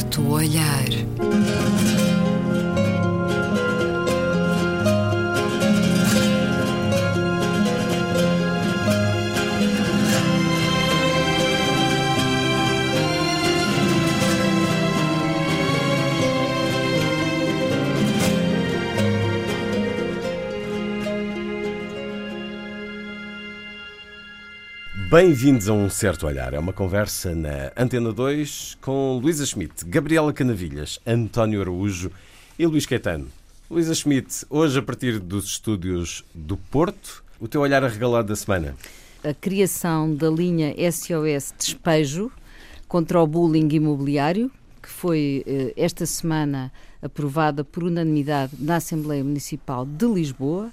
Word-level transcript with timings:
certo 0.00 0.22
olhar. 0.22 1.79
Bem-vindos 25.10 25.68
a 25.68 25.72
um 25.72 25.90
certo 25.90 26.24
olhar. 26.24 26.54
É 26.54 26.58
uma 26.60 26.72
conversa 26.72 27.34
na 27.34 27.72
Antena 27.76 28.12
2 28.12 28.78
com 28.80 29.18
Luísa 29.20 29.44
Schmidt, 29.44 29.84
Gabriela 29.84 30.32
Canavilhas, 30.32 31.00
António 31.04 31.60
Araújo 31.60 32.12
e 32.56 32.64
Luís 32.64 32.86
Caetano. 32.86 33.26
Luísa 33.68 33.92
Schmidt, 33.92 34.46
hoje 34.48 34.78
a 34.78 34.82
partir 34.82 35.18
dos 35.18 35.46
estúdios 35.46 36.24
do 36.32 36.56
Porto, 36.56 37.24
o 37.40 37.48
teu 37.48 37.60
olhar 37.60 37.82
arregalado 37.82 38.28
da 38.28 38.36
semana. 38.36 38.76
A 39.24 39.34
criação 39.34 40.14
da 40.14 40.30
linha 40.30 40.72
SOS 40.92 41.54
Despejo 41.58 42.30
contra 42.86 43.20
o 43.20 43.26
bullying 43.26 43.68
imobiliário, 43.72 44.48
que 44.80 44.88
foi 44.88 45.42
eh, 45.44 45.72
esta 45.76 46.06
semana 46.06 46.72
aprovada 47.02 47.64
por 47.64 47.82
unanimidade 47.82 48.52
na 48.60 48.76
Assembleia 48.76 49.24
Municipal 49.24 49.84
de 49.84 50.06
Lisboa 50.06 50.70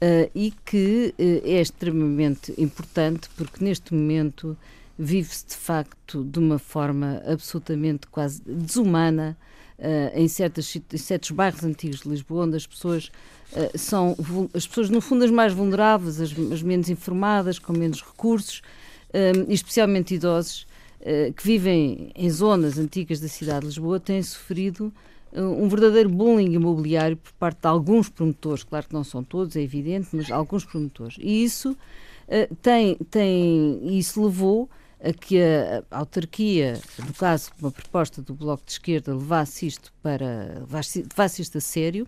uh, 0.00 0.30
e 0.34 0.52
que 0.64 1.14
uh, 1.18 1.48
é 1.48 1.60
extremamente 1.60 2.54
importante 2.58 3.28
porque 3.36 3.64
neste 3.64 3.94
momento 3.94 4.56
vive-se 4.98 5.46
de 5.46 5.56
facto 5.56 6.24
de 6.24 6.38
uma 6.38 6.58
forma 6.58 7.22
absolutamente 7.26 8.06
quase 8.06 8.40
desumana 8.46 9.36
uh, 9.78 10.18
em, 10.18 10.28
certas, 10.28 10.76
em 10.76 10.96
certos 10.96 11.30
bairros 11.30 11.64
antigos 11.64 12.00
de 12.00 12.08
Lisboa, 12.08 12.44
onde 12.44 12.56
as 12.56 12.66
pessoas 12.66 13.10
são 13.76 14.16
as 14.52 14.66
pessoas 14.66 14.90
no 14.90 15.00
fundo 15.00 15.24
as 15.24 15.30
mais 15.30 15.52
vulneráveis, 15.52 16.20
as, 16.20 16.32
as 16.52 16.60
menos 16.60 16.88
informadas, 16.88 17.56
com 17.56 17.72
menos 17.72 18.02
recursos, 18.02 18.62
especialmente 19.48 20.14
idosos 20.14 20.66
que 21.36 21.44
vivem 21.44 22.10
em 22.16 22.30
zonas 22.30 22.78
antigas 22.78 23.20
da 23.20 23.28
cidade 23.28 23.60
de 23.60 23.66
Lisboa 23.66 24.00
têm 24.00 24.20
sofrido 24.24 24.92
um 25.34 25.68
verdadeiro 25.68 26.08
bullying 26.08 26.52
imobiliário 26.52 27.16
por 27.16 27.32
parte 27.32 27.60
de 27.60 27.68
alguns 27.68 28.08
promotores, 28.08 28.62
claro 28.62 28.86
que 28.86 28.94
não 28.94 29.04
são 29.04 29.24
todos, 29.24 29.56
é 29.56 29.60
evidente, 29.60 30.08
mas 30.12 30.30
alguns 30.30 30.64
promotores. 30.64 31.16
E 31.18 31.44
isso 31.44 31.72
uh, 31.72 32.54
tem, 32.62 32.96
tem, 33.10 33.80
isso 33.98 34.22
levou 34.22 34.70
a 35.02 35.12
que 35.12 35.40
a, 35.40 35.82
autarquia, 35.90 36.80
no 37.04 37.12
caso, 37.14 37.50
uma 37.60 37.70
proposta 37.70 38.22
do 38.22 38.34
Bloco 38.34 38.64
de 38.64 38.72
Esquerda, 38.72 39.12
levasse 39.12 39.66
isto 39.66 39.92
para 40.02 40.62
levasse 40.68 41.42
isto 41.42 41.58
a 41.58 41.60
sério 41.60 42.06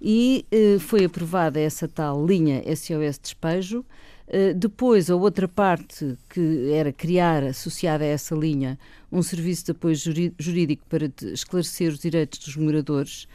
e 0.00 0.44
uh, 0.52 0.80
foi 0.80 1.04
aprovada 1.04 1.60
essa 1.60 1.86
tal 1.86 2.24
linha 2.26 2.62
SOS 2.74 3.18
Despejo. 3.18 3.84
Uh, 4.26 4.54
depois, 4.54 5.10
a 5.10 5.16
outra 5.16 5.46
parte 5.46 6.16
que 6.30 6.70
era 6.72 6.92
criar, 6.92 7.44
associada 7.44 8.04
a 8.04 8.06
essa 8.06 8.34
linha, 8.34 8.78
um 9.12 9.22
serviço 9.22 9.66
de 9.66 9.70
apoio 9.72 9.94
jurídico 10.38 10.84
para 10.88 11.10
esclarecer 11.32 11.92
os 11.92 11.98
direitos 11.98 12.38
dos 12.38 12.56
moradores 12.56 13.28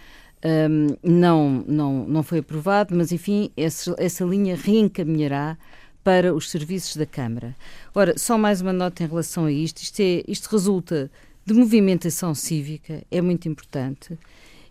um, 0.43 0.95
não, 1.03 1.63
não, 1.67 2.07
não 2.07 2.23
foi 2.23 2.39
aprovado, 2.39 2.95
mas 2.95 3.11
enfim, 3.11 3.51
essa, 3.57 3.93
essa 3.97 4.23
linha 4.23 4.55
reencaminhará 4.55 5.57
para 6.03 6.33
os 6.33 6.49
serviços 6.49 6.95
da 6.95 7.05
Câmara. 7.05 7.55
Ora, 7.93 8.17
só 8.17 8.37
mais 8.37 8.61
uma 8.61 8.73
nota 8.73 9.03
em 9.03 9.07
relação 9.07 9.45
a 9.45 9.51
isto. 9.51 9.81
Isto, 9.81 10.01
é, 10.01 10.23
isto 10.27 10.47
resulta 10.47 11.11
de 11.45 11.53
movimentação 11.53 12.33
cívica, 12.33 13.03
é 13.11 13.21
muito 13.21 13.49
importante, 13.49 14.17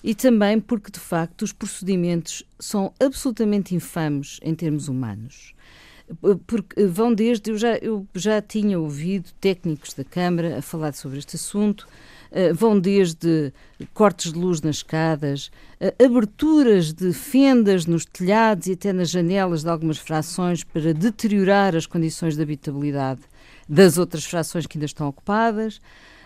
e 0.03 0.15
também 0.15 0.61
porque, 0.61 0.93
de 0.93 1.01
facto, 1.01 1.43
os 1.43 1.53
procedimentos 1.53 2.45
são 2.59 2.93
absolutamente 3.01 3.75
infames 3.75 4.39
em 4.43 4.55
termos 4.55 4.89
humanos 4.89 5.53
porque 6.47 6.85
vão 6.87 7.13
desde. 7.13 7.51
Eu 7.51 7.59
já, 7.59 7.77
eu 7.77 8.07
já 8.15 8.41
tinha 8.41 8.79
ouvido 8.79 9.31
técnicos 9.41 9.95
da 9.95 10.05
Câmara 10.05 10.59
a 10.59 10.63
falar 10.63 10.93
sobre 10.95 11.19
este 11.19 11.37
assunto. 11.37 11.87
Uh, 12.31 12.55
vão 12.55 12.79
desde 12.79 13.53
cortes 13.95 14.35
de 14.35 14.39
luz 14.39 14.61
nas 14.61 14.77
escadas, 14.77 15.51
uh, 15.81 16.05
aberturas 16.05 16.93
de 16.93 17.11
fendas 17.15 17.87
nos 17.87 18.05
telhados 18.05 18.67
e 18.67 18.73
até 18.73 18.93
nas 18.93 19.09
janelas 19.09 19.63
de 19.63 19.71
algumas 19.71 19.97
frações 19.97 20.63
para 20.63 20.93
deteriorar 20.93 21.75
as 21.75 21.87
condições 21.87 22.37
de 22.37 22.43
habitabilidade 22.43 23.23
das 23.67 23.97
outras 23.97 24.25
frações 24.25 24.67
que 24.67 24.77
ainda 24.77 24.85
estão 24.85 25.09
ocupadas. 25.09 25.81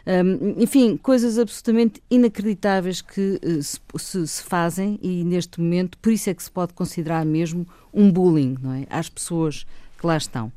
Um, 0.05 0.61
enfim, 0.61 0.97
coisas 0.97 1.39
absolutamente 1.39 2.03
inacreditáveis 2.11 3.01
que 3.01 3.39
uh, 3.45 3.63
se, 3.63 3.79
se, 3.97 4.27
se, 4.27 4.43
fazem 4.43 4.99
e 5.01 5.23
neste 5.23 5.61
momento, 5.61 5.97
por 5.99 6.13
isso 6.13 6.29
é 6.29 6.35
que 6.35 6.43
se 6.43 6.51
pode 6.51 6.73
considerar 6.73 7.25
mesmo 7.25 7.67
um 7.95 8.11
bullying 8.11 8.57
não 8.61 8.73
é? 8.73 8.87
às 8.91 9.09
pessoas 9.09 9.65
que 9.97 10.07
lá 10.07 10.17
estão. 10.17 10.51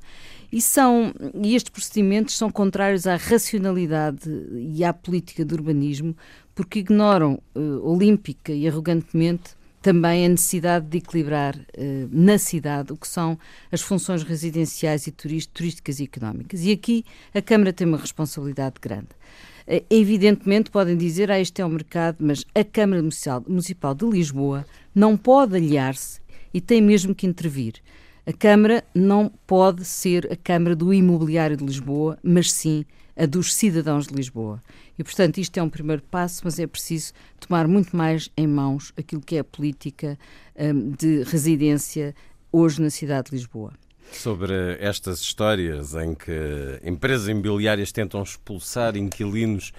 E, 0.52 0.62
são, 0.62 1.14
e 1.44 1.56
estes 1.56 1.70
procedimentos 1.70 2.38
são 2.38 2.50
contrários 2.50 3.06
à 3.06 3.18
racionalidade 3.18 4.30
e 4.54 4.84
à 4.84 4.94
política 4.94 5.46
de 5.46 5.54
urbanismo, 5.54 6.16
porque 6.56 6.80
ignoram 6.80 7.40
uh, 7.54 7.88
olímpica 7.88 8.52
e 8.52 8.68
arrogantemente 8.68 9.56
também 9.86 10.26
a 10.26 10.30
necessidade 10.30 10.88
de 10.88 10.98
equilibrar 10.98 11.56
uh, 11.56 12.10
na 12.12 12.40
cidade 12.40 12.92
o 12.92 12.98
que 12.98 13.08
são 13.08 13.38
as 13.72 13.82
funções 13.82 14.24
residenciais 14.24 15.06
e 15.06 15.12
turísticas 15.12 16.00
e 16.00 16.06
económicas. 16.06 16.66
E 16.66 16.72
aqui 16.72 17.06
a 17.36 17.40
Câmara 17.40 17.72
tem 17.72 17.86
uma 17.86 18.00
responsabilidade 18.00 18.78
grande. 18.82 19.10
Uh, 19.68 19.86
evidentemente 19.88 20.72
podem 20.72 20.98
dizer, 20.98 21.30
ah, 21.30 21.40
este 21.40 21.62
é 21.62 21.66
o 21.66 21.70
mercado, 21.70 22.18
mas 22.20 22.44
a 22.56 22.64
Câmara 22.64 23.00
Municipal 23.48 23.94
de 23.94 24.06
Lisboa 24.08 24.66
não 24.96 25.16
pode 25.16 25.56
aliar-se 25.56 26.20
e 26.52 26.60
tem 26.60 26.82
mesmo 26.82 27.14
que 27.14 27.28
intervir. 27.28 27.76
A 28.26 28.34
Câmara 28.34 28.84
não 28.92 29.32
pode 29.46 29.86
ser 29.86 30.34
a 30.34 30.36
Câmara 30.36 30.76
do 30.76 30.92
Imobiliário 30.92 31.56
de 31.56 31.64
Lisboa, 31.64 32.18
mas 32.24 32.52
sim 32.52 32.84
a 33.16 33.26
dos 33.26 33.54
cidadãos 33.54 34.08
de 34.08 34.14
Lisboa. 34.14 34.62
E, 34.98 35.04
portanto, 35.04 35.38
isto 35.38 35.58
é 35.58 35.64
um 35.64 35.70
primeiro 35.70 36.02
passo, 36.04 36.42
mas 36.44 36.60
é 36.60 36.68
preciso 36.68 37.14
tomar 37.40 37.68
muito 37.68 37.96
mais 37.96 38.30
em 38.36 38.48
mãos 38.48 38.92
aquilo 38.98 39.22
que 39.22 39.36
é 39.36 39.40
a 39.40 39.44
política 39.44 40.18
um, 40.58 40.92
de 40.92 41.24
residência 41.24 42.14
hoje 42.52 42.82
na 42.82 42.90
cidade 42.90 43.30
de 43.30 43.36
Lisboa. 43.36 43.74
Sobre 44.12 44.54
estas 44.80 45.20
histórias 45.20 45.96
em 45.96 46.14
que 46.14 46.80
empresas 46.84 47.28
imobiliárias 47.28 47.92
tentam 47.92 48.22
expulsar 48.22 48.96
inquilinos 48.96 49.72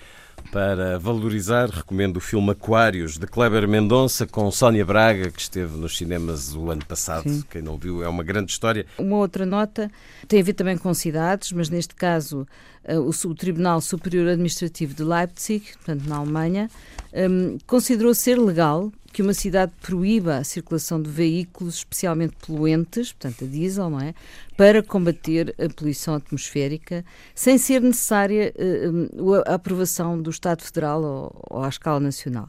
para 0.51 0.99
valorizar, 0.99 1.69
recomendo 1.69 2.17
o 2.17 2.21
filme 2.21 2.51
Aquários, 2.51 3.19
de 3.19 3.27
Kleber 3.27 3.69
Mendonça, 3.69 4.27
com 4.27 4.51
Sónia 4.51 4.85
Braga, 4.85 5.31
que 5.31 5.41
esteve 5.41 5.77
nos 5.77 5.97
cinemas 5.97 6.55
o 6.55 6.71
ano 6.71 6.85
passado. 6.85 7.29
Sim. 7.29 7.45
Quem 7.51 7.63
não 7.63 7.77
viu, 7.77 8.03
é 8.03 8.09
uma 8.09 8.23
grande 8.23 8.53
história. 8.53 8.87
Uma 8.99 9.17
outra 9.17 9.45
nota 9.45 9.91
tem 10.29 10.41
a 10.41 10.45
ver 10.45 10.55
também 10.55 10.79
com 10.79 10.93
cidades, 10.95 11.53
mas 11.53 11.69
neste 11.69 11.95
caso 11.95 12.47
eh, 12.85 12.99
o, 12.99 13.35
Tribunal 13.35 13.81
Superior 13.81 14.29
Administrativo 14.29 14.95
de 14.95 15.03
Leipzig, 15.03 15.65
portanto 15.75 16.09
na 16.09 16.17
Alemanha, 16.17 16.71
um, 17.13 17.59
considerou 17.67 18.15
ser 18.15 18.39
legal 18.39 18.93
que 19.13 19.23
uma 19.23 19.33
cidade 19.33 19.73
proíba 19.81 20.37
a 20.37 20.45
circulação 20.45 21.01
de 21.01 21.09
veículos 21.09 21.77
especialmente 21.77 22.37
poluentes, 22.47 23.13
portanto 23.13 23.45
a 23.45 23.49
diesel, 23.49 23.89
não 23.89 23.99
é? 23.99 24.15
Para 24.57 24.83
combater 24.83 25.55
a 25.59 25.73
poluição 25.73 26.15
atmosférica, 26.15 27.03
sem 27.35 27.57
ser 27.57 27.81
necessária 27.81 28.53
uh, 28.55 29.35
a 29.47 29.55
aprovação 29.55 30.21
do 30.27 30.31
Estado 30.31 30.63
Federal 30.63 31.03
ou, 31.03 31.47
ou 31.51 31.63
à 31.63 31.69
escala 31.69 32.01
nacional. 32.01 32.49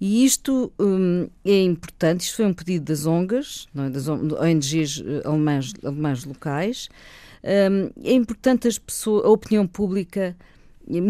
E 0.00 0.24
isto 0.24 0.72
um, 0.78 1.28
é 1.44 1.62
importante, 1.62 2.20
isto 2.20 2.36
foi 2.36 2.46
um 2.46 2.54
pedido 2.54 2.84
das 2.84 3.04
ONGs, 3.04 3.66
é? 3.76 3.90
das 3.90 4.06
ONGs 4.06 5.02
eh, 5.04 5.22
alemãs, 5.26 5.72
alemãs 5.82 6.24
locais. 6.24 6.88
Um, 7.42 7.90
é 8.04 8.12
importante 8.12 8.68
as 8.68 8.78
pessoas, 8.78 9.24
a 9.24 9.28
opinião 9.28 9.66
pública, 9.66 10.36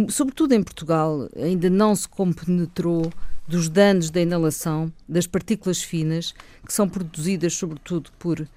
sobretudo 0.08 0.54
em 0.54 0.62
Portugal, 0.62 1.28
ainda 1.36 1.68
não 1.68 1.94
se 1.94 2.08
compenetrou 2.08 3.12
dos 3.46 3.68
danos 3.68 4.10
da 4.10 4.20
inalação 4.20 4.92
das 5.08 5.26
partículas 5.26 5.82
finas 5.82 6.34
que 6.66 6.72
são 6.72 6.88
produzidas 6.88 7.54
sobretudo 7.54 8.10
por 8.18 8.40
uh, 8.40 8.48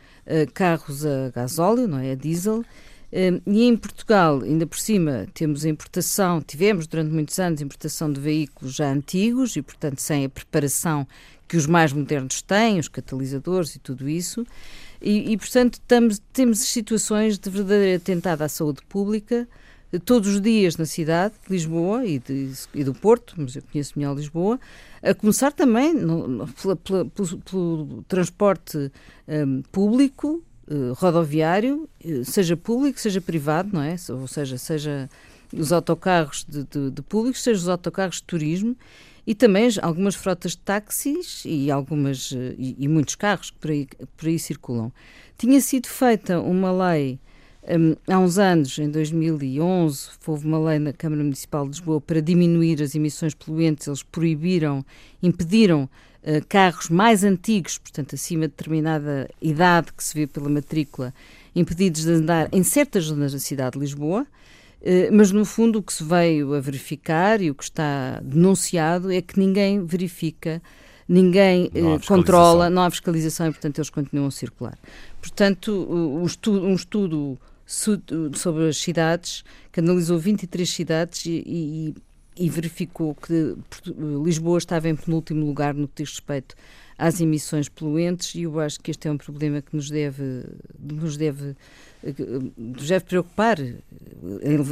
carros 0.53 1.05
a 1.05 1.29
gasóleo, 1.33 1.87
não 1.87 1.97
é, 1.99 2.11
a 2.11 2.15
diesel, 2.15 2.63
e 3.11 3.63
em 3.63 3.75
Portugal, 3.75 4.41
ainda 4.41 4.65
por 4.65 4.79
cima, 4.79 5.27
temos 5.33 5.65
a 5.65 5.69
importação, 5.69 6.41
tivemos 6.41 6.87
durante 6.87 7.11
muitos 7.11 7.37
anos 7.39 7.61
importação 7.61 8.11
de 8.11 8.21
veículos 8.21 8.73
já 8.73 8.89
antigos 8.89 9.55
e, 9.55 9.61
portanto, 9.61 9.99
sem 9.99 10.25
a 10.25 10.29
preparação 10.29 11.05
que 11.47 11.57
os 11.57 11.67
mais 11.67 11.91
modernos 11.91 12.41
têm, 12.41 12.79
os 12.79 12.87
catalisadores 12.87 13.75
e 13.75 13.79
tudo 13.79 14.07
isso, 14.07 14.47
e, 15.01 15.33
e 15.33 15.37
portanto, 15.37 15.73
estamos, 15.73 16.21
temos 16.31 16.59
situações 16.59 17.37
de 17.37 17.49
verdadeiro 17.49 18.01
atentado 18.01 18.43
à 18.43 18.47
saúde 18.47 18.81
pública, 18.87 19.45
todos 19.99 20.35
os 20.35 20.41
dias 20.41 20.77
na 20.77 20.85
cidade 20.85 21.33
de 21.45 21.51
Lisboa 21.51 22.05
e, 22.05 22.19
de, 22.19 22.53
e 22.73 22.83
do 22.83 22.93
Porto, 22.93 23.35
mas 23.37 23.55
eu 23.55 23.63
conheço 23.69 23.93
melhor 23.97 24.15
Lisboa, 24.15 24.59
a 25.03 25.13
começar 25.13 25.51
também 25.51 25.93
no, 25.93 26.27
no, 26.27 26.47
pela, 26.47 26.75
pela, 26.75 27.05
pelo, 27.05 27.37
pelo, 27.39 28.05
transporte 28.07 28.91
um, 29.27 29.61
público, 29.63 30.41
uh, 30.71 30.93
rodoviário, 30.93 31.89
uh, 32.05 32.25
seja 32.25 32.55
público, 32.55 32.99
seja 32.99 33.19
privado, 33.19 33.69
não 33.73 33.81
é? 33.81 33.95
Ou 34.09 34.27
seja, 34.27 34.57
seja 34.57 35.09
os 35.53 35.71
autocarros 35.71 36.45
de, 36.47 36.63
de, 36.63 36.91
de 36.91 37.01
público, 37.01 37.37
seja 37.37 37.59
os 37.59 37.69
autocarros 37.69 38.15
de 38.17 38.23
turismo 38.23 38.75
e 39.25 39.35
também 39.35 39.69
algumas 39.81 40.15
frotas 40.15 40.51
de 40.51 40.59
táxis 40.59 41.43
e, 41.45 41.69
algumas, 41.69 42.31
eh, 42.31 42.55
e, 42.57 42.75
e 42.79 42.87
muitos 42.87 43.15
carros 43.15 43.51
que 43.51 43.57
por 43.57 43.71
aí, 43.71 43.87
por 44.17 44.27
aí 44.27 44.39
circulam. 44.39 44.91
Tinha 45.37 45.59
sido 45.61 45.87
feita 45.87 46.39
uma 46.39 46.71
lei 46.71 47.19
um, 47.63 47.95
há 48.11 48.17
uns 48.17 48.39
anos, 48.39 48.77
em 48.79 48.89
2011, 48.89 50.09
houve 50.25 50.47
uma 50.47 50.59
lei 50.59 50.79
na 50.79 50.91
Câmara 50.91 51.23
Municipal 51.23 51.63
de 51.63 51.69
Lisboa 51.71 52.01
para 52.01 52.19
diminuir 52.19 52.81
as 52.81 52.95
emissões 52.95 53.35
poluentes. 53.35 53.85
Eles 53.87 54.01
proibiram, 54.01 54.83
impediram 55.21 55.83
uh, 56.23 56.45
carros 56.49 56.89
mais 56.89 57.23
antigos, 57.23 57.77
portanto, 57.77 58.15
acima 58.15 58.41
de 58.41 58.53
determinada 58.55 59.29
idade 59.39 59.93
que 59.93 60.03
se 60.03 60.15
vê 60.15 60.25
pela 60.25 60.49
matrícula, 60.49 61.13
impedidos 61.55 62.03
de 62.03 62.11
andar 62.11 62.49
em 62.51 62.63
certas 62.63 63.05
zonas 63.05 63.33
da 63.33 63.39
cidade 63.39 63.73
de 63.73 63.79
Lisboa. 63.79 64.25
Uh, 64.81 65.13
mas, 65.13 65.31
no 65.31 65.45
fundo, 65.45 65.77
o 65.79 65.83
que 65.83 65.93
se 65.93 66.03
veio 66.03 66.55
a 66.55 66.59
verificar 66.59 67.41
e 67.41 67.51
o 67.51 67.55
que 67.55 67.63
está 67.63 68.19
denunciado 68.23 69.11
é 69.11 69.21
que 69.21 69.39
ninguém 69.39 69.85
verifica 69.85 70.59
ninguém 71.07 71.65
uh, 71.65 72.07
controla, 72.07 72.69
não 72.69 72.83
há 72.83 72.89
fiscalização 72.89 73.47
e, 73.47 73.51
portanto, 73.51 73.77
eles 73.77 73.89
continuam 73.89 74.27
a 74.27 74.31
circular. 74.31 74.77
Portanto, 75.19 75.87
um 75.91 76.25
estudo, 76.25 76.65
um 76.65 76.73
estudo 76.73 77.37
sobre 77.71 78.67
as 78.67 78.77
cidades, 78.77 79.43
que 79.71 79.79
analisou 79.79 80.19
23 80.19 80.69
cidades 80.69 81.25
e, 81.25 81.43
e, 81.45 81.95
e 82.37 82.49
verificou 82.49 83.15
que 83.15 83.55
Lisboa 84.23 84.57
estava 84.57 84.89
em 84.89 84.95
penúltimo 84.95 85.45
lugar 85.45 85.73
no 85.73 85.87
que 85.87 86.03
diz 86.03 86.11
respeito 86.11 86.55
às 86.97 87.19
emissões 87.19 87.67
poluentes 87.67 88.35
e 88.35 88.43
eu 88.43 88.59
acho 88.59 88.79
que 88.79 88.91
este 88.91 89.07
é 89.07 89.11
um 89.11 89.17
problema 89.17 89.59
que 89.61 89.75
nos 89.75 89.89
deve, 89.89 90.43
nos 90.77 91.17
deve, 91.17 91.55
nos 92.55 92.87
deve 92.87 93.05
preocupar. 93.05 93.59
Em, 93.59 93.81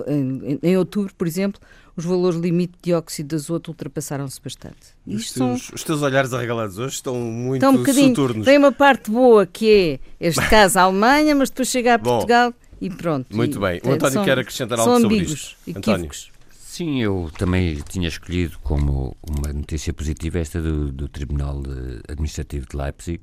em, 0.08 0.60
em 0.62 0.78
outubro, 0.78 1.12
por 1.16 1.26
exemplo, 1.26 1.60
os 1.96 2.06
valores 2.06 2.40
limite 2.40 2.74
de 2.74 2.92
dióxido 2.92 3.30
de 3.30 3.36
azoto 3.36 3.70
ultrapassaram-se 3.70 4.40
bastante. 4.42 4.96
Os 5.08 5.32
teus, 5.32 5.32
são... 5.32 5.54
os 5.54 5.84
teus, 5.84 6.04
olhares 6.04 6.32
arregalados 6.32 6.78
hoje 6.78 6.96
estão 6.96 7.16
muito 7.16 7.66
estão 7.66 7.82
um 7.82 7.86
soturnos. 7.86 8.46
Tem 8.46 8.58
uma 8.60 8.72
parte 8.72 9.10
boa 9.10 9.48
que 9.48 10.00
é, 10.22 10.28
este 10.28 10.46
caso, 10.50 10.78
a 10.78 10.84
Alemanha, 10.84 11.34
mas 11.34 11.50
depois 11.50 11.68
chega 11.70 11.96
a 11.96 12.00
Portugal... 12.00 12.52
Bom, 12.52 12.69
e 12.82 12.90
pronto. 12.90 13.36
Muito 13.36 13.58
e, 13.58 13.62
bem. 13.62 13.82
O 13.84 13.94
António 13.94 14.14
são, 14.14 14.26
quer 14.26 14.40
acrescentar 14.40 14.80
algo 14.80 15.00
sobre 15.00 15.18
isto. 15.18 15.56
António. 15.76 16.10
Sim, 16.52 17.02
eu 17.02 17.30
também 17.38 17.76
tinha 17.90 18.08
escolhido 18.08 18.58
como 18.60 19.18
uma 19.22 19.52
notícia 19.52 19.94
positiva 19.94 20.40
esta 20.40 20.62
do, 20.62 20.92
do 20.92 21.08
Tribunal 21.10 21.62
Administrativo 22.08 22.68
de 22.70 22.78
Leipzig. 22.78 23.22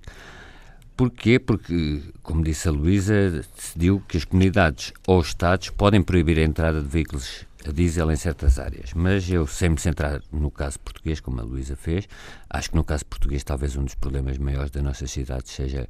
Porquê? 0.96 1.38
Porque, 1.38 2.02
como 2.22 2.42
disse 2.42 2.68
a 2.68 2.70
Luísa, 2.70 3.44
decidiu 3.54 4.02
que 4.08 4.16
as 4.16 4.24
comunidades 4.24 4.92
ou 5.06 5.20
estados 5.20 5.70
podem 5.70 6.02
proibir 6.02 6.38
a 6.38 6.42
entrada 6.42 6.80
de 6.80 6.88
veículos 6.88 7.46
a 7.66 7.72
diesel 7.72 8.10
em 8.10 8.16
certas 8.16 8.58
áreas. 8.58 8.92
Mas 8.94 9.30
eu, 9.30 9.46
sem 9.46 9.70
me 9.70 9.78
centrar 9.78 10.22
no 10.32 10.50
caso 10.50 10.80
português, 10.80 11.20
como 11.20 11.40
a 11.40 11.44
Luísa 11.44 11.76
fez, 11.76 12.08
acho 12.48 12.70
que 12.70 12.76
no 12.76 12.84
caso 12.84 13.04
português 13.06 13.44
talvez 13.44 13.76
um 13.76 13.84
dos 13.84 13.94
problemas 13.94 14.38
maiores 14.38 14.70
da 14.70 14.82
nossa 14.82 15.06
cidade 15.06 15.48
seja 15.48 15.88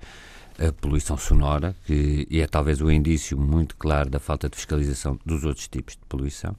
a 0.59 0.73
poluição 0.73 1.17
sonora, 1.17 1.75
que 1.85 2.27
é 2.31 2.47
talvez 2.47 2.81
o 2.81 2.91
indício 2.91 3.39
muito 3.39 3.77
claro 3.77 4.11
da 4.11 4.19
falta 4.19 4.49
de 4.49 4.57
fiscalização 4.57 5.19
dos 5.25 5.45
outros 5.45 5.69
tipos 5.69 5.95
de 5.95 6.01
poluição. 6.09 6.57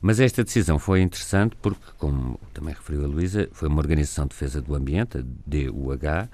Mas 0.00 0.18
esta 0.18 0.42
decisão 0.42 0.78
foi 0.78 1.02
interessante 1.02 1.54
porque, 1.60 1.84
como 1.98 2.40
também 2.54 2.72
referiu 2.72 3.04
a 3.04 3.06
Luísa, 3.06 3.48
foi 3.52 3.68
uma 3.68 3.80
organização 3.80 4.24
de 4.24 4.30
defesa 4.30 4.62
do 4.62 4.74
ambiente, 4.74 5.18
a 5.18 5.22
DUH, 5.22 6.28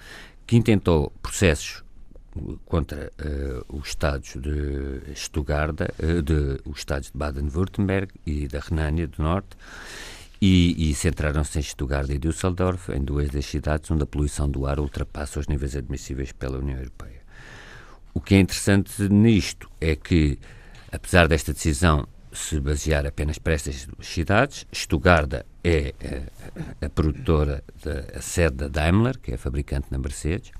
que 0.46 0.56
intentou 0.56 1.12
processos 1.20 1.84
contra 2.66 3.10
uh, 3.18 3.76
os 3.76 3.88
estados 3.88 4.36
de 4.36 5.14
Stuttgart, 5.16 5.80
uh, 5.80 6.22
de, 6.22 6.60
os 6.64 6.78
estados 6.78 7.10
de 7.10 7.18
Baden-Württemberg 7.18 8.12
e 8.24 8.46
da 8.46 8.60
Renânia 8.60 9.08
do 9.08 9.22
Norte, 9.22 9.56
e, 10.40 10.90
e 10.90 10.94
centraram-se 10.94 11.58
em 11.58 11.62
Stuttgart 11.62 12.08
e 12.10 12.18
Düsseldorf, 12.18 12.90
em 12.92 13.02
duas 13.02 13.30
das 13.30 13.46
cidades 13.46 13.90
onde 13.90 14.02
a 14.02 14.06
poluição 14.06 14.48
do 14.48 14.66
ar 14.66 14.78
ultrapassa 14.78 15.40
os 15.40 15.46
níveis 15.46 15.74
admissíveis 15.74 16.32
pela 16.32 16.58
União 16.58 16.78
Europeia. 16.78 17.22
O 18.12 18.20
que 18.20 18.34
é 18.34 18.38
interessante 18.38 19.08
nisto 19.08 19.70
é 19.80 19.94
que, 19.94 20.38
apesar 20.90 21.28
desta 21.28 21.52
decisão 21.52 22.06
se 22.32 22.60
basear 22.60 23.06
apenas 23.06 23.38
para 23.38 23.54
estas 23.54 23.88
cidades, 24.00 24.66
Stuttgart 24.72 25.44
é 25.64 25.94
a, 26.00 26.04
eh, 26.04 26.22
a, 26.82 26.88
produtora, 26.90 27.64
da, 27.82 28.18
a 28.18 28.20
sede 28.20 28.56
da 28.56 28.68
Daimler, 28.68 29.18
que 29.18 29.32
é 29.32 29.34
a 29.34 29.38
fabricante 29.38 29.88
na 29.90 29.98
Mercedes, 29.98 30.52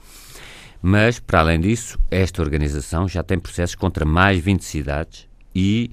mas, 0.81 1.19
para 1.19 1.41
além 1.41 1.61
disso, 1.61 1.99
esta 2.11 2.43
organização 2.43 3.09
já 3.09 3.23
tem 3.23 3.39
processos 3.39 3.75
contra 3.75 4.05
mais 4.05 4.39
20 4.43 4.65
cidades 4.65 5.29
e 5.55 5.91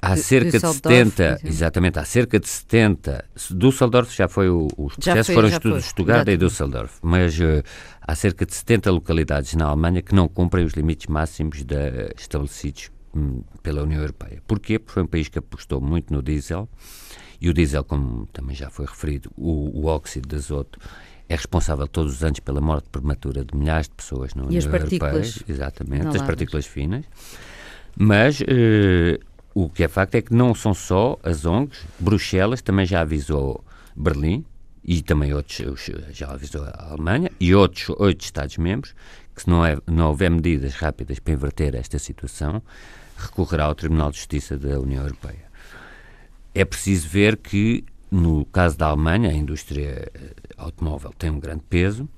Há 0.00 0.16
cerca 0.16 0.58
de, 0.58 0.58
de 0.58 0.74
70, 0.74 1.40
exatamente, 1.44 1.98
há 1.98 2.04
cerca 2.04 2.38
de 2.38 2.48
70, 2.48 3.24
Düsseldorf 3.50 4.14
já 4.14 4.28
foi, 4.28 4.48
o, 4.48 4.68
os 4.76 4.94
processos 4.94 5.34
foram 5.34 5.48
estudos 5.48 5.82
de 5.82 5.88
Stuttgart 5.88 6.28
e 6.28 6.36
Düsseldorf, 6.36 6.98
mas 7.02 7.38
uh, 7.40 7.62
há 8.00 8.14
cerca 8.14 8.46
de 8.46 8.54
70 8.54 8.92
localidades 8.92 9.54
na 9.54 9.66
Alemanha 9.66 10.00
que 10.00 10.14
não 10.14 10.28
cumprem 10.28 10.64
os 10.64 10.74
limites 10.74 11.08
máximos 11.08 11.64
de, 11.64 12.12
estabelecidos 12.16 12.90
um, 13.12 13.42
pela 13.60 13.82
União 13.82 14.00
Europeia. 14.00 14.40
Porquê? 14.46 14.78
Porque 14.78 14.92
foi 14.92 15.02
um 15.02 15.06
país 15.06 15.28
que 15.28 15.40
apostou 15.40 15.80
muito 15.80 16.14
no 16.14 16.22
diesel, 16.22 16.68
e 17.40 17.48
o 17.48 17.54
diesel, 17.54 17.82
como 17.82 18.26
também 18.26 18.54
já 18.54 18.70
foi 18.70 18.86
referido, 18.86 19.30
o, 19.36 19.80
o 19.80 19.86
óxido 19.86 20.28
de 20.28 20.36
azoto, 20.36 20.78
é 21.28 21.34
responsável 21.34 21.86
todos 21.88 22.14
os 22.14 22.24
anos 22.24 22.40
pela 22.40 22.60
morte 22.60 22.88
prematura 22.88 23.44
de 23.44 23.56
milhares 23.56 23.88
de 23.88 23.94
pessoas 23.94 24.34
na 24.34 24.44
União 24.44 24.56
Europeia. 24.60 24.88
Exatamente, 25.48 26.06
as 26.16 26.22
partículas 26.22 26.66
finas. 26.66 27.04
Mas 27.96 28.40
uh, 28.40 29.27
o 29.64 29.68
que 29.68 29.82
é 29.82 29.88
facto 29.88 30.14
é 30.14 30.22
que 30.22 30.32
não 30.32 30.54
são 30.54 30.72
só 30.72 31.18
as 31.22 31.44
ONGs, 31.44 31.84
Bruxelas 31.98 32.62
também 32.62 32.86
já 32.86 33.00
avisou 33.00 33.64
Berlim 33.96 34.44
e 34.84 35.02
também 35.02 35.34
outros, 35.34 35.90
já 36.12 36.30
avisou 36.30 36.62
a 36.62 36.90
Alemanha 36.90 37.28
e 37.40 37.52
outros 37.52 37.88
oito 37.98 38.24
Estados-membros 38.24 38.94
que 39.34 39.42
se 39.42 39.50
não, 39.50 39.64
é, 39.64 39.76
não 39.84 40.08
houver 40.08 40.30
medidas 40.30 40.74
rápidas 40.74 41.18
para 41.18 41.32
inverter 41.32 41.74
esta 41.74 41.98
situação, 41.98 42.62
recorrerá 43.16 43.64
ao 43.64 43.74
Tribunal 43.74 44.12
de 44.12 44.18
Justiça 44.18 44.56
da 44.56 44.78
União 44.78 45.02
Europeia. 45.02 45.46
É 46.54 46.64
preciso 46.64 47.08
ver 47.08 47.36
que, 47.36 47.84
no 48.10 48.44
caso 48.46 48.78
da 48.78 48.86
Alemanha, 48.86 49.30
a 49.30 49.34
indústria 49.34 50.10
eh, 50.14 50.34
automóvel 50.56 51.12
tem 51.18 51.30
um 51.30 51.38
grande 51.38 51.62
peso, 51.68 52.08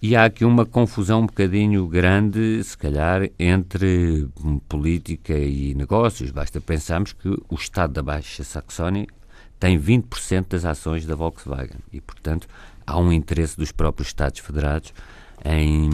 e 0.00 0.14
há 0.14 0.24
aqui 0.24 0.44
uma 0.44 0.64
confusão 0.64 1.22
um 1.22 1.26
bocadinho 1.26 1.86
grande, 1.88 2.62
se 2.62 2.78
calhar, 2.78 3.28
entre 3.38 4.28
política 4.68 5.36
e 5.36 5.74
negócios. 5.74 6.30
Basta 6.30 6.60
pensarmos 6.60 7.12
que 7.12 7.28
o 7.28 7.54
Estado 7.54 7.94
da 7.94 8.02
Baixa 8.02 8.44
Saxónia 8.44 9.06
tem 9.58 9.78
20% 9.78 10.46
das 10.50 10.64
ações 10.64 11.04
da 11.04 11.16
Volkswagen 11.16 11.80
e, 11.92 12.00
portanto, 12.00 12.46
há 12.86 12.96
um 12.96 13.12
interesse 13.12 13.56
dos 13.56 13.72
próprios 13.72 14.08
Estados 14.08 14.38
Federados 14.38 14.94
em, 15.44 15.90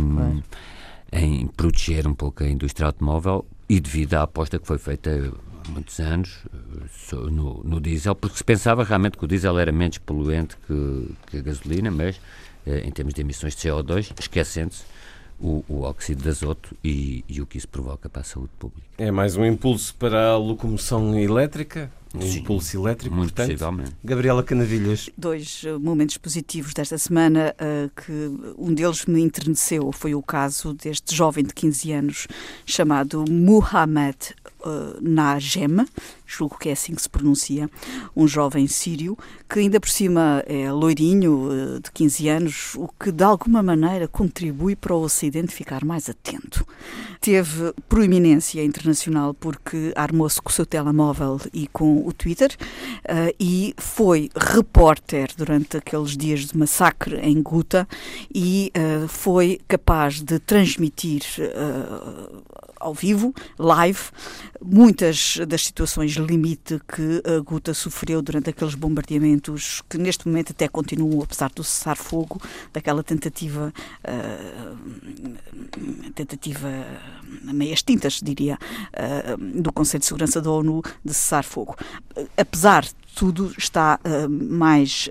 em 1.11 1.47
proteger 1.47 2.07
um 2.07 2.15
pouco 2.15 2.45
a 2.45 2.49
indústria 2.49 2.87
automóvel 2.87 3.47
e 3.69 3.81
devido 3.81 4.15
à 4.15 4.23
aposta 4.25 4.59
que 4.59 4.67
foi 4.67 4.77
feita 4.77 5.33
há 5.67 5.71
muitos 5.71 5.99
anos 5.99 6.45
no, 7.11 7.63
no 7.65 7.81
diesel, 7.81 8.15
porque 8.15 8.37
se 8.37 8.45
pensava 8.45 8.85
realmente 8.85 9.17
que 9.17 9.25
o 9.25 9.29
diesel 9.29 9.59
era 9.59 9.73
menos 9.73 9.97
poluente 9.97 10.59
que, 10.67 11.09
que 11.29 11.39
a 11.39 11.41
gasolina, 11.41 11.91
mas 11.91 12.21
em 12.67 12.91
termos 12.91 13.15
de 13.15 13.21
emissões 13.21 13.55
de 13.55 13.69
CO2, 13.69 14.13
esquecendo-se 14.19 14.85
o, 15.41 15.65
o, 15.69 15.83
óxido 15.83 16.23
de 16.23 16.29
azoto 16.29 16.77
e, 16.83 17.25
e, 17.29 17.41
o 17.41 17.47
que 17.47 17.59
isso 17.59 17.69
provoca 17.69 18.09
para 18.09 18.23
a 18.23 18.25
saúde 18.25 18.51
pública. 18.59 18.87
É 18.97 19.11
mais 19.11 19.37
um 19.37 19.45
impulso 19.45 19.95
para 19.97 20.31
a 20.31 20.37
locomoção 20.37 21.19
elétrica? 21.19 21.91
Um 22.15 22.23
Sim, 22.23 22.39
impulso 22.39 22.77
elétrico, 22.79 23.15
muito 23.15 23.35
portanto. 23.35 23.51
possivelmente. 23.51 23.93
Gabriela 24.05 24.43
Canavilhas. 24.45 25.11
Dois 25.19 25.65
uh, 25.65 25.81
momentos 25.81 26.17
positivos 26.17 26.73
desta 26.73 26.97
semana, 26.97 27.55
uh, 27.61 27.91
que 28.01 28.55
um 28.57 28.73
deles 28.73 29.05
me 29.07 29.21
enterneceu, 29.21 29.91
foi 29.91 30.15
o 30.15 30.23
caso 30.23 30.73
deste 30.75 31.15
jovem 31.15 31.43
de 31.43 31.53
15 31.53 31.93
anos 31.93 32.29
chamado 32.65 33.25
Muhammad 33.29 34.15
uh, 34.61 34.97
Najem, 35.01 35.85
julgo 36.27 36.59
que 36.59 36.69
é 36.69 36.73
assim 36.73 36.95
que 36.95 37.03
se 37.03 37.09
pronuncia, 37.09 37.71
um 38.17 38.27
jovem 38.27 38.67
sírio, 38.67 39.17
que 39.49 39.59
ainda 39.59 39.79
por 39.79 39.89
cima 39.89 40.43
é 40.47 40.71
loirinho, 40.73 41.49
uh, 41.49 41.81
de 41.81 41.91
15 41.93 42.29
anos, 42.29 42.75
o 42.77 42.89
que 42.89 43.13
de 43.13 43.25
alguma 43.25 43.63
maneira 43.63 44.09
contribui 44.09 44.75
para 44.75 44.95
o 44.95 45.03
Ocidente 45.03 45.55
ficar 45.55 45.85
mais 45.85 46.09
atento. 46.09 46.67
Teve 47.21 47.73
proeminência 47.89 48.65
internacional 48.65 49.35
porque 49.35 49.93
armou-se 49.95 50.41
com 50.41 50.51
o 50.51 50.53
seu 50.53 50.67
telemóvel 50.67 51.41
e 51.53 51.67
com 51.69 52.07
o 52.07 52.13
Twitter 52.13 52.57
uh, 53.05 53.35
e 53.39 53.75
foi 53.77 54.31
repórter 54.35 55.31
durante 55.37 55.77
aqueles 55.77 56.17
dias 56.17 56.41
de 56.41 56.57
massacre 56.57 57.17
em 57.17 57.43
Guta 57.43 57.87
e 58.35 58.73
uh, 58.77 59.09
foi 59.09 59.61
capaz 59.69 60.21
de 60.21 60.39
transmitir 60.39 61.23
ao 62.85 62.93
vivo, 62.93 63.35
live, 63.59 63.99
muitas 64.63 65.39
das 65.49 65.65
situações 65.65 66.14
limite 66.17 66.81
que 66.89 67.23
a 67.25 67.41
Guta 67.41 67.75
sofreu 67.75 68.23
durante 68.23 68.51
aqueles 68.51 68.75
bombardeamentos 68.75 69.83
que 69.89 69.99
neste 69.99 70.27
momento 70.27 70.51
até 70.53 70.69
continuam, 70.69 71.23
apesar 71.23 71.51
do 71.51 71.63
cessar-fogo, 71.63 72.41
daquela 72.73 73.03
tentativa, 73.03 73.73
uh, 74.05 74.77
tentativa 76.15 76.69
meias 77.43 77.83
tintas, 77.83 78.21
diria, 78.23 78.59
uh, 78.93 79.63
do 79.63 79.73
Conselho 79.73 80.01
de 80.01 80.07
Segurança 80.07 80.41
da 80.41 80.51
ONU 80.51 80.83
de 81.05 81.15
cessar-fogo. 81.15 81.77
Apesar 82.37 82.87
tudo, 83.15 83.53
está 83.57 83.99
uh, 84.05 84.29
mais 84.29 85.09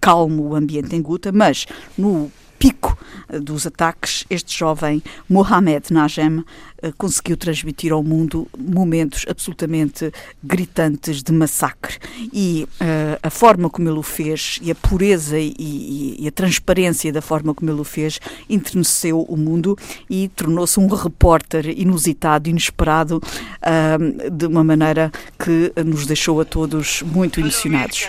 calmo 0.00 0.48
o 0.48 0.54
ambiente 0.54 0.94
em 0.96 1.02
Guta, 1.02 1.30
mas 1.32 1.66
no 1.96 2.30
pico 2.58 2.96
eh, 3.28 3.38
dos 3.38 3.66
ataques, 3.66 4.24
este 4.30 4.56
jovem 4.56 5.02
Mohamed 5.28 5.92
Najem 5.92 6.44
eh, 6.82 6.92
conseguiu 6.96 7.36
transmitir 7.36 7.92
ao 7.92 8.02
mundo 8.02 8.46
momentos 8.56 9.24
absolutamente 9.28 10.12
gritantes 10.42 11.22
de 11.22 11.32
massacre. 11.32 11.98
E 12.32 12.68
uh, 12.80 13.18
a 13.22 13.30
forma 13.30 13.70
como 13.70 13.88
ele 13.88 13.98
o 13.98 14.02
fez, 14.02 14.58
e 14.62 14.70
a 14.70 14.74
pureza 14.74 15.38
e, 15.38 15.54
e, 15.58 16.16
e, 16.24 16.28
a 16.28 16.32
transparência 16.32 17.12
da 17.12 17.22
forma 17.22 17.54
como 17.54 17.70
ele 17.70 17.80
o 17.80 17.84
fez, 17.84 18.20
enterneceu 18.48 19.22
o 19.22 19.36
mundo 19.36 19.76
e 20.08 20.28
tornou-se 20.28 20.78
um 20.78 20.86
repórter 20.86 21.66
inusitado, 21.78 22.48
inesperado, 22.50 23.22
uh, 23.22 24.30
de 24.30 24.46
uma 24.46 24.62
maneira 24.62 25.10
que 25.38 25.72
nos 25.82 26.06
deixou 26.06 26.40
a 26.40 26.44
todos 26.44 27.02
muito 27.02 27.40
emocionados. 27.40 28.08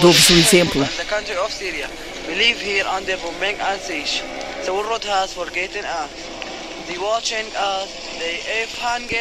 Dou-vos 0.00 0.30
um 0.30 0.36
exemplo. 0.36 0.84
We 2.30 2.36
live 2.36 2.60
here 2.60 2.86
under 2.86 3.16
bombing 3.16 3.56
and 3.58 3.80
siege. 3.80 4.22
The 4.64 4.72
world 4.72 5.04
has 5.04 5.32
forgotten 5.32 5.84
us. 5.84 6.10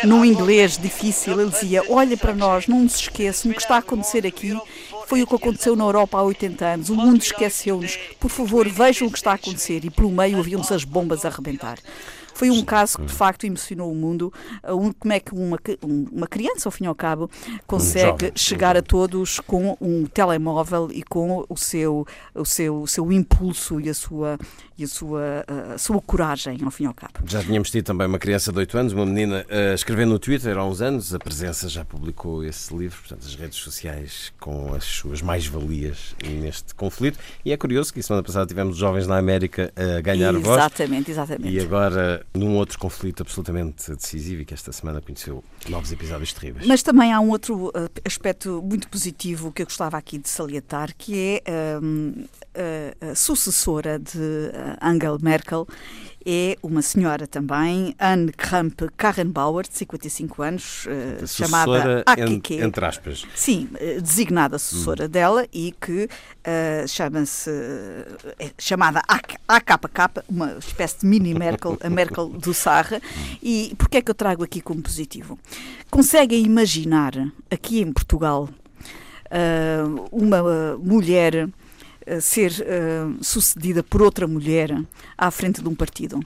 Num 0.03 0.25
inglês 0.25 0.77
difícil, 0.77 1.39
ele 1.39 1.51
dizia: 1.51 1.83
Olha 1.87 2.17
para 2.17 2.33
nós, 2.33 2.67
não 2.67 2.81
nos 2.81 2.95
esqueçam, 2.95 3.51
o 3.51 3.53
que 3.53 3.61
está 3.61 3.75
a 3.75 3.79
acontecer 3.79 4.25
aqui 4.25 4.57
foi 5.05 5.21
o 5.21 5.27
que 5.27 5.35
aconteceu 5.35 5.75
na 5.75 5.83
Europa 5.83 6.17
há 6.17 6.23
80 6.23 6.65
anos. 6.65 6.89
O 6.89 6.95
mundo 6.95 7.21
esqueceu-nos. 7.21 7.97
Por 8.19 8.29
favor, 8.29 8.67
vejam 8.67 9.07
o 9.07 9.11
que 9.11 9.17
está 9.17 9.31
a 9.31 9.35
acontecer. 9.35 9.85
E 9.85 9.89
pelo 9.89 10.09
meio 10.09 10.37
ouviam-se 10.37 10.73
as 10.73 10.83
bombas 10.83 11.25
a 11.25 11.27
arrebentar. 11.27 11.77
Foi 12.39 12.49
um 12.49 12.63
caso 12.63 12.99
que 12.99 13.05
de 13.05 13.13
facto 13.13 13.43
emocionou 13.43 13.91
o 13.91 13.95
mundo. 13.95 14.31
Uh, 14.63 14.95
como 14.97 15.13
é 15.13 15.19
que 15.19 15.33
uma, 15.33 15.59
uma 16.09 16.25
criança, 16.25 16.69
ao 16.69 16.71
fim 16.71 16.85
e 16.85 16.87
ao 16.87 16.95
cabo, 16.95 17.29
consegue 17.67 18.27
um 18.27 18.31
chegar 18.33 18.77
a 18.77 18.81
todos 18.81 19.41
com 19.41 19.75
um 19.81 20.05
telemóvel 20.05 20.89
e 20.89 21.03
com 21.03 21.45
o 21.49 21.57
seu, 21.57 22.07
o 22.33 22.45
seu, 22.45 22.83
o 22.83 22.87
seu 22.87 23.11
impulso 23.11 23.81
e 23.81 23.89
a 23.89 23.93
sua, 23.93 24.39
e 24.77 24.85
a 24.85 24.87
sua, 24.87 25.45
a 25.73 25.77
sua 25.77 26.01
coragem, 26.01 26.59
ao 26.63 26.71
fim 26.71 26.85
e 26.85 26.87
ao 26.87 26.93
cabo. 26.93 27.15
Já 27.25 27.43
tínhamos 27.43 27.69
tido 27.69 27.83
também 27.83 28.07
uma 28.07 28.17
criança 28.17 28.53
de 28.53 28.59
8 28.59 28.77
anos, 28.77 28.93
uma 28.93 29.05
menina, 29.05 29.45
a 29.49 29.73
escrever 29.73 30.05
no 30.05 30.17
Twitter 30.17 30.57
há 30.57 30.65
uns 30.65 30.81
anos. 30.81 31.13
A 31.13 31.19
presença 31.19 31.67
já 31.67 31.83
publicou 31.83 32.41
esse 32.41 32.73
livro, 32.73 32.99
portanto, 32.99 33.25
as 33.27 33.35
redes 33.35 33.57
sociais 33.57 34.31
com 34.39 34.73
as 34.73 34.85
suas 34.85 35.21
mais-valias 35.21 36.15
neste 36.25 36.73
conflito. 36.73 37.19
E 37.43 37.51
é 37.51 37.57
curioso 37.57 37.93
que 37.93 38.01
semana 38.01 38.23
passada 38.23 38.45
tivemos 38.45 38.77
jovens 38.77 39.07
na 39.07 39.17
América 39.17 39.73
a 39.75 39.99
ganhar 39.99 40.29
exatamente, 40.29 40.45
voz. 40.45 40.57
Exatamente, 40.57 41.11
exatamente. 41.11 41.53
E 41.53 41.59
agora 41.59 42.25
num 42.33 42.55
outro 42.55 42.77
conflito 42.77 43.23
absolutamente 43.23 43.93
decisivo 43.95 44.41
e 44.41 44.45
que 44.45 44.53
esta 44.53 44.71
semana 44.71 45.01
conheceu 45.01 45.43
novos 45.67 45.91
episódios 45.91 46.31
terríveis. 46.33 46.67
Mas 46.67 46.83
também 46.83 47.11
há 47.11 47.19
um 47.19 47.29
outro 47.29 47.69
uh, 47.69 47.89
aspecto 48.05 48.61
muito 48.61 48.87
positivo 48.87 49.51
que 49.51 49.61
eu 49.61 49.65
gostava 49.65 49.97
aqui 49.97 50.17
de 50.17 50.29
salientar, 50.29 50.93
que 50.95 51.41
é 51.45 51.79
um, 51.81 52.25
a, 53.01 53.11
a, 53.11 53.15
sucessora 53.15 53.97
de 53.97 54.17
uh, 54.17 54.77
Angela 54.81 55.17
Merkel 55.21 55.67
é 56.31 56.55
uma 56.61 56.83
senhora 56.83 57.25
também, 57.25 57.95
Anne 57.97 58.31
Kramp 58.31 58.79
Karrenbauer, 58.95 59.67
de 59.67 59.75
55 59.75 60.43
anos, 60.43 60.85
uh, 60.85 61.27
chamada 61.27 62.03
AKK. 62.05 62.61
Entre 62.61 62.85
aspas. 62.85 63.25
Sim, 63.33 63.67
uh, 63.73 63.99
designada 63.99 64.59
sucessora 64.59 65.05
hum. 65.05 65.09
dela 65.09 65.47
e 65.51 65.73
que 65.81 66.03
uh, 66.05 66.87
chama-se, 66.87 67.49
é 68.37 68.51
chamada 68.59 69.01
AKK, 69.47 70.23
uma 70.29 70.53
espécie 70.59 70.99
de 70.99 71.07
mini 71.07 71.33
Merkel, 71.33 71.79
a 71.81 71.89
Merkel 71.89 72.27
do 72.37 72.53
Sarra. 72.53 73.01
E 73.41 73.73
porquê 73.75 73.97
é 73.97 74.01
que 74.03 74.11
eu 74.11 74.15
trago 74.15 74.43
aqui 74.43 74.61
como 74.61 74.83
positivo? 74.83 75.39
Conseguem 75.89 76.45
imaginar, 76.45 77.13
aqui 77.49 77.81
em 77.81 77.91
Portugal, 77.91 78.47
uma 80.11 80.77
mulher 80.77 81.49
ser 82.21 82.51
uh, 82.51 83.23
sucedida 83.23 83.83
por 83.83 84.01
outra 84.01 84.27
mulher 84.27 84.75
à 85.17 85.29
frente 85.31 85.61
de 85.61 85.67
um 85.67 85.75
partido. 85.75 86.19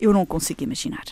Eu 0.00 0.12
não 0.12 0.26
consigo 0.26 0.62
imaginar. 0.62 1.04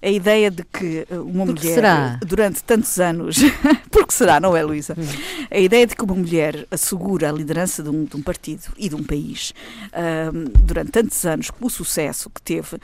A 0.00 0.08
ideia 0.08 0.50
de 0.50 0.64
que 0.64 1.06
eh, 1.10 1.18
uma 1.18 1.44
porque 1.44 1.60
mulher, 1.60 1.74
será? 1.74 2.20
durante 2.24 2.62
tantos 2.62 2.98
anos, 3.00 3.36
porque 3.90 4.12
será, 4.12 4.38
não 4.38 4.56
é, 4.56 4.62
Luísa? 4.62 4.94
Hum. 4.96 5.04
A 5.50 5.58
ideia 5.58 5.86
de 5.86 5.96
que 5.96 6.04
uma 6.04 6.14
mulher 6.14 6.66
assegura 6.70 7.28
a 7.28 7.32
liderança 7.32 7.82
de 7.82 7.90
um, 7.90 8.04
de 8.04 8.16
um 8.16 8.22
partido 8.22 8.72
e 8.78 8.88
de 8.88 8.94
um 8.94 9.02
país 9.02 9.52
uh, 9.88 10.48
durante 10.60 10.92
tantos 10.92 11.26
anos, 11.26 11.50
com 11.50 11.66
o 11.66 11.70
sucesso 11.70 12.30
que 12.30 12.40
teve, 12.40 12.76
eh, 12.76 12.80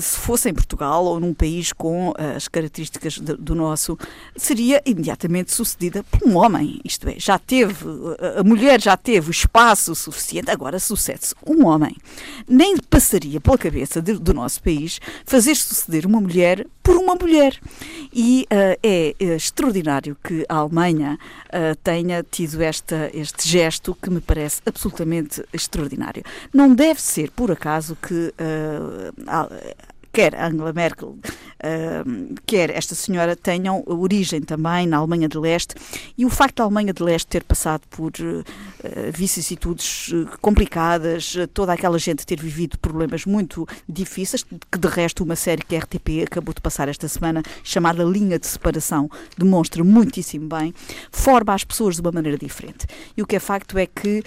se 0.00 0.16
fosse 0.16 0.48
em 0.48 0.54
Portugal 0.54 1.04
ou 1.04 1.20
num 1.20 1.32
país 1.32 1.72
com 1.72 2.12
eh, 2.18 2.34
as 2.36 2.48
características 2.48 3.18
do 3.18 3.54
nosso, 3.54 3.96
seria 4.36 4.82
imediatamente 4.84 5.52
sucedida 5.52 6.02
por 6.04 6.28
um 6.28 6.36
homem. 6.36 6.80
Isto 6.84 7.08
é, 7.08 7.14
já 7.18 7.38
teve, 7.38 7.84
eh, 8.18 8.40
a 8.40 8.42
mulher 8.42 8.80
já 8.80 8.96
teve 8.96 9.28
o 9.28 9.30
espaço 9.30 9.94
suficiente, 9.94 10.50
agora 10.50 10.80
sucede-se 10.80 11.34
um 11.46 11.66
homem. 11.66 11.96
Nem 12.48 12.76
passaria 12.78 13.40
pela 13.40 13.56
cabeça 13.56 14.02
do 14.02 14.34
nosso 14.34 14.60
país 14.62 15.00
fazer 15.24 15.54
suceder 15.54 16.04
uma 16.04 16.20
mulher 16.20 16.66
por 16.86 16.96
uma 16.96 17.16
mulher. 17.16 17.58
E 18.14 18.46
uh, 18.50 18.78
é, 18.80 19.14
é, 19.18 19.34
extraordinário 19.34 20.16
que 20.22 20.46
a 20.48 20.54
Alemanha 20.54 21.18
uh, 21.48 21.76
tenha 21.82 22.22
tido 22.22 22.62
esta, 22.62 23.10
este 23.12 23.46
gesto 23.48 23.94
que 24.00 24.08
me 24.08 24.20
parece 24.20 24.62
absolutamente 24.64 25.44
extraordinário. 25.52 26.22
Não 26.54 26.72
deve 26.72 27.02
ser 27.02 27.32
por 27.32 27.50
acaso 27.50 27.98
que 28.00 28.14
uh, 28.14 29.12
quer 30.16 30.34
Angela 30.34 30.72
Merkel, 30.72 31.10
uh, 31.10 32.34
quer 32.46 32.70
esta 32.70 32.94
senhora, 32.94 33.36
tenham 33.36 33.84
origem 33.86 34.40
também 34.40 34.86
na 34.86 34.96
Alemanha 34.96 35.28
de 35.28 35.36
Leste 35.36 35.74
e 36.16 36.24
o 36.24 36.30
facto 36.30 36.56
da 36.56 36.64
Alemanha 36.64 36.94
de 36.94 37.02
Leste 37.02 37.26
ter 37.26 37.44
passado 37.44 37.82
por 37.90 38.12
uh, 38.12 38.44
vicissitudes 39.12 40.08
uh, 40.14 40.26
complicadas, 40.40 41.36
toda 41.52 41.74
aquela 41.74 41.98
gente 41.98 42.24
ter 42.24 42.40
vivido 42.40 42.78
problemas 42.78 43.26
muito 43.26 43.68
difíceis, 43.86 44.42
que 44.42 44.78
de 44.78 44.88
resto 44.88 45.22
uma 45.22 45.36
série 45.36 45.62
que 45.62 45.76
a 45.76 45.80
RTP 45.80 46.24
acabou 46.24 46.54
de 46.54 46.62
passar 46.62 46.88
esta 46.88 47.06
semana, 47.08 47.42
chamada 47.62 48.02
Linha 48.02 48.38
de 48.38 48.46
Separação, 48.46 49.10
demonstra 49.36 49.84
muitíssimo 49.84 50.48
bem, 50.48 50.72
forma 51.12 51.52
as 51.52 51.62
pessoas 51.62 51.96
de 51.96 52.00
uma 52.00 52.12
maneira 52.12 52.38
diferente. 52.38 52.86
E 53.14 53.22
o 53.22 53.26
que 53.26 53.36
é 53.36 53.38
facto 53.38 53.76
é 53.76 53.84
que 53.84 54.22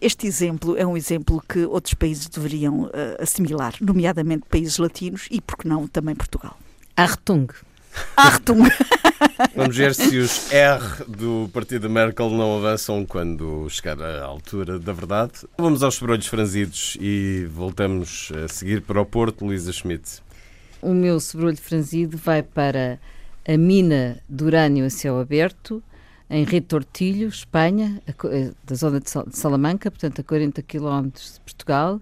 este 0.00 0.26
exemplo 0.26 0.76
é 0.76 0.86
um 0.86 0.96
exemplo 0.96 1.42
que 1.48 1.64
outros 1.64 1.94
países 1.94 2.28
deveriam 2.28 2.88
assimilar, 3.18 3.74
nomeadamente 3.80 4.44
países 4.48 4.78
latinos 4.78 5.15
e, 5.30 5.40
por 5.40 5.56
que 5.58 5.68
não, 5.68 5.86
também 5.86 6.14
Portugal. 6.14 6.56
Artung. 6.96 7.48
Artung. 8.16 8.68
Vamos 9.54 9.76
ver 9.76 9.94
se 9.94 10.18
os 10.18 10.52
R 10.52 11.04
do 11.06 11.50
partido 11.52 11.88
Merkel 11.88 12.30
não 12.30 12.56
avançam 12.58 13.04
quando 13.04 13.68
chegar 13.70 14.00
à 14.00 14.24
altura 14.24 14.78
da 14.78 14.92
verdade. 14.92 15.32
Vamos 15.58 15.82
aos 15.82 15.94
sobrolhos 15.94 16.26
franzidos 16.26 16.96
e 17.00 17.46
voltamos 17.50 18.30
a 18.44 18.48
seguir 18.48 18.82
para 18.82 19.00
o 19.00 19.06
Porto, 19.06 19.44
Luísa 19.44 19.72
Schmidt. 19.72 20.22
O 20.80 20.92
meu 20.92 21.18
sobrolho 21.20 21.56
franzido 21.56 22.16
vai 22.16 22.42
para 22.42 22.98
a 23.46 23.56
mina 23.56 24.18
de 24.28 24.44
urânio 24.44 24.84
a 24.84 24.90
céu 24.90 25.18
aberto, 25.18 25.82
em 26.28 26.44
Retortilho, 26.44 27.28
Espanha, 27.28 28.00
da 28.64 28.74
zona 28.74 29.00
de 29.00 29.10
Salamanca, 29.30 29.90
portanto 29.90 30.20
a 30.20 30.24
40 30.24 30.62
km 30.62 31.08
de 31.08 31.40
Portugal, 31.40 32.00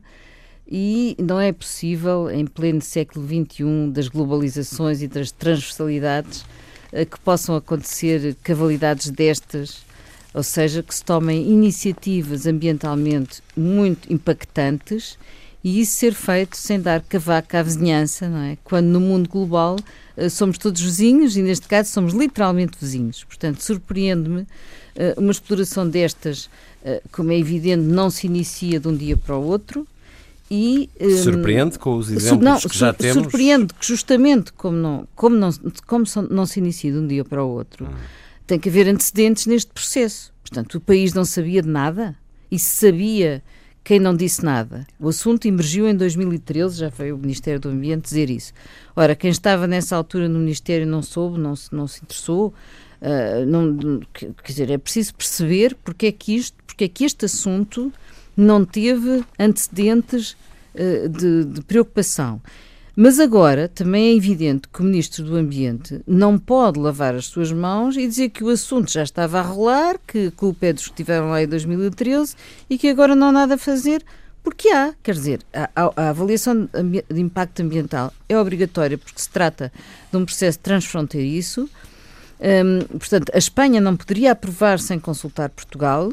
e 0.67 1.17
não 1.19 1.39
é 1.39 1.53
possível, 1.53 2.31
em 2.31 2.47
pleno 2.47 2.81
século 2.81 3.27
XXI, 3.27 3.91
das 3.93 4.09
globalizações 4.09 5.03
e 5.03 5.09
das 5.09 5.31
transversalidades, 5.31 6.45
eh, 6.93 7.05
que 7.05 7.21
possam 7.21 7.55
acontecer 7.55 8.35
cavalidades 8.43 9.11
destas, 9.11 9.85
ou 10.33 10.43
seja, 10.43 10.83
que 10.83 10.95
se 10.95 11.05
tomem 11.05 11.49
iniciativas 11.51 12.47
ambientalmente 12.47 13.43
muito 13.57 14.13
impactantes 14.13 15.19
e 15.63 15.81
isso 15.81 15.97
ser 15.97 16.13
feito 16.13 16.57
sem 16.57 16.81
dar 16.81 17.03
cavaco 17.03 17.57
à 17.57 17.63
vizinhança, 17.63 18.29
não 18.29 18.39
é? 18.39 18.59
Quando 18.65 18.87
no 18.87 19.01
mundo 19.01 19.29
global 19.29 19.77
eh, 20.17 20.31
somos 20.31 20.57
todos 20.57 20.81
vizinhos 20.81 21.37
e 21.37 21.43
neste 21.43 21.69
caso 21.69 21.91
somos 21.91 22.15
literalmente 22.15 22.79
vizinhos. 22.81 23.23
Portanto, 23.23 23.63
surpreende-me 23.63 24.47
eh, 24.97 25.15
uma 25.19 25.31
exploração 25.31 25.87
destas, 25.87 26.49
como 27.11 27.33
é 27.33 27.39
evidente, 27.39 27.83
não 27.83 28.11
se 28.11 28.27
inicia 28.27 28.79
de 28.79 28.87
um 28.87 28.95
dia 28.95 29.17
para 29.17 29.35
o 29.35 29.43
outro 29.43 29.87
e, 30.51 30.91
um, 31.01 31.17
surpreende 31.17 31.79
com 31.79 31.97
os 31.97 32.11
exemplos 32.11 32.45
não, 32.45 32.61
que 32.61 32.77
já 32.77 32.93
temos? 32.93 33.23
Surpreende 33.23 33.73
que 33.75 33.87
justamente 33.87 34.53
como 34.53 34.77
não, 34.77 35.09
como 35.15 35.37
não, 35.37 35.51
como 35.87 36.05
não 36.31 36.47
se 36.47 36.61
inicia 36.61 36.93
de 36.93 36.99
um 36.99 37.07
dia 37.07 37.25
para 37.25 37.43
o 37.43 37.49
outro, 37.49 37.87
hum. 37.87 37.95
tem 38.47 38.59
que 38.59 38.69
haver 38.69 38.89
antecedentes 38.89 39.47
neste 39.47 39.73
processo. 39.73 40.33
Portanto, 40.43 40.75
o 40.77 40.81
país 40.81 41.15
não 41.15 41.25
sabia 41.25 41.63
de 41.63 41.69
nada 41.69 42.15
e 42.51 42.59
se 42.59 42.87
sabia 42.87 43.43
quem 43.83 43.99
não 43.99 44.15
disse 44.17 44.45
nada. 44.45 44.87
O 44.99 45.09
assunto 45.09 45.47
emergiu 45.47 45.87
em 45.87 45.95
2013, 45.95 46.79
já 46.79 46.91
foi 46.91 47.13
o 47.13 47.19
Ministério 47.19 47.61
do 47.61 47.69
Ambiente 47.69 48.05
dizer 48.05 48.31
isso. 48.31 48.53
Ora, 48.97 49.15
quem 49.15 49.31
estava 49.31 49.67
nessa 49.67 49.95
altura 49.95 50.29
no 50.29 50.39
Ministério 50.39 50.87
não 50.87 51.03
soube, 51.03 51.39
não 51.39 51.55
se, 51.55 51.75
não 51.75 51.87
se 51.87 52.03
interessou. 52.03 52.55
Uh, 53.01 53.45
não, 53.47 54.01
quer 54.13 54.33
dizer, 54.47 54.71
é 54.71 54.79
preciso 54.79 55.15
perceber 55.15 55.77
porque 55.85 56.07
é 56.07 56.13
que 56.13 56.35
isto, 56.35 56.57
porque 56.67 56.85
é 56.85 56.89
que 56.89 57.05
este 57.05 57.27
assunto 57.27 57.93
não 58.37 58.65
teve 58.65 59.25
antecedentes 59.39 60.37
uh, 60.75 61.09
de, 61.09 61.45
de 61.45 61.61
preocupação. 61.63 62.41
Mas 62.97 63.19
agora 63.19 63.67
também 63.69 64.07
é 64.07 64.17
evidente 64.17 64.69
que 64.69 64.81
o 64.81 64.85
Ministro 64.85 65.25
do 65.25 65.37
Ambiente 65.37 66.01
não 66.07 66.39
pode 66.39 66.79
lavar 66.79 67.15
as 67.17 67.27
suas 67.27 67.51
mãos 67.51 67.97
e 67.97 68.07
dizer 68.07 68.29
que 68.29 68.45
o 68.45 68.49
assunto 68.49 68.93
já 68.93 69.03
estava 69.03 69.41
a 69.41 69.43
rolar, 69.43 69.99
que 70.07 70.29
a 70.29 70.31
culpa 70.31 70.67
é 70.67 70.73
dos 70.73 70.85
que 70.85 70.91
estiveram 70.91 71.31
lá 71.31 71.43
em 71.43 71.49
2013 71.49 72.37
e 72.71 72.79
que 72.79 72.89
agora 72.89 73.17
não 73.17 73.29
há 73.29 73.33
nada 73.33 73.55
a 73.55 73.59
fazer, 73.59 74.05
porque 74.45 74.69
há. 74.69 74.95
Quer 75.03 75.15
dizer, 75.15 75.41
a, 75.53 75.69
a, 75.75 76.09
avaliação 76.11 76.69
de 77.11 77.21
impacto 77.21 77.63
ambiental 77.63 78.13
é 78.29 78.39
obrigatória 78.39 78.97
porque 78.97 79.21
se 79.21 79.29
trata 79.29 79.73
de 80.13 80.17
um 80.17 80.25
processo 80.25 80.61
transfronteiriço. 80.61 81.69
Um, 82.41 82.99
portanto, 82.99 83.33
a 83.35 83.39
Espanha 83.39 83.81
não 83.81 83.97
poderia 83.97 84.33
aprovar 84.33 84.79
sem 84.79 85.01
consultar 85.01 85.49
Portugal. 85.49 86.13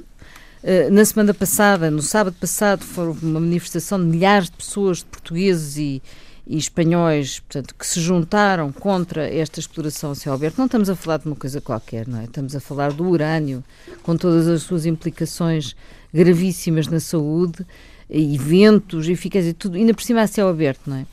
Uh, 0.63 0.91
na 0.91 1.03
semana 1.03 1.33
passada, 1.33 1.89
no 1.89 2.01
sábado 2.01 2.35
passado, 2.39 2.83
foi 2.83 3.07
uma 3.23 3.39
manifestação 3.39 3.99
de 3.99 4.05
milhares 4.05 4.49
de 4.49 4.57
pessoas, 4.57 4.99
de 4.99 5.05
portugueses 5.05 5.77
e, 5.77 6.01
e 6.45 6.57
espanhóis, 6.57 7.39
portanto, 7.39 7.73
que 7.73 7.85
se 7.85 7.99
juntaram 7.99 8.71
contra 8.71 9.27
esta 9.27 9.59
exploração 9.59 10.11
a 10.11 10.15
céu 10.15 10.33
aberto, 10.33 10.57
não 10.57 10.65
estamos 10.65 10.89
a 10.89 10.95
falar 10.95 11.17
de 11.17 11.25
uma 11.25 11.35
coisa 11.35 11.59
qualquer, 11.59 12.07
não 12.07 12.19
é? 12.19 12.25
Estamos 12.25 12.55
a 12.55 12.59
falar 12.59 12.93
do 12.93 13.07
urânio, 13.07 13.63
com 14.03 14.15
todas 14.15 14.47
as 14.47 14.61
suas 14.61 14.85
implicações 14.85 15.75
gravíssimas 16.13 16.87
na 16.87 16.99
saúde, 16.99 17.65
eventos, 18.09 19.07
eficácia, 19.07 19.53
tudo, 19.53 19.77
ainda 19.77 19.93
por 19.93 20.03
cima 20.03 20.21
a 20.21 20.27
céu 20.27 20.49
aberto, 20.49 20.81
não 20.85 20.97
é? 20.97 21.05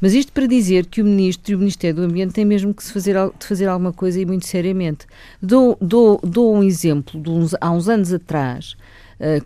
Mas 0.00 0.14
isto 0.14 0.32
para 0.32 0.46
dizer 0.46 0.86
que 0.86 1.02
o 1.02 1.04
Ministro 1.04 1.52
e 1.52 1.54
o 1.54 1.58
Ministério 1.58 1.96
do 1.96 2.02
Ambiente 2.02 2.32
têm 2.32 2.44
mesmo 2.44 2.72
que 2.72 2.84
se 2.84 2.92
fazer, 2.92 3.16
de 3.38 3.46
fazer 3.46 3.66
alguma 3.66 3.92
coisa 3.92 4.20
e 4.20 4.26
muito 4.26 4.46
seriamente. 4.46 5.06
Dou, 5.42 5.76
dou, 5.80 6.20
dou 6.22 6.54
um 6.54 6.62
exemplo 6.62 7.20
de 7.20 7.30
uns, 7.30 7.54
há 7.60 7.70
uns 7.70 7.88
anos 7.88 8.12
atrás, 8.12 8.76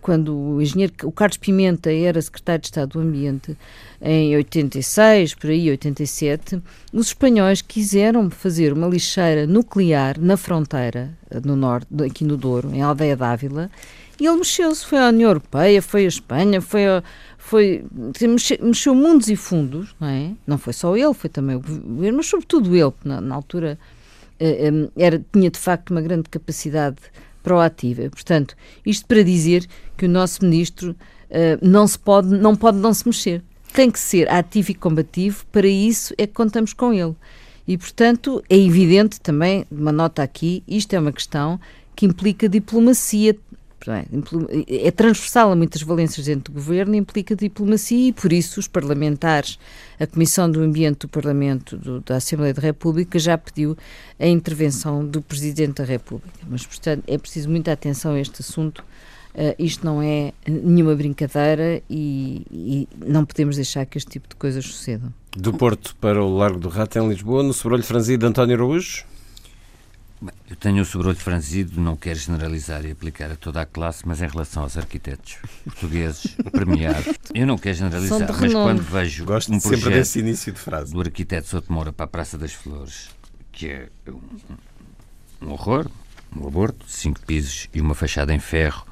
quando 0.01 0.35
o 0.35 0.61
engenheiro, 0.61 0.93
o 1.03 1.11
Carlos 1.11 1.37
Pimenta 1.37 1.91
era 1.91 2.21
secretário 2.21 2.61
de 2.61 2.67
Estado 2.67 2.93
do 2.93 2.99
Ambiente, 2.99 3.57
em 4.01 4.35
86, 4.35 5.35
por 5.35 5.49
aí, 5.49 5.69
87, 5.69 6.61
os 6.93 7.07
espanhóis 7.07 7.61
quiseram 7.61 8.29
fazer 8.29 8.73
uma 8.73 8.87
lixeira 8.87 9.45
nuclear 9.45 10.19
na 10.19 10.37
fronteira, 10.37 11.17
no 11.43 11.55
norte, 11.55 11.87
aqui 12.05 12.23
no 12.23 12.37
Douro, 12.37 12.73
em 12.73 12.81
Aldeia 12.81 13.15
d'Ávila, 13.15 13.69
e 14.19 14.25
ele 14.25 14.37
mexeu-se, 14.37 14.85
foi 14.85 14.99
à 14.99 15.07
União 15.07 15.29
Europeia, 15.29 15.81
foi 15.81 16.03
à 16.03 16.07
Espanha, 16.07 16.59
foi, 16.59 16.85
a, 16.85 17.01
foi 17.37 17.85
mexeu, 18.21 18.57
mexeu 18.61 18.93
mundos 18.93 19.29
e 19.29 19.35
fundos, 19.37 19.95
não 19.99 20.09
é? 20.09 20.31
Não 20.45 20.57
foi 20.57 20.73
só 20.73 20.95
ele, 20.97 21.13
foi 21.13 21.29
também 21.29 21.55
o 21.55 21.61
governo, 21.61 22.17
mas 22.17 22.25
sobretudo 22.25 22.75
ele, 22.75 22.91
na, 23.05 23.21
na 23.21 23.33
altura 23.33 23.79
eh, 24.37 24.67
eh, 24.67 24.89
era, 24.97 25.25
tinha 25.31 25.49
de 25.49 25.57
facto 25.57 25.91
uma 25.91 26.01
grande 26.01 26.29
capacidade 26.29 26.97
proativa. 27.43 28.09
Portanto, 28.09 28.55
isto 28.85 29.05
para 29.05 29.23
dizer 29.23 29.65
que 29.97 30.05
o 30.05 30.09
nosso 30.09 30.43
ministro 30.43 30.91
uh, 30.91 31.67
não 31.67 31.87
se 31.87 31.97
pode, 31.97 32.29
não 32.29 32.55
pode 32.55 32.77
não 32.77 32.93
se 32.93 33.07
mexer 33.07 33.43
tem 33.73 33.89
que 33.89 33.99
ser 33.99 34.29
ativo 34.31 34.71
e 34.71 34.75
combativo, 34.75 35.45
para 35.51 35.67
isso 35.67 36.13
é 36.17 36.25
que 36.25 36.33
contamos 36.33 36.73
com 36.73 36.93
ele. 36.93 37.15
E, 37.67 37.77
portanto, 37.77 38.43
é 38.49 38.57
evidente 38.57 39.21
também, 39.21 39.65
uma 39.69 39.91
nota 39.91 40.23
aqui, 40.23 40.63
isto 40.67 40.93
é 40.93 40.99
uma 40.99 41.11
questão 41.11 41.59
que 41.95 42.05
implica 42.05 42.49
diplomacia, 42.49 43.37
é, 43.87 44.87
é 44.87 44.91
transversal 44.91 45.51
a 45.51 45.55
muitas 45.55 45.81
valências 45.81 46.25
dentro 46.25 46.51
do 46.51 46.55
governo, 46.55 46.95
implica 46.95 47.35
diplomacia 47.35 48.09
e, 48.09 48.13
por 48.13 48.33
isso, 48.33 48.59
os 48.59 48.67
parlamentares, 48.67 49.59
a 49.99 50.07
Comissão 50.07 50.49
do 50.49 50.61
Ambiente 50.61 50.99
do 51.01 51.07
Parlamento 51.07 51.77
do, 51.77 52.01
da 52.01 52.17
Assembleia 52.17 52.53
da 52.53 52.61
República 52.61 53.17
já 53.17 53.37
pediu 53.37 53.77
a 54.19 54.27
intervenção 54.27 55.05
do 55.05 55.21
Presidente 55.21 55.75
da 55.75 55.83
República. 55.83 56.39
Mas, 56.47 56.65
portanto, 56.65 57.03
é 57.07 57.17
preciso 57.17 57.49
muita 57.49 57.71
atenção 57.71 58.13
a 58.13 58.19
este 58.19 58.41
assunto 58.41 58.83
Uh, 59.29 59.53
isto 59.59 59.85
não 59.85 60.01
é 60.01 60.33
nenhuma 60.47 60.95
brincadeira 60.95 61.81
e, 61.87 62.45
e, 62.51 62.87
não 63.05 63.23
podemos 63.23 63.57
deixar 63.57 63.85
que 63.85 63.97
este 63.97 64.09
tipo 64.09 64.27
de 64.27 64.35
coisas 64.35 64.65
sucedam. 64.65 65.13
Do 65.37 65.53
Porto 65.53 65.95
para 66.01 66.21
o 66.21 66.35
Largo 66.35 66.59
do 66.59 66.67
Rato, 66.67 66.97
em 66.97 67.07
Lisboa, 67.07 67.43
no 67.43 67.53
sobrolho 67.53 67.83
franzido 67.83 68.25
António 68.25 68.55
Araújo? 68.55 69.05
Eu 70.49 70.55
tenho 70.55 70.81
o 70.81 70.85
sobrolho 70.85 71.17
franzido, 71.17 71.79
não 71.79 71.95
quero 71.95 72.19
generalizar 72.19 72.85
e 72.85 72.91
aplicar 72.91 73.31
a 73.31 73.35
toda 73.35 73.61
a 73.61 73.65
classe, 73.65 74.05
mas 74.05 74.21
em 74.21 74.27
relação 74.27 74.63
aos 74.63 74.75
arquitetos 74.75 75.37
portugueses 75.63 76.35
premiados, 76.51 77.15
eu 77.33 77.47
não 77.47 77.57
quero 77.57 77.77
generalizar, 77.77 78.27
mas 78.39 78.53
quando 78.53 78.81
vejo 78.81 79.25
Gosto 79.25 79.53
um 79.53 79.59
sempre 79.59 79.91
desse 79.91 80.19
início 80.19 80.51
de 80.51 80.59
frase. 80.59 80.91
do 80.91 80.99
arquiteto 80.99 81.47
Souto 81.47 81.71
Moura 81.71 81.93
para 81.93 82.05
a 82.05 82.07
Praça 82.07 82.37
das 82.37 82.53
Flores, 82.53 83.09
que 83.51 83.67
é 83.67 83.89
um, 84.07 85.47
um 85.47 85.51
horror, 85.51 85.89
um 86.35 86.47
aborto, 86.47 86.85
cinco 86.87 87.21
pisos 87.21 87.69
e 87.73 87.79
uma 87.79 87.95
fachada 87.95 88.33
em 88.33 88.39
ferro, 88.39 88.85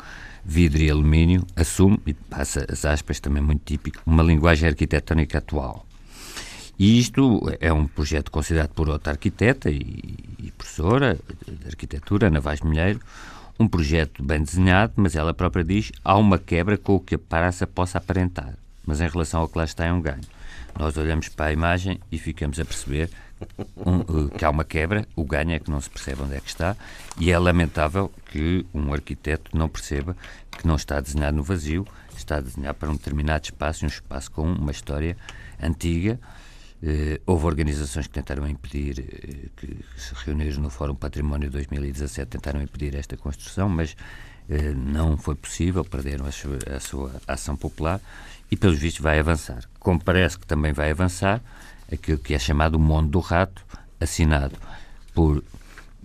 vidro 0.45 0.81
e 0.81 0.89
alumínio, 0.89 1.45
assume, 1.55 1.99
e 2.05 2.13
passa 2.13 2.65
as 2.71 2.85
aspas, 2.85 3.19
também 3.19 3.43
muito 3.43 3.63
típico, 3.65 4.01
uma 4.05 4.23
linguagem 4.23 4.69
arquitetónica 4.69 5.39
atual. 5.39 5.86
E 6.79 6.99
isto 6.99 7.41
é 7.59 7.73
um 7.73 7.87
projeto 7.87 8.29
considerado 8.29 8.69
por 8.69 8.87
outra 8.89 9.13
arquiteta 9.13 9.69
e, 9.69 10.15
e 10.37 10.51
professora 10.55 11.17
de 11.47 11.67
arquitetura, 11.67 12.27
Ana 12.27 12.39
Vaz 12.39 12.61
Milheiro, 12.61 12.99
um 13.59 13.67
projeto 13.67 14.23
bem 14.23 14.41
desenhado, 14.41 14.93
mas 14.95 15.15
ela 15.15 15.33
própria 15.33 15.63
diz 15.63 15.91
há 16.03 16.15
uma 16.15 16.37
quebra 16.37 16.77
com 16.77 16.95
o 16.95 16.99
que 16.99 17.15
a 17.15 17.19
praça 17.19 17.65
possa 17.65 17.97
aparentar, 17.97 18.53
mas 18.85 19.01
em 19.01 19.07
relação 19.07 19.41
ao 19.41 19.49
que 19.49 19.57
lá 19.57 19.63
está 19.63 19.85
é 19.85 19.91
um 19.91 20.01
ganho. 20.01 20.21
Nós 20.77 20.95
olhamos 20.97 21.29
para 21.29 21.47
a 21.47 21.53
imagem 21.53 21.99
e 22.11 22.19
ficamos 22.19 22.59
a 22.59 22.65
perceber 22.65 23.09
um, 23.75 24.27
que 24.29 24.45
há 24.45 24.49
uma 24.49 24.63
quebra, 24.63 25.07
o 25.15 25.23
ganho 25.23 25.51
é 25.51 25.59
que 25.59 25.71
não 25.71 25.81
se 25.81 25.89
percebe 25.89 26.21
onde 26.21 26.35
é 26.35 26.39
que 26.39 26.49
está, 26.49 26.75
e 27.19 27.31
é 27.31 27.39
lamentável 27.39 28.11
que 28.31 28.63
um 28.73 28.93
arquiteto 28.93 29.57
não 29.57 29.67
perceba 29.67 30.15
que 30.51 30.67
não 30.67 30.75
está 30.75 30.97
a 30.97 31.01
desenhar 31.01 31.33
no 31.33 31.41
vazio, 31.41 31.87
está 32.15 32.37
a 32.37 32.41
desenhar 32.41 32.73
para 32.75 32.89
um 32.89 32.93
determinado 32.93 33.45
espaço, 33.45 33.85
um 33.85 33.87
espaço 33.87 34.29
com 34.31 34.43
uma 34.43 34.71
história 34.71 35.17
antiga. 35.61 36.19
Eh, 36.81 37.19
houve 37.25 37.45
organizações 37.45 38.05
que 38.05 38.13
tentaram 38.13 38.47
impedir, 38.47 38.99
eh, 38.99 39.49
que 39.55 39.77
se 39.97 40.13
reuniram 40.25 40.61
no 40.61 40.69
Fórum 40.69 40.93
Património 40.93 41.49
2017, 41.49 42.29
tentaram 42.29 42.61
impedir 42.61 42.95
esta 42.95 43.17
construção, 43.17 43.67
mas 43.67 43.95
eh, 44.47 44.73
não 44.73 45.17
foi 45.17 45.33
possível, 45.33 45.83
perderam 45.83 46.25
a 46.27 46.31
sua, 46.31 46.59
a 46.75 46.79
sua 46.79 47.11
ação 47.27 47.55
popular 47.55 47.99
e, 48.51 48.55
pelos 48.55 48.77
vistos, 48.77 49.01
vai 49.01 49.17
avançar. 49.17 49.63
Como 49.79 50.03
parece 50.03 50.37
que 50.37 50.45
também 50.45 50.71
vai 50.71 50.91
avançar, 50.91 51.41
aquilo 51.91 52.19
que 52.19 52.35
é 52.35 52.39
chamado 52.39 52.75
o 52.75 52.79
Mundo 52.79 53.09
do 53.09 53.19
Rato, 53.19 53.65
assinado 53.99 54.55
por 55.15 55.43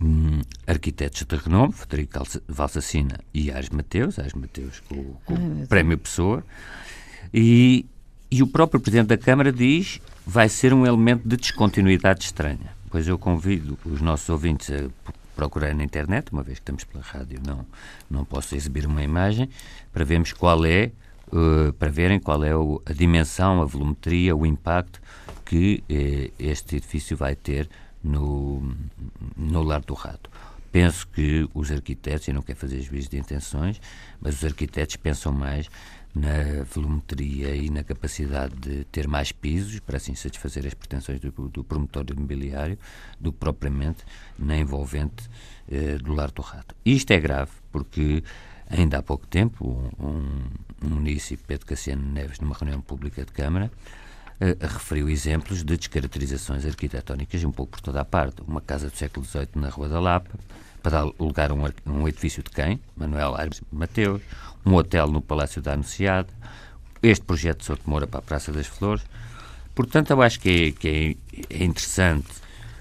hum, 0.00 0.40
arquitetos 0.66 1.22
de 1.22 1.36
renome, 1.36 1.74
Federico 1.74 2.24
Valsacina 2.48 3.20
e 3.34 3.52
Ares 3.52 3.68
Mateus, 3.68 4.18
Ares 4.18 4.32
Mateus 4.32 4.80
com, 4.80 5.14
com 5.26 5.34
o 5.34 5.66
Prémio 5.66 5.98
Pessoa, 5.98 6.42
e, 7.32 7.84
e 8.32 8.42
o 8.42 8.46
próprio 8.46 8.80
Presidente 8.80 9.08
da 9.08 9.18
Câmara 9.18 9.52
diz 9.52 10.00
vai 10.26 10.48
ser 10.48 10.72
um 10.72 10.86
elemento 10.86 11.28
de 11.28 11.36
descontinuidade 11.36 12.24
estranha. 12.24 12.74
Pois 12.90 13.06
eu 13.06 13.18
convido 13.18 13.78
os 13.84 14.00
nossos 14.00 14.26
ouvintes 14.30 14.70
a 14.70 14.88
procurar 15.36 15.74
na 15.74 15.84
internet, 15.84 16.32
uma 16.32 16.42
vez 16.42 16.58
que 16.58 16.62
estamos 16.62 16.82
pela 16.84 17.04
rádio, 17.04 17.38
não, 17.46 17.66
não 18.10 18.24
posso 18.24 18.54
exibir 18.54 18.86
uma 18.86 19.02
imagem, 19.02 19.50
para 19.92 20.02
vermos 20.02 20.32
qual 20.32 20.64
é, 20.64 20.92
uh, 21.28 21.74
para 21.74 21.90
verem 21.90 22.18
qual 22.18 22.42
é 22.42 22.56
o, 22.56 22.80
a 22.86 22.94
dimensão, 22.94 23.60
a 23.60 23.66
volumetria, 23.66 24.34
o 24.34 24.46
impacto 24.46 24.98
que 25.44 25.84
eh, 25.86 26.30
este 26.38 26.76
edifício 26.76 27.14
vai 27.14 27.36
ter 27.36 27.68
no, 28.02 28.74
no 29.36 29.62
Lar 29.62 29.82
do 29.82 29.92
Rato. 29.92 30.30
Penso 30.70 31.06
que 31.08 31.46
os 31.52 31.70
arquitetos, 31.70 32.28
e 32.28 32.32
não 32.32 32.40
quero 32.40 32.58
fazer 32.58 32.80
juízo 32.80 33.10
de 33.10 33.18
intenções, 33.18 33.78
mas 34.18 34.36
os 34.36 34.44
arquitetos 34.44 34.96
pensam 34.96 35.30
mais 35.30 35.68
na 36.14 36.64
volumetria 36.64 37.54
e 37.56 37.70
na 37.70 37.82
capacidade 37.82 38.54
de 38.56 38.84
ter 38.84 39.08
mais 39.08 39.32
pisos 39.32 39.80
para 39.80 39.96
assim 39.96 40.14
satisfazer 40.14 40.66
as 40.66 40.74
pretensões 40.74 41.18
do, 41.20 41.30
do 41.48 41.64
promotor 41.64 42.04
imobiliário 42.10 42.78
do 43.18 43.32
que 43.32 43.38
propriamente 43.38 44.04
na 44.38 44.56
envolvente 44.56 45.28
eh, 45.70 45.96
do 45.96 46.12
Lar 46.12 46.30
do 46.30 46.42
Rato. 46.42 46.74
Isto 46.84 47.12
é 47.12 47.20
grave 47.20 47.52
porque 47.70 48.22
ainda 48.68 48.98
há 48.98 49.02
pouco 49.02 49.26
tempo 49.26 49.92
um, 49.98 50.86
um 50.86 50.88
município, 50.88 51.44
Pedro 51.46 51.66
Cassiano 51.66 52.02
Neves, 52.02 52.40
numa 52.40 52.54
reunião 52.54 52.80
pública 52.80 53.24
de 53.24 53.32
Câmara, 53.32 53.70
uh, 54.40 54.66
referiu 54.66 55.08
exemplos 55.08 55.58
de 55.58 55.76
descaracterizações 55.76 56.64
arquitetónicas 56.64 57.44
um 57.44 57.52
pouco 57.52 57.72
por 57.72 57.80
toda 57.80 58.00
a 58.00 58.04
parte. 58.04 58.42
Uma 58.46 58.60
casa 58.60 58.88
do 58.88 58.96
século 58.96 59.24
XVIII 59.24 59.48
na 59.56 59.68
Rua 59.68 59.88
da 59.88 60.00
Lapa, 60.00 60.38
para 60.82 61.02
dar 61.02 61.12
lugar 61.18 61.50
a 61.50 61.54
um, 61.54 61.64
um 61.86 62.08
edifício 62.08 62.42
de 62.42 62.50
quem? 62.50 62.80
Manuel 62.96 63.36
Aires 63.36 63.62
Mateus, 63.70 64.20
um 64.64 64.74
hotel 64.74 65.06
no 65.08 65.20
Palácio 65.20 65.62
da 65.62 65.72
Anunciada, 65.72 66.28
este 67.02 67.24
projeto 67.24 67.60
de 67.60 67.64
Souto 67.66 67.88
Moura 67.88 68.06
para 68.06 68.20
a 68.20 68.22
Praça 68.22 68.52
das 68.52 68.66
Flores. 68.66 69.04
Portanto, 69.74 70.10
eu 70.10 70.20
acho 70.20 70.40
que 70.40 70.50
é, 70.50 70.72
que 70.72 71.16
é, 71.50 71.56
é 71.60 71.64
interessante, 71.64 72.28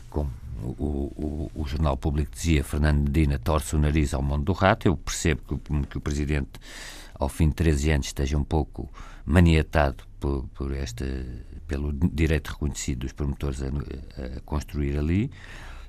como 0.09 0.29
o, 0.61 0.71
o, 0.75 1.51
o, 1.55 1.67
Jornal 1.67 1.95
Público 1.97 2.31
dizia, 2.33 2.63
Fernando 2.63 3.03
Medina 3.03 3.39
torce 3.39 3.75
o 3.75 3.79
nariz 3.79 4.13
ao 4.13 4.21
mundo 4.21 4.43
do 4.43 4.53
rato. 4.53 4.87
Eu 4.87 4.97
percebo 4.97 5.41
que, 5.47 5.87
que 5.87 5.97
o 5.97 6.01
Presidente 6.01 6.59
ao 7.21 7.29
fim 7.29 7.49
de 7.49 7.55
13 7.55 7.91
anos, 7.91 8.07
esteja 8.07 8.35
um 8.35 8.43
pouco 8.43 8.91
maniatado 9.23 10.03
por, 10.19 10.47
por 10.55 10.73
esta, 10.73 11.05
pelo 11.67 11.93
direito 11.93 12.49
reconhecido 12.49 13.01
dos 13.01 13.13
promotores 13.13 13.61
a, 13.61 13.67
a 13.67 14.39
construir 14.43 14.97
ali, 14.97 15.29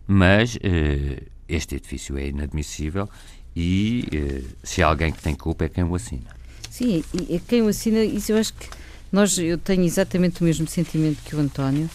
mas 0.07 0.57
uh, 0.57 1.27
este 1.55 1.77
edifício 1.77 2.17
é 2.19 2.29
inadmissível 2.29 3.09
e 3.55 4.09
uh, 4.13 4.57
se 4.63 4.83
há 4.83 4.87
alguém 4.87 5.13
que 5.13 5.23
tem 5.23 5.35
culpa 5.35 5.65
é 5.65 5.69
quem 5.69 5.85
o 5.85 5.95
assina. 5.95 6.31
Sim, 6.71 7.05
é 7.29 7.39
quem 7.47 7.63
o 7.63 7.69
assina, 7.69 8.03
isso 8.03 8.33
eu 8.33 8.39
acho 8.39 8.55
que 8.55 8.69
nós, 9.11 9.37
eu 9.37 9.59
tenho 9.59 9.85
exatamente 9.85 10.41
o 10.41 10.45
mesmo 10.45 10.67
sentimento 10.67 11.23
que 11.23 11.37
o 11.37 11.39
António, 11.39 11.89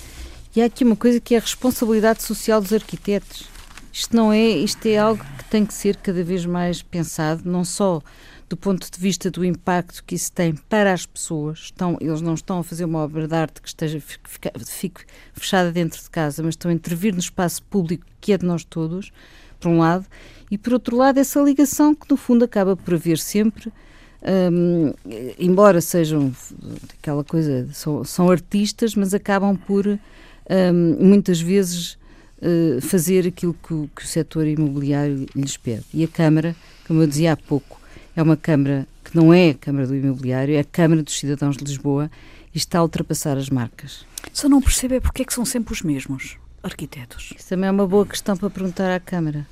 e 0.56 0.62
há 0.62 0.66
aqui 0.66 0.84
uma 0.84 0.96
coisa 0.96 1.20
que 1.20 1.36
é 1.36 1.38
a 1.38 1.42
responsabilidade 1.42 2.24
social 2.24 2.62
dos 2.62 2.74
arquitetos. 2.74 3.46
Isto 3.92 4.16
não 4.16 4.32
é, 4.32 4.48
isto 4.48 4.86
é 4.86 4.98
algo 4.98 5.24
que 5.38 5.46
tem 5.46 5.66
que 5.66 5.74
ser 5.74 5.96
cada 5.98 6.24
vez 6.24 6.46
mais 6.46 6.84
pensado, 6.84 7.50
não 7.50 7.66
só 7.66 8.02
do 8.50 8.56
ponto 8.56 8.90
de 8.90 9.00
vista 9.00 9.30
do 9.30 9.44
impacto 9.44 10.04
que 10.06 10.16
isso 10.16 10.32
tem 10.32 10.56
para 10.56 10.94
as 10.94 11.06
pessoas. 11.06 11.60
Estão, 11.60 11.98
eles 12.00 12.22
não 12.22 12.34
estão 12.34 12.60
a 12.60 12.64
fazer 12.64 12.86
uma 12.86 13.00
obra 13.00 13.28
de 13.28 13.36
arte 13.36 13.62
que 13.62 13.68
esteja 13.68 14.00
fique 14.00 15.02
fechada 15.34 15.72
dentro 15.72 16.02
de 16.02 16.10
casa, 16.10 16.42
mas 16.42 16.54
estão 16.54 16.72
a 16.72 16.74
intervir 16.74 17.14
no 17.14 17.20
espaço 17.20 17.62
público 17.64 18.06
que 18.22 18.32
é 18.32 18.38
de 18.38 18.46
nós 18.46 18.64
todos, 18.64 19.12
por 19.60 19.70
um 19.70 19.80
lado, 19.80 20.06
e 20.50 20.58
por 20.58 20.74
outro 20.74 20.96
lado, 20.96 21.18
essa 21.20 21.40
ligação 21.42 21.94
que 21.94 22.10
no 22.10 22.16
fundo 22.16 22.46
acaba 22.46 22.76
por 22.76 22.94
haver 22.94 23.18
sempre. 23.18 23.72
Um, 24.52 24.94
embora 25.38 25.80
sejam 25.80 26.34
aquela 26.98 27.24
coisa, 27.24 27.68
são, 27.72 28.04
são 28.04 28.32
artistas, 28.32 28.96
mas 28.96 29.14
acabam 29.14 29.56
por 29.56 29.88
um, 29.88 31.06
muitas 31.06 31.40
vezes 31.40 31.98
uh, 32.42 32.82
fazer 32.82 33.28
aquilo 33.28 33.54
que 33.54 33.90
que 33.96 34.04
o 34.04 34.08
setor 34.08 34.48
imobiliário 34.48 35.26
lhes 35.36 35.58
pede. 35.58 35.86
E 35.94 36.04
a 36.04 36.08
Câmara, 36.08 36.56
como 36.88 37.02
eu 37.02 37.08
dizia 37.08 37.34
há 37.34 37.38
pouco, 37.38 37.80
é 38.16 38.22
uma 38.22 38.38
Câmara 38.38 38.88
que 39.04 39.16
não 39.16 39.34
é 39.34 39.52
a 39.52 39.54
Câmara 39.54 39.86
do 39.86 39.96
Imobiliário, 39.96 40.56
é 40.56 40.60
a 40.60 40.66
Câmara 40.66 41.04
dos 41.04 41.18
Cidadãos 41.18 41.56
de 41.56 41.64
Lisboa 41.64 42.10
e 42.54 42.58
está 42.58 42.80
a 42.80 42.84
ultrapassar 42.84 43.38
as 43.38 43.50
marcas. 43.50 44.06
Só 44.34 44.50
não 44.50 44.62
percebe 44.62 44.96
é 44.96 45.00
porque 45.00 45.22
é 45.22 45.26
que 45.26 45.34
são 45.34 45.46
sempre 45.46 45.74
os 45.74 45.82
mesmos 45.82 46.38
arquitetos. 46.68 47.34
Isso 47.38 47.50
também 47.50 47.68
é 47.68 47.72
uma 47.72 47.88
boa 47.88 48.06
questão 48.06 48.38
para 48.38 48.50
perguntar 48.50 48.94
à 48.94 49.00
Câmara. 49.00 49.48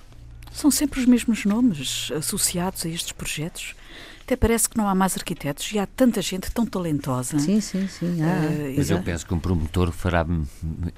São 0.51 0.69
sempre 0.69 0.99
os 0.99 1.06
mesmos 1.06 1.43
nomes 1.45 2.12
associados 2.15 2.86
a 2.86 2.89
estes 2.89 3.12
projetos. 3.12 3.75
Até 4.21 4.36
parece 4.36 4.69
que 4.69 4.78
não 4.78 4.88
há 4.88 4.95
mais 4.95 5.15
arquitetos 5.15 5.71
e 5.71 5.78
há 5.78 5.86
tanta 5.86 6.21
gente 6.21 6.51
tão 6.51 6.65
talentosa. 6.65 7.38
Sim, 7.38 7.62
sim, 7.62 7.88
sim. 7.88 8.21
Ah, 8.23 8.49
uh, 8.49 8.73
mas 8.78 8.89
eu 8.89 9.01
penso 9.01 9.25
que 9.25 9.34
um 9.34 9.39
promotor 9.39 9.91
fará. 9.91 10.25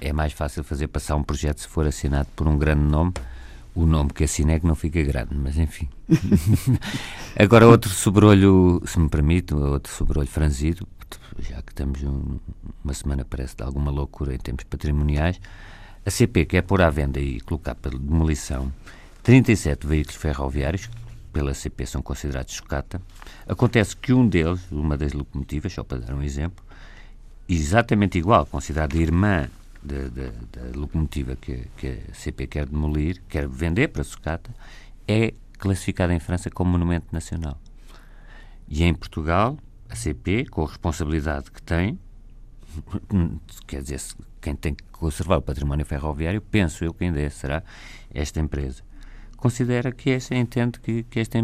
É 0.00 0.12
mais 0.12 0.32
fácil 0.32 0.64
fazer 0.64 0.88
passar 0.88 1.16
um 1.16 1.22
projeto 1.22 1.60
se 1.60 1.68
for 1.68 1.86
assinado 1.86 2.28
por 2.34 2.46
um 2.46 2.56
grande 2.56 2.82
nome 2.82 3.12
o 3.78 3.86
nome 3.86 4.10
que 4.10 4.24
assina 4.24 4.54
é 4.54 4.60
que 4.60 4.66
não 4.66 4.74
fica 4.74 5.00
grande, 5.04 5.36
mas 5.36 5.56
enfim. 5.56 5.88
Agora, 7.38 7.68
outro 7.68 7.90
sobrolho, 7.90 8.82
se 8.84 8.98
me 8.98 9.08
permite, 9.08 9.54
outro 9.54 9.92
sobrolho 9.92 10.26
franzido, 10.26 10.86
já 11.38 11.62
que 11.62 11.70
estamos 11.70 12.02
um, 12.02 12.40
uma 12.82 12.92
semana, 12.92 13.24
parece, 13.24 13.56
de 13.56 13.62
alguma 13.62 13.92
loucura 13.92 14.34
em 14.34 14.38
termos 14.38 14.64
patrimoniais. 14.64 15.40
A 16.08 16.10
CP 16.10 16.46
quer 16.46 16.62
pôr 16.62 16.80
à 16.80 16.88
venda 16.88 17.20
e 17.20 17.38
colocar 17.38 17.74
para 17.74 17.90
demolição 17.90 18.72
37 19.22 19.86
veículos 19.86 20.16
ferroviários, 20.16 20.88
pela 21.34 21.52
CP 21.52 21.84
são 21.84 22.00
considerados 22.00 22.54
sucata. 22.54 22.98
Acontece 23.46 23.94
que 23.94 24.14
um 24.14 24.26
deles, 24.26 24.58
uma 24.72 24.96
das 24.96 25.12
locomotivas, 25.12 25.74
só 25.74 25.84
para 25.84 25.98
dar 25.98 26.14
um 26.14 26.22
exemplo, 26.22 26.64
exatamente 27.46 28.16
igual, 28.16 28.46
considerada 28.46 28.96
irmã 28.96 29.50
da, 29.82 30.08
da, 30.08 30.30
da 30.50 30.78
locomotiva 30.78 31.36
que, 31.36 31.66
que, 31.76 31.98
a 32.10 32.14
CP 32.14 32.46
quer 32.46 32.64
demolir, 32.64 33.20
quer 33.28 33.46
vender 33.46 33.88
para 33.88 34.02
sucata, 34.02 34.50
é 35.06 35.34
classificada 35.58 36.14
em 36.14 36.18
França 36.18 36.48
como 36.48 36.70
monumento 36.70 37.08
nacional. 37.12 37.60
E 38.66 38.82
em 38.82 38.94
Portugal, 38.94 39.58
a 39.90 39.94
CP, 39.94 40.46
com 40.46 40.62
a 40.64 40.68
responsabilidade 40.68 41.50
que 41.50 41.60
tem, 41.60 41.98
quer 43.68 43.82
dizer, 43.82 44.00
quem 44.48 44.56
tem 44.56 44.74
que 44.74 44.84
conservar 44.90 45.36
o 45.36 45.42
património 45.42 45.84
ferroviário, 45.84 46.40
penso 46.40 46.84
eu 46.84 46.94
que 46.94 47.04
ainda 47.04 47.20
é, 47.20 47.28
será 47.28 47.62
esta 48.12 48.40
empresa. 48.40 48.82
Considera 49.36 49.92
que 49.92 50.10
esta, 50.10 50.34
entende 50.34 50.80
que, 50.80 51.02
que, 51.04 51.20
esta, 51.20 51.38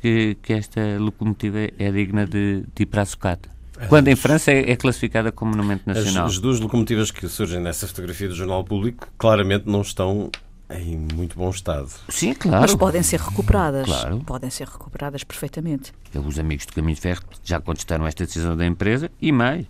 que, 0.00 0.36
que 0.40 0.52
esta 0.52 0.80
locomotiva 0.98 1.58
é 1.78 1.90
digna 1.90 2.26
de, 2.26 2.64
de 2.74 2.82
ir 2.82 2.86
para 2.86 3.02
a 3.02 3.06
sucata. 3.06 3.48
Quando 3.88 4.06
em 4.06 4.14
França 4.14 4.52
é, 4.52 4.70
é 4.70 4.76
classificada 4.76 5.32
como 5.32 5.50
monumento 5.50 5.82
nacional. 5.86 6.26
As, 6.26 6.34
as, 6.34 6.38
duas 6.38 6.60
locomotivas 6.60 7.10
que 7.10 7.26
surgem 7.26 7.60
nessa 7.60 7.88
fotografia 7.88 8.28
do 8.28 8.34
Jornal 8.34 8.62
Público 8.62 9.08
claramente 9.18 9.66
não 9.66 9.80
estão 9.80 10.30
em 10.70 10.96
muito 10.96 11.36
bom 11.36 11.50
estado. 11.50 11.88
Sim, 12.08 12.34
claro. 12.34 12.60
Mas 12.60 12.74
podem 12.74 13.02
ser 13.02 13.18
recuperadas. 13.18 13.86
Claro. 13.86 14.20
Podem 14.20 14.50
ser 14.50 14.68
recuperadas 14.68 15.24
perfeitamente. 15.24 15.92
Os 16.14 16.38
amigos 16.38 16.66
do 16.66 16.72
Caminho 16.72 16.94
de 16.94 17.00
Ferro 17.00 17.22
já 17.42 17.60
contestaram 17.60 18.06
esta 18.06 18.24
decisão 18.24 18.56
da 18.56 18.64
empresa 18.64 19.10
e 19.20 19.32
mais. 19.32 19.66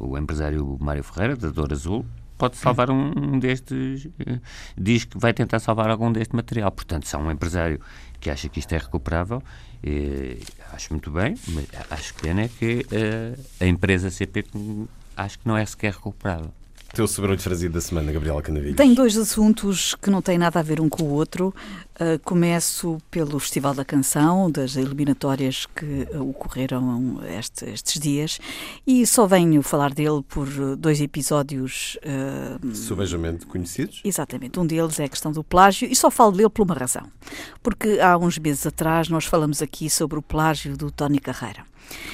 O 0.00 0.18
empresário 0.18 0.76
Mário 0.80 1.02
Ferreira, 1.02 1.36
da 1.36 1.50
Dor 1.50 1.72
Azul, 1.72 2.04
pode 2.36 2.56
salvar 2.56 2.90
um 2.90 3.38
destes. 3.38 4.08
Eh, 4.26 4.38
diz 4.76 5.04
que 5.04 5.18
vai 5.18 5.32
tentar 5.32 5.58
salvar 5.58 5.90
algum 5.90 6.12
deste 6.12 6.34
material. 6.34 6.70
Portanto, 6.70 7.06
se 7.06 7.16
há 7.16 7.18
um 7.18 7.30
empresário 7.30 7.80
que 8.20 8.30
acha 8.30 8.48
que 8.48 8.58
isto 8.58 8.72
é 8.72 8.78
recuperável, 8.78 9.42
eh, 9.82 10.38
acho 10.72 10.92
muito 10.92 11.10
bem, 11.10 11.36
mas 11.48 11.66
acho 11.90 12.14
que 12.14 12.22
pena 12.22 12.42
é 12.42 12.48
que 12.48 12.86
eh, 12.90 13.34
a 13.60 13.66
empresa 13.66 14.10
CP 14.10 14.44
acho 15.16 15.38
que 15.38 15.46
não 15.46 15.56
é 15.56 15.64
sequer 15.64 15.92
recuperável. 15.92 16.52
Teu 16.94 17.08
sobrolho 17.08 17.36
trazido 17.36 17.74
da 17.74 17.80
semana, 17.80 18.12
Gabriela 18.12 18.40
Canavilhos. 18.40 18.76
Tem 18.76 18.94
dois 18.94 19.16
assuntos 19.16 19.96
que 19.96 20.10
não 20.10 20.22
têm 20.22 20.38
nada 20.38 20.60
a 20.60 20.62
ver 20.62 20.80
um 20.80 20.88
com 20.88 21.02
o 21.02 21.10
outro. 21.10 21.52
Uh, 21.94 22.18
começo 22.24 22.98
pelo 23.10 23.38
Festival 23.40 23.74
da 23.74 23.84
Canção, 23.84 24.48
das 24.48 24.76
eliminatórias 24.76 25.66
que 25.66 26.06
uh, 26.14 26.28
ocorreram 26.30 27.20
este, 27.36 27.64
estes 27.66 28.00
dias, 28.00 28.40
e 28.86 29.04
só 29.06 29.26
venho 29.26 29.60
falar 29.60 29.92
dele 29.92 30.22
por 30.28 30.46
dois 30.76 31.00
episódios. 31.00 31.98
Uh, 32.04 32.74
Subejamente 32.74 33.44
conhecidos? 33.46 34.00
Exatamente. 34.04 34.58
Um 34.60 34.66
deles 34.66 35.00
é 35.00 35.04
a 35.04 35.08
questão 35.08 35.32
do 35.32 35.42
plágio, 35.42 35.88
e 35.90 35.96
só 35.96 36.12
falo 36.12 36.30
dele 36.30 36.48
por 36.48 36.62
uma 36.62 36.74
razão. 36.74 37.06
Porque 37.60 37.98
há 38.00 38.16
uns 38.16 38.38
meses 38.38 38.66
atrás 38.66 39.08
nós 39.08 39.24
falamos 39.24 39.60
aqui 39.60 39.90
sobre 39.90 40.16
o 40.16 40.22
plágio 40.22 40.76
do 40.76 40.92
Tony 40.92 41.18
Carreira. 41.18 41.64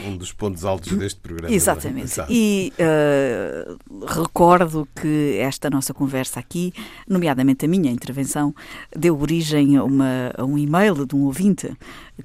Um 0.05 0.17
dos 0.17 0.33
pontos 0.33 0.65
altos 0.65 0.93
deste 0.93 1.21
programa. 1.21 1.55
Exatamente. 1.55 2.21
E 2.29 2.73
uh, 2.79 4.05
recordo 4.07 4.89
que 5.01 5.37
esta 5.39 5.69
nossa 5.71 5.93
conversa 5.93 6.41
aqui, 6.41 6.73
nomeadamente 7.09 7.65
a 7.65 7.69
minha 7.69 7.91
intervenção, 7.91 8.55
deu 8.95 9.21
origem 9.21 9.77
a, 9.77 9.85
uma, 9.85 10.33
a 10.37 10.45
um 10.45 10.57
e-mail 10.57 11.07
de 11.07 11.15
um 11.15 11.25
ouvinte 11.25 11.71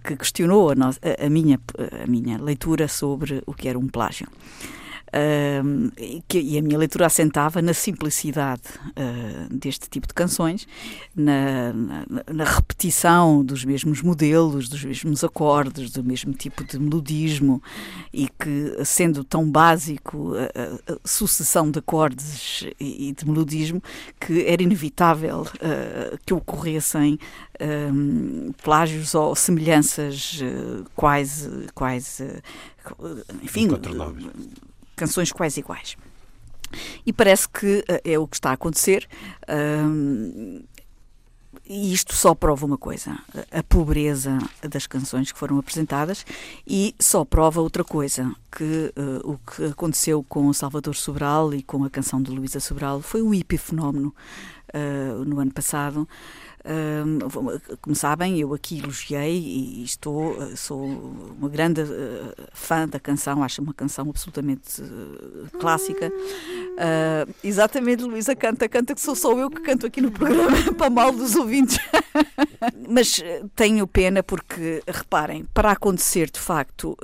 que 0.03 0.15
questionou 0.15 0.71
a, 0.71 0.75
no, 0.75 0.85
a, 0.85 1.25
a, 1.25 1.29
minha, 1.29 1.59
a 2.03 2.07
minha 2.07 2.41
leitura 2.41 2.87
sobre 2.87 3.41
o 3.45 3.53
que 3.53 3.67
era 3.67 3.77
um 3.77 3.87
plágio 3.87 4.27
que, 6.27 6.39
e 6.39 6.57
a 6.57 6.61
minha 6.61 6.77
leitura 6.77 7.05
assentava 7.05 7.61
na 7.61 7.73
simplicidade 7.73 8.63
uh, 8.89 9.53
deste 9.55 9.89
tipo 9.89 10.07
de 10.07 10.13
canções, 10.13 10.67
na, 11.15 11.71
na, 11.73 12.05
na, 12.33 12.43
repetição 12.43 13.43
dos 13.43 13.63
mesmos 13.63 14.01
modelos, 14.01 14.67
dos 14.67 14.83
mesmos 14.83 15.23
acordes, 15.23 15.91
do 15.91 16.03
mesmo 16.03 16.33
tipo 16.33 16.63
de 16.63 16.77
melodismo, 16.77 17.61
e 18.13 18.27
que, 18.27 18.83
sendo 18.83 19.23
tão 19.23 19.49
básico 19.49 20.33
a, 20.35 20.93
a 20.93 20.97
sucessão 21.05 21.71
de 21.71 21.79
acordes 21.79 22.65
e, 22.79 23.09
e, 23.09 23.13
de 23.13 23.25
melodismo, 23.25 23.81
que 24.19 24.45
era 24.45 24.61
inevitável 24.61 25.41
uh, 25.41 26.17
que 26.25 26.33
ocorressem 26.33 27.17
um, 27.61 28.51
plágios 28.61 29.15
ou 29.15 29.33
semelhanças 29.33 30.41
quase, 30.93 31.67
quase 31.73 32.41
enfim, 33.41 33.67
canções 34.95 35.31
quase 35.31 35.59
iguais. 35.59 35.97
E 37.05 37.13
parece 37.13 37.47
que 37.47 37.79
uh, 37.79 38.01
é 38.03 38.17
o 38.17 38.27
que 38.27 38.35
está 38.35 38.49
a 38.49 38.53
acontecer. 38.53 39.07
E 41.67 41.93
isto 41.93 42.13
só 42.13 42.35
prova 42.35 42.65
uma 42.65 42.77
coisa: 42.77 43.17
a 43.51 43.63
pobreza 43.63 44.37
das 44.69 44.85
canções 44.85 45.31
que 45.31 45.39
foram 45.39 45.57
apresentadas, 45.57 46.25
e 46.67 46.93
só 46.99 47.25
prova 47.25 47.59
outra 47.59 47.83
coisa: 47.83 48.31
que 48.51 48.93
uh, 48.95 49.31
o 49.31 49.39
que 49.39 49.65
aconteceu 49.65 50.23
com 50.23 50.51
Salvador 50.53 50.95
Sobral 50.95 51.53
e 51.53 51.63
com 51.63 51.83
a 51.83 51.89
canção 51.89 52.21
de 52.21 52.29
Luísa 52.29 52.59
Sobral 52.59 53.01
foi 53.01 53.21
um 53.21 53.33
epifenómeno 53.33 54.13
uh, 54.73 55.25
no 55.25 55.39
ano 55.39 55.51
passado 55.51 56.07
como 57.81 57.95
sabem, 57.95 58.39
eu 58.39 58.53
aqui 58.53 58.79
elogiei 58.79 59.37
e 59.37 59.83
estou, 59.83 60.35
ah, 60.41 60.55
sou 60.55 60.83
uma 61.37 61.47
grande 61.47 61.81
uh, 61.81 62.33
fã 62.53 62.87
da 62.87 62.99
canção, 62.99 63.43
acho 63.43 63.61
uma 63.61 63.73
canção 63.73 64.09
absolutamente 64.09 64.81
uh, 64.81 65.59
clássica. 65.59 66.07
Uh, 66.09 67.31
exatamente, 67.43 68.03
Luísa 68.03 68.35
canta, 68.35 68.67
canta 68.67 68.95
que 68.95 69.01
sou 69.01 69.15
só 69.15 69.37
eu 69.37 69.49
que 69.49 69.61
canto 69.61 69.85
aqui 69.85 70.01
no 70.01 70.11
programa 70.11 70.57
para 70.73 70.89
mal 70.89 71.11
dos 71.11 71.35
ouvintes. 71.35 71.77
Mas 72.89 73.23
tenho 73.55 73.85
pena 73.85 74.23
porque, 74.23 74.81
reparem, 74.87 75.45
para 75.53 75.71
acontecer 75.71 76.29
de 76.31 76.39
facto 76.39 76.97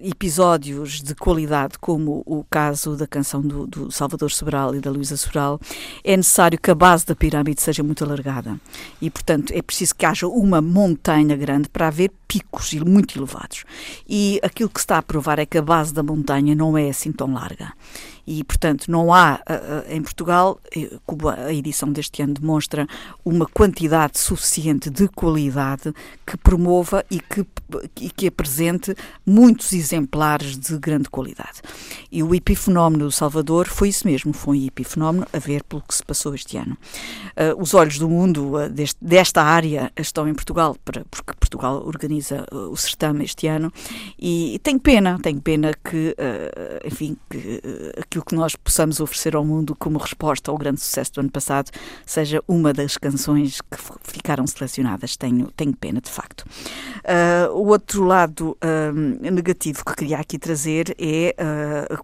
episódios 0.00 1.02
de 1.02 1.14
qualidade, 1.14 1.78
como 1.78 2.22
o 2.26 2.44
caso 2.44 2.96
da 2.96 3.06
canção 3.06 3.40
do, 3.40 3.66
do 3.66 3.90
Salvador 3.90 4.30
Sobral 4.30 4.74
e 4.74 4.80
da 4.80 4.90
Luísa 4.90 5.16
Sobral, 5.16 5.60
é 6.04 6.16
necessário 6.16 6.58
que 6.58 6.70
a 6.70 6.74
base 6.74 7.06
da 7.06 7.16
pirâmide 7.16 7.60
seja 7.60 7.82
muito 7.82 8.04
alargada 8.04 8.60
e, 9.00 9.10
portanto, 9.10 9.52
é 9.52 9.62
preciso 9.62 9.94
que 9.94 10.06
haja 10.06 10.26
uma 10.26 10.60
montanha 10.60 11.36
grande 11.36 11.68
para 11.68 11.88
haver 11.88 12.10
picos 12.28 12.72
muito 12.74 13.18
elevados. 13.18 13.64
E 14.08 14.40
aquilo 14.42 14.70
que 14.70 14.80
se 14.80 14.84
está 14.84 14.98
a 14.98 15.02
provar 15.02 15.38
é 15.38 15.46
que 15.46 15.58
a 15.58 15.62
base 15.62 15.92
da 15.92 16.02
montanha 16.02 16.54
não 16.54 16.76
é 16.76 16.88
assim 16.88 17.12
tão 17.12 17.32
larga. 17.32 17.72
E, 18.26 18.44
portanto, 18.44 18.90
não 18.90 19.12
há 19.12 19.40
em 19.88 20.00
Portugal, 20.00 20.60
como 21.04 21.28
a 21.28 21.52
edição 21.52 21.90
deste 21.90 22.22
ano 22.22 22.34
demonstra, 22.34 22.86
uma 23.24 23.46
quantidade 23.46 24.18
suficiente 24.18 24.90
de 24.90 25.08
qualidade 25.08 25.92
que 26.26 26.36
promova 26.36 27.04
e 27.10 27.18
que, 27.20 27.44
e 28.00 28.10
que 28.10 28.26
apresente 28.26 28.94
muitos 29.26 29.72
exemplares 29.72 30.56
de 30.56 30.78
grande 30.78 31.10
qualidade. 31.10 31.60
E 32.10 32.22
o 32.22 32.34
epifenómeno 32.34 33.06
do 33.06 33.12
Salvador 33.12 33.66
foi 33.66 33.88
isso 33.88 34.06
mesmo, 34.06 34.32
foi 34.32 34.58
um 34.58 34.66
epifenómeno 34.66 35.26
a 35.32 35.38
ver 35.38 35.64
pelo 35.64 35.82
que 35.82 35.94
se 35.94 36.04
passou 36.04 36.34
este 36.34 36.56
ano. 36.56 36.76
Os 37.58 37.74
olhos 37.74 37.98
do 37.98 38.08
mundo 38.08 38.52
desta 39.00 39.42
área 39.42 39.90
estão 39.96 40.28
em 40.28 40.34
Portugal, 40.34 40.76
para, 40.84 41.04
porque 41.10 41.32
Portugal 41.38 41.82
organiza 41.84 42.46
o 42.52 42.76
certame 42.76 43.24
este 43.24 43.46
ano, 43.46 43.72
e, 44.18 44.54
e 44.54 44.58
tenho 44.58 44.78
pena, 44.78 45.18
tenho 45.22 45.40
pena 45.40 45.72
que, 45.74 46.14
enfim, 46.84 47.16
que 47.28 48.11
aquilo 48.12 48.24
que 48.24 48.34
nós 48.34 48.54
possamos 48.54 49.00
oferecer 49.00 49.34
ao 49.34 49.44
mundo 49.44 49.74
como 49.74 49.98
resposta 49.98 50.50
ao 50.50 50.58
grande 50.58 50.80
sucesso 50.80 51.14
do 51.14 51.20
ano 51.20 51.30
passado 51.30 51.70
seja 52.04 52.42
uma 52.46 52.72
das 52.72 52.98
canções 52.98 53.60
que 53.62 53.78
ficaram 54.02 54.46
selecionadas. 54.46 55.16
Tenho, 55.16 55.50
tenho 55.56 55.74
pena, 55.74 56.00
de 56.00 56.10
facto. 56.10 56.44
o 57.54 57.68
outro 57.68 58.04
lado 58.04 58.56
negativo 59.20 59.82
que 59.84 59.96
queria 59.96 60.18
aqui 60.18 60.38
trazer 60.38 60.94
é 60.98 61.34
a 61.90 61.96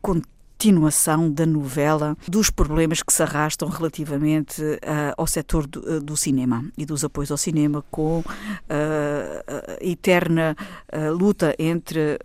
continuação 0.58 1.30
da 1.30 1.46
novela 1.46 2.16
dos 2.26 2.50
problemas 2.50 3.00
que 3.00 3.12
se 3.12 3.22
arrastam 3.22 3.68
relativamente 3.68 4.60
uh, 4.60 5.14
ao 5.16 5.24
setor 5.24 5.68
do, 5.68 5.78
uh, 5.78 6.00
do, 6.00 6.16
cinema 6.16 6.64
e 6.76 6.84
dos 6.84 7.04
apoios 7.04 7.30
ao 7.30 7.36
cinema, 7.36 7.84
com 7.92 8.18
uh, 8.18 8.24
a 8.68 9.84
eterna 9.84 10.56
luta 11.12 11.54
entre 11.58 12.18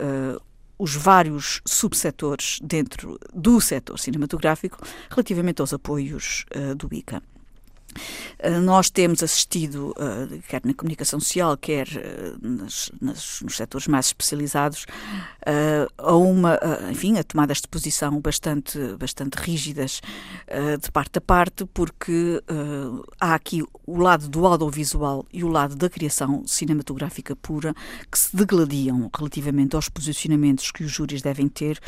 os 0.84 0.94
vários 0.94 1.62
subsetores 1.64 2.58
dentro 2.62 3.18
do 3.32 3.58
setor 3.58 3.98
cinematográfico 3.98 4.78
relativamente 5.08 5.62
aos 5.62 5.72
apoios 5.72 6.44
do 6.76 6.94
ICA. 6.94 7.22
Eh, 8.38 8.58
nós 8.60 8.90
temos 8.90 9.22
assistido, 9.22 9.94
eh, 9.98 10.38
quer 10.48 10.60
na 10.64 10.74
comunicação 10.74 11.18
social, 11.20 11.56
quer 11.56 11.88
eh, 11.96 12.34
nas, 12.40 12.90
nas, 13.00 13.40
nos 13.40 13.56
setores 13.56 13.86
mais 13.86 14.06
especializados, 14.06 14.86
a 15.98 16.16
uma, 16.16 16.58
enfim, 16.90 17.18
a 17.18 17.24
tomadas 17.24 17.60
de 17.60 17.68
posição 17.68 18.18
bastante, 18.18 18.78
bastante 18.98 19.34
rígidas 19.34 20.00
de 20.80 20.90
parte 20.90 21.18
a 21.18 21.20
parte, 21.20 21.66
porque 21.66 22.42
há 23.20 23.34
aqui 23.34 23.62
o 23.86 23.98
lado 23.98 24.26
do 24.28 24.46
audiovisual 24.46 25.26
e 25.30 25.44
o 25.44 25.48
lado 25.48 25.76
da 25.76 25.90
criação 25.90 26.44
cinematográfica 26.46 27.36
pura 27.36 27.74
que 28.10 28.18
se 28.18 28.34
degladiam 28.34 29.10
relativamente 29.14 29.76
aos 29.76 29.90
posicionamentos 29.90 30.70
que 30.70 30.82
os 30.82 30.90
júris 30.90 31.20
devem 31.20 31.46
ter 31.46 31.78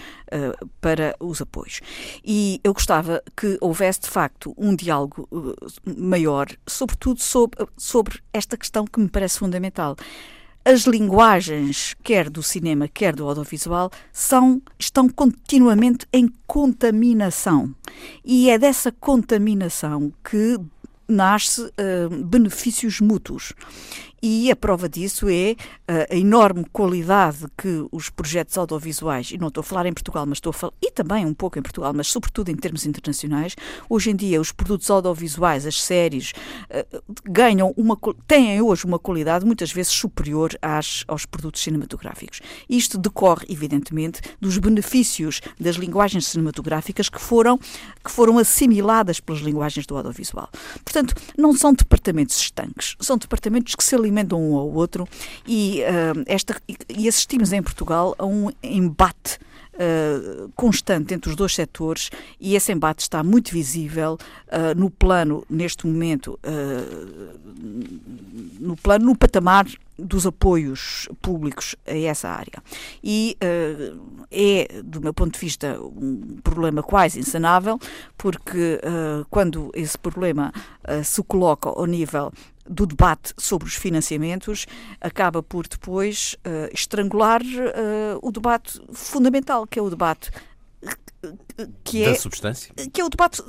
para 0.80 1.16
os 1.18 1.40
apoios. 1.40 1.80
E 2.22 2.60
eu 2.62 2.74
gostava 2.74 3.22
que 3.34 3.56
houvesse, 3.60 4.00
de 4.00 4.10
facto, 4.10 4.54
um 4.58 4.76
diálogo 4.76 5.26
maior, 5.96 6.48
sobretudo 6.66 7.20
sobre, 7.20 7.66
sobre 7.76 8.20
esta 8.32 8.56
questão 8.56 8.84
que 8.84 9.00
me 9.00 9.08
parece 9.08 9.38
fundamental 9.38 9.96
as 10.66 10.80
linguagens, 10.80 11.94
quer 12.02 12.28
do 12.28 12.42
cinema, 12.42 12.88
quer 12.88 13.14
do 13.14 13.24
audiovisual, 13.24 13.88
são, 14.12 14.60
estão 14.76 15.08
continuamente 15.08 16.08
em 16.12 16.28
contaminação. 16.44 17.72
E 18.24 18.50
é 18.50 18.58
dessa 18.58 18.90
contaminação 18.90 20.12
que 20.28 20.58
nasce 21.06 21.62
uh, 21.62 22.24
benefícios 22.24 23.00
mútuos. 23.00 23.52
E 24.28 24.50
a 24.50 24.56
prova 24.56 24.88
disso 24.88 25.28
é 25.28 25.52
uh, 25.52 26.12
a 26.12 26.16
enorme 26.16 26.64
qualidade 26.72 27.46
que 27.56 27.86
os 27.92 28.10
projetos 28.10 28.58
audiovisuais, 28.58 29.30
e 29.30 29.38
não 29.38 29.46
estou 29.46 29.60
a 29.60 29.64
falar 29.64 29.86
em 29.86 29.92
Portugal, 29.92 30.26
mas 30.26 30.38
estou 30.38 30.50
a 30.50 30.52
falar, 30.52 30.72
e 30.82 30.90
também 30.90 31.24
um 31.24 31.32
pouco 31.32 31.60
em 31.60 31.62
Portugal, 31.62 31.92
mas 31.94 32.08
sobretudo 32.08 32.48
em 32.48 32.56
termos 32.56 32.84
internacionais, 32.84 33.54
hoje 33.88 34.10
em 34.10 34.16
dia 34.16 34.40
os 34.40 34.50
produtos 34.50 34.90
audiovisuais, 34.90 35.64
as 35.64 35.80
séries, 35.80 36.32
uh, 36.68 37.02
ganham 37.24 37.72
uma, 37.76 37.96
têm 38.26 38.60
hoje 38.60 38.84
uma 38.84 38.98
qualidade 38.98 39.46
muitas 39.46 39.70
vezes 39.70 39.92
superior 39.92 40.50
às, 40.60 41.04
aos 41.06 41.24
produtos 41.24 41.62
cinematográficos. 41.62 42.40
Isto 42.68 42.98
decorre, 42.98 43.46
evidentemente, 43.48 44.20
dos 44.40 44.58
benefícios 44.58 45.40
das 45.60 45.76
linguagens 45.76 46.26
cinematográficas 46.26 47.08
que 47.08 47.20
foram, 47.20 47.56
que 47.58 48.10
foram 48.10 48.38
assimiladas 48.38 49.20
pelas 49.20 49.40
linguagens 49.40 49.86
do 49.86 49.96
audiovisual. 49.96 50.48
Portanto, 50.84 51.14
não 51.38 51.56
são 51.56 51.72
departamentos 51.72 52.36
estanques, 52.36 52.96
são 52.98 53.16
departamentos 53.16 53.76
que 53.76 53.84
se 53.84 53.94
alimentam 53.94 54.15
um 54.36 54.56
ao 54.56 54.72
outro 54.72 55.06
e, 55.46 55.82
uh, 55.82 56.22
esta, 56.26 56.60
e 56.88 57.08
assistimos 57.08 57.52
em 57.52 57.62
Portugal 57.62 58.14
a 58.18 58.24
um 58.24 58.50
embate 58.62 59.38
Uh, 59.76 60.50
constante 60.56 61.12
entre 61.12 61.28
os 61.28 61.36
dois 61.36 61.54
setores 61.54 62.08
e 62.40 62.54
esse 62.54 62.72
embate 62.72 63.02
está 63.02 63.22
muito 63.22 63.52
visível 63.52 64.16
uh, 64.46 64.74
no 64.74 64.88
plano, 64.88 65.44
neste 65.50 65.86
momento, 65.86 66.40
uh, 66.42 67.38
no 68.58 68.74
plano, 68.74 69.04
no 69.04 69.14
patamar 69.14 69.66
dos 69.98 70.26
apoios 70.26 71.08
públicos 71.22 71.74
a 71.86 71.96
essa 71.96 72.28
área. 72.28 72.62
E 73.02 73.36
é, 74.30 74.82
do 74.82 75.00
meu 75.00 75.14
ponto 75.14 75.34
de 75.34 75.40
vista, 75.40 75.80
um 75.80 76.38
problema 76.42 76.82
quase 76.82 77.18
insanável, 77.18 77.78
porque 78.16 78.80
quando 79.30 79.70
esse 79.74 79.96
problema 79.98 80.52
se 81.02 81.22
coloca 81.22 81.68
ao 81.68 81.86
nível 81.86 82.32
do 82.68 82.86
debate 82.86 83.32
sobre 83.38 83.66
os 83.66 83.74
financiamentos 83.74 84.66
acaba 85.00 85.42
por 85.42 85.66
depois 85.66 86.36
uh, 86.44 86.72
estrangular 86.72 87.42
uh, 87.42 88.18
o 88.20 88.32
debate 88.32 88.80
fundamental, 88.92 89.66
que 89.66 89.78
é 89.78 89.82
o 89.82 89.90
debate 89.90 90.30
que 91.84 92.04
é, 92.04 92.10
da 92.10 92.18
substância? 92.18 92.72
Que 92.92 93.00
é 93.00 93.04
o 93.04 93.08
debate 93.08 93.42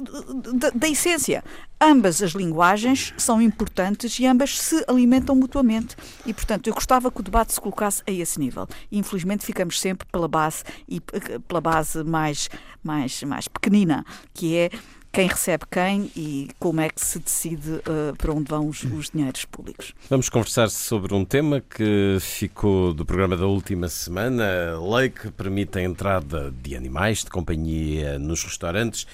da, 0.53 0.69
da, 0.69 0.87
essência. 0.87 1.43
Ambas 1.79 2.21
as 2.21 2.31
linguagens 2.31 3.13
são 3.17 3.41
importantes 3.41 4.19
e 4.19 4.25
ambas 4.25 4.57
se 4.57 4.83
alimentam 4.87 5.35
mutuamente. 5.35 5.95
E, 6.25 6.33
portanto, 6.33 6.67
eu 6.67 6.73
gostava 6.73 7.11
que 7.11 7.19
o 7.19 7.23
debate 7.23 7.53
se 7.53 7.61
colocasse 7.61 8.01
a 8.07 8.11
esse 8.11 8.39
nível. 8.39 8.67
E, 8.91 8.97
infelizmente, 8.97 9.45
ficamos 9.45 9.79
sempre 9.79 10.07
pela 10.11 10.27
base, 10.27 10.63
e, 10.87 10.99
pela 11.47 11.61
base 11.61 12.03
mais, 12.03 12.49
mais, 12.83 13.21
mais 13.23 13.47
pequenina, 13.47 14.05
que 14.33 14.55
é 14.55 14.69
quem 15.17 15.25
recebe 15.25 15.63
quem 15.71 16.11
e 16.15 16.47
como 16.59 16.79
é 16.79 16.89
que 16.89 17.03
se 17.03 17.17
decide 17.17 17.71
uh, 17.71 18.15
para 18.19 18.31
onde 18.31 18.51
vão 18.51 18.67
os, 18.67 18.83
os, 18.83 19.09
dinheiros 19.09 19.45
públicos. 19.45 19.95
Vamos 20.11 20.29
conversar 20.29 20.69
sobre 20.69 21.11
um 21.15 21.25
tema 21.25 21.59
que 21.59 22.19
ficou 22.21 22.93
do 22.93 23.03
programa 23.03 23.35
da 23.35 23.47
última 23.47 23.89
semana, 23.89 24.75
a 24.75 24.95
lei 24.95 25.09
que 25.09 25.31
permite 25.31 25.79
a 25.79 25.81
entrada 25.81 26.53
de 26.61 26.75
animais 26.75 27.23
de 27.23 27.31
companhia 27.31 28.19
nos 28.19 28.43
restaurantes, 28.43 29.07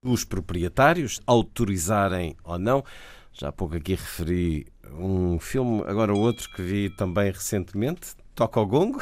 os 0.00 0.22
proprietários 0.22 1.20
autorizarem 1.26 2.36
ou 2.44 2.56
não. 2.56 2.84
Já 3.32 3.48
há 3.48 3.52
pouco 3.52 3.74
aqui 3.74 3.96
referi 3.96 4.64
um 4.96 5.40
filme, 5.40 5.82
agora 5.88 6.14
outro 6.14 6.48
que 6.54 6.62
vi 6.62 6.88
também 6.88 7.32
recentemente, 7.32 8.14
Toca 8.38 8.60
ao 8.60 8.66
Gongo, 8.66 9.00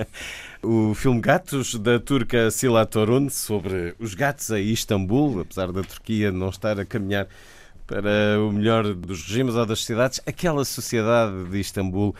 o 0.62 0.92
filme 0.92 1.18
Gatos 1.18 1.76
da 1.76 1.98
turca 1.98 2.50
Sila 2.50 2.84
Torun 2.84 3.30
sobre 3.30 3.94
os 3.98 4.12
gatos 4.12 4.50
a 4.50 4.60
Istambul, 4.60 5.40
apesar 5.40 5.72
da 5.72 5.82
Turquia 5.82 6.30
não 6.30 6.50
estar 6.50 6.78
a 6.78 6.84
caminhar 6.84 7.26
para 7.86 8.38
o 8.38 8.52
melhor 8.52 8.92
dos 8.92 9.22
regimes 9.22 9.54
ou 9.54 9.64
das 9.64 9.82
cidades, 9.82 10.20
aquela 10.26 10.62
sociedade 10.62 11.48
de 11.48 11.58
Istambul 11.58 12.14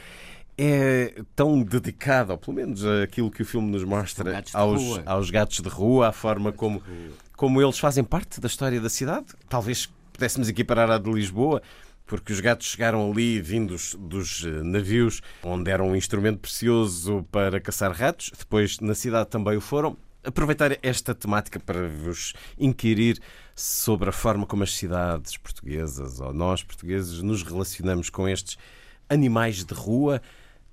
é 0.57 1.21
tão 1.35 1.63
dedicada, 1.63 2.33
ou 2.33 2.39
pelo 2.39 2.57
menos 2.57 2.83
aquilo 3.03 3.31
que 3.31 3.43
o 3.43 3.45
filme 3.45 3.71
nos 3.71 3.85
mostra, 3.85 4.43
aos, 4.55 4.99
aos 5.05 5.31
gatos 5.31 5.61
de 5.61 5.69
rua, 5.69 6.09
a 6.09 6.13
forma 6.13 6.53
como, 6.53 6.83
como 7.37 7.61
eles 7.61 7.79
fazem 7.79 8.03
parte 8.03 8.41
da 8.41 8.47
história 8.47 8.81
da 8.81 8.89
cidade. 8.89 9.27
Talvez 9.47 9.91
pudéssemos 10.11 10.49
equiparar 10.49 10.91
à 10.91 10.97
de 10.97 11.13
Lisboa, 11.13 11.61
porque 12.07 12.33
os 12.33 12.41
gatos 12.41 12.69
chegaram 12.69 13.11
ali 13.11 13.41
vindos 13.41 13.97
dos 13.99 14.45
eh, 14.45 14.63
navios, 14.63 15.21
onde 15.43 15.71
era 15.71 15.83
um 15.83 15.97
instrumento 15.97 16.39
precioso 16.39 17.27
para 17.31 17.61
caçar 17.61 17.93
ratos. 17.93 18.31
Depois, 18.39 18.79
na 18.81 18.95
cidade 18.95 19.29
também 19.29 19.57
o 19.57 19.61
foram. 19.61 19.97
Aproveitar 20.25 20.77
esta 20.83 21.15
temática 21.15 21.61
para 21.61 21.89
vos 21.89 22.33
inquirir 22.59 23.21
sobre 23.55 24.09
a 24.09 24.13
forma 24.13 24.47
como 24.47 24.63
as 24.63 24.75
cidades 24.75 25.37
portuguesas, 25.37 26.21
ou 26.21 26.33
nós 26.33 26.63
portugueses, 26.63 27.23
nos 27.23 27.43
relacionamos 27.43 28.11
com 28.11 28.29
estes 28.29 28.57
animais 29.09 29.65
de 29.65 29.75
rua. 29.75 30.21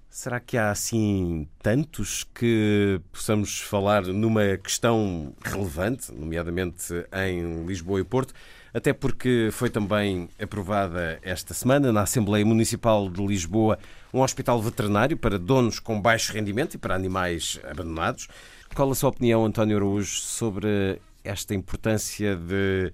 Será 0.10 0.40
que 0.40 0.58
há 0.58 0.70
assim 0.70 1.48
tantos 1.62 2.24
que 2.36 3.02
possamos 3.12 3.60
falar 3.60 4.04
numa 4.04 4.58
questão 4.58 5.36
relevante, 5.44 6.12
nomeadamente 6.12 6.94
em 7.28 7.66
Lisboa 7.66 8.00
e 8.00 8.04
Porto? 8.04 8.34
Até 8.74 8.92
porque 8.92 9.50
foi 9.52 9.70
também 9.70 10.28
aprovada 10.42 11.20
esta 11.22 11.54
semana 11.54 11.92
na 11.92 12.02
Assembleia 12.02 12.46
Municipal 12.46 13.10
de 13.10 13.24
Lisboa 13.26 13.78
um 14.14 14.22
hospital 14.22 14.62
veterinário 14.62 15.16
para 15.16 15.38
donos 15.38 15.80
com 15.80 16.02
baixo 16.02 16.34
rendimento 16.34 16.74
e 16.74 16.78
para 16.78 16.96
animais 16.96 17.60
abandonados. 17.64 18.28
Qual 18.76 18.90
a 18.90 18.96
sua 18.96 19.10
opinião, 19.10 19.46
António 19.46 19.78
Araújo, 19.78 20.20
sobre 20.22 21.00
esta 21.24 21.54
importância 21.54 22.36
de 22.36 22.92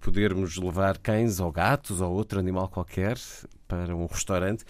podermos 0.00 0.56
levar 0.56 0.96
cães 0.98 1.40
ou 1.40 1.52
gatos 1.52 2.00
ou 2.00 2.12
outro 2.12 2.38
animal 2.38 2.68
qualquer 2.68 3.18
para 3.66 3.94
um 3.94 4.06
restaurante 4.06 4.64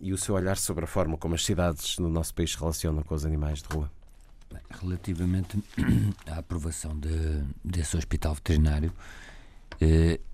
e 0.00 0.12
o 0.12 0.18
seu 0.18 0.34
olhar 0.34 0.56
sobre 0.56 0.84
a 0.84 0.86
forma 0.86 1.16
como 1.16 1.34
as 1.34 1.44
cidades 1.44 1.98
no 1.98 2.08
nosso 2.08 2.34
país 2.34 2.52
se 2.52 2.58
relacionam 2.58 3.02
com 3.02 3.14
os 3.14 3.24
animais 3.24 3.62
de 3.62 3.68
rua? 3.74 3.90
Relativamente 4.82 5.62
à 6.26 6.38
aprovação 6.38 6.98
de, 6.98 7.42
desse 7.64 7.96
hospital 7.96 8.34
veterinário, 8.34 8.92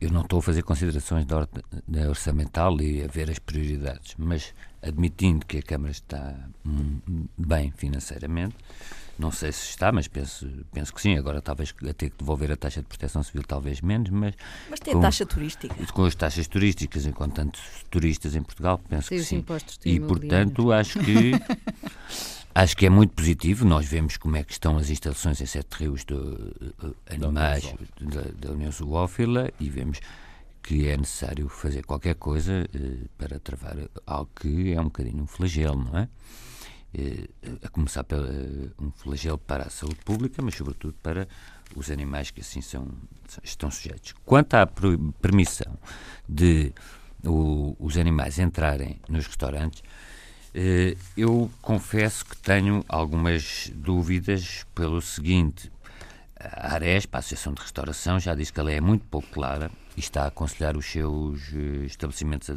eu 0.00 0.10
não 0.10 0.22
estou 0.22 0.38
a 0.40 0.42
fazer 0.42 0.62
considerações 0.62 1.24
da, 1.24 1.48
da 1.86 2.08
orçamental 2.08 2.80
e 2.80 3.02
a 3.02 3.06
ver 3.06 3.30
as 3.30 3.38
prioridades, 3.38 4.14
mas 4.18 4.54
admitindo 4.82 5.46
que 5.46 5.58
a 5.58 5.62
Câmara 5.62 5.90
está 5.90 6.34
hum, 6.66 7.26
bem 7.36 7.72
financeiramente, 7.76 8.54
não 9.18 9.32
sei 9.32 9.50
se 9.50 9.70
está, 9.70 9.90
mas 9.90 10.06
penso, 10.06 10.48
penso 10.72 10.94
que 10.94 11.02
sim. 11.02 11.16
Agora 11.18 11.42
talvez 11.42 11.74
a 11.88 11.92
ter 11.92 12.10
que 12.10 12.16
devolver 12.18 12.52
a 12.52 12.56
taxa 12.56 12.80
de 12.80 12.86
proteção 12.86 13.22
civil, 13.22 13.42
talvez 13.42 13.80
menos, 13.80 14.10
mas. 14.10 14.34
Mas 14.70 14.78
tem 14.78 14.92
com, 14.92 15.00
a 15.00 15.02
taxa 15.02 15.26
turística. 15.26 15.74
Com 15.92 16.04
as 16.04 16.14
taxas 16.14 16.46
turísticas, 16.46 17.04
enquanto 17.04 17.34
tantos 17.34 17.60
turistas 17.90 18.36
em 18.36 18.42
Portugal, 18.42 18.80
penso 18.88 19.08
que 19.08 19.22
sim. 19.24 19.44
E 19.84 19.98
portanto 19.98 20.70
acho 20.70 21.00
que 21.00 21.32
acho 22.54 22.76
que 22.76 22.86
é 22.86 22.90
muito 22.90 23.14
positivo. 23.14 23.64
Nós 23.64 23.86
vemos 23.86 24.16
como 24.16 24.36
é 24.36 24.44
que 24.44 24.52
estão 24.52 24.76
as 24.76 24.90
instalações 24.90 25.40
em 25.40 25.46
Sete 25.46 25.72
Rios 25.74 26.04
de 26.04 26.14
uh, 26.14 26.96
animais 27.10 27.74
da, 28.00 28.22
da 28.46 28.52
União 28.52 28.70
Zoófila 28.70 29.50
e 29.58 29.68
vemos 29.68 30.00
que 30.62 30.88
é 30.88 30.96
necessário 30.96 31.48
fazer 31.48 31.84
qualquer 31.84 32.14
coisa 32.14 32.68
uh, 32.74 33.08
para 33.16 33.38
travar 33.38 33.76
algo 34.06 34.30
que 34.34 34.72
é 34.72 34.80
um 34.80 34.84
bocadinho 34.84 35.22
um 35.22 35.26
flagelo, 35.26 35.84
não 35.84 35.98
é? 35.98 36.08
Eh, 36.94 37.28
a 37.62 37.68
começar 37.68 38.06
eh, 38.12 38.70
um 38.80 38.90
flagelo 38.90 39.36
para 39.36 39.64
a 39.64 39.70
saúde 39.70 40.00
pública, 40.06 40.40
mas 40.40 40.54
sobretudo 40.54 40.94
para 41.02 41.28
os 41.76 41.90
animais 41.90 42.30
que 42.30 42.40
assim 42.40 42.62
são, 42.62 42.88
estão 43.44 43.70
sujeitos. 43.70 44.14
Quanto 44.24 44.54
à 44.54 44.66
permissão 44.66 45.78
de 46.26 46.72
o, 47.22 47.76
os 47.78 47.98
animais 47.98 48.38
entrarem 48.38 48.98
nos 49.06 49.26
restaurantes, 49.26 49.82
eu 51.16 51.50
confesso 51.60 52.24
que 52.24 52.36
tenho 52.36 52.84
algumas 52.88 53.70
dúvidas 53.74 54.64
pelo 54.74 55.00
seguinte. 55.00 55.70
A 56.38 56.74
Arespa, 56.74 57.18
a 57.18 57.20
Associação 57.20 57.52
de 57.52 57.60
Restauração, 57.60 58.18
já 58.20 58.34
disse 58.34 58.52
que 58.52 58.60
ela 58.60 58.70
é 58.70 58.80
muito 58.80 59.04
pouco 59.06 59.28
clara 59.28 59.70
e 59.96 60.00
está 60.00 60.24
a 60.24 60.28
aconselhar 60.28 60.76
os 60.76 60.86
seus 60.86 61.52
estabelecimentos 61.84 62.48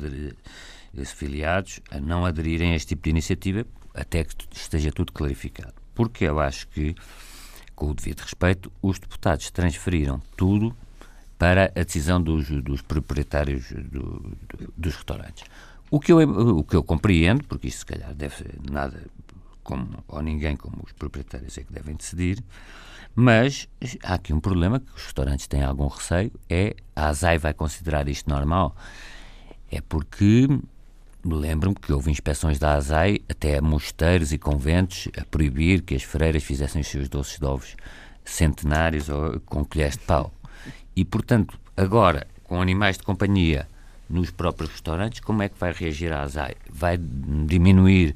afiliados 0.99 1.79
a 1.89 1.99
não 1.99 2.25
aderirem 2.25 2.73
a 2.73 2.75
este 2.75 2.89
tipo 2.89 3.03
de 3.03 3.09
iniciativa, 3.09 3.65
até 3.93 4.23
que 4.23 4.35
esteja 4.51 4.91
tudo 4.91 5.11
clarificado. 5.11 5.73
Porque 5.95 6.25
eu 6.25 6.39
acho 6.39 6.67
que, 6.67 6.95
com 7.75 7.87
o 7.89 7.93
devido 7.93 8.21
respeito, 8.21 8.71
os 8.81 8.99
deputados 8.99 9.49
transferiram 9.49 10.21
tudo 10.37 10.75
para 11.37 11.71
a 11.75 11.83
decisão 11.83 12.21
dos, 12.21 12.49
dos 12.49 12.83
proprietários 12.83 13.71
do, 13.71 14.19
do, 14.19 14.73
dos 14.77 14.95
restaurantes. 14.95 15.43
O 15.91 15.99
que, 15.99 16.11
eu, 16.11 16.19
o 16.19 16.63
que 16.63 16.75
eu 16.75 16.81
compreendo, 16.81 17.43
porque 17.43 17.67
isso 17.67 17.79
se 17.79 17.85
calhar 17.85 18.13
deve 18.15 18.45
nada 18.71 19.03
como, 19.61 20.03
ou 20.07 20.21
ninguém 20.21 20.55
como 20.55 20.81
os 20.83 20.93
proprietários 20.93 21.57
é 21.57 21.63
que 21.63 21.71
devem 21.71 21.95
decidir, 21.95 22.43
mas 23.13 23.67
há 24.01 24.13
aqui 24.13 24.33
um 24.33 24.39
problema 24.39 24.79
que 24.79 24.89
os 24.95 25.03
restaurantes 25.03 25.47
têm 25.47 25.61
algum 25.61 25.87
receio, 25.87 26.31
é 26.49 26.75
a 26.95 27.09
ASAI 27.09 27.37
vai 27.37 27.53
considerar 27.53 28.07
isto 28.07 28.29
normal. 28.29 28.75
É 29.69 29.81
porque 29.81 30.47
Lembro-me 31.23 31.75
que 31.75 31.93
houve 31.93 32.09
inspeções 32.09 32.57
da 32.57 32.73
ASAI 32.73 33.19
até 33.29 33.57
a 33.57 33.61
mosteiros 33.61 34.33
e 34.33 34.39
conventos 34.39 35.07
a 35.15 35.23
proibir 35.23 35.83
que 35.83 35.93
as 35.93 36.01
freiras 36.01 36.43
fizessem 36.43 36.81
os 36.81 36.87
seus 36.87 37.07
doces 37.07 37.37
de 37.37 37.45
ovos 37.45 37.75
centenários 38.25 39.07
ou 39.07 39.39
com 39.41 39.63
colheres 39.63 39.97
de 39.97 40.03
pau. 40.03 40.33
E, 40.95 41.05
portanto, 41.05 41.59
agora, 41.77 42.25
com 42.43 42.59
animais 42.59 42.97
de 42.97 43.03
companhia 43.03 43.69
nos 44.11 44.31
próprios 44.31 44.71
restaurantes, 44.71 45.19
como 45.19 45.41
é 45.41 45.49
que 45.49 45.59
vai 45.59 45.71
reagir 45.71 46.11
a 46.11 46.21
ASAI? 46.21 46.55
Vai 46.69 46.97
diminuir 46.97 48.15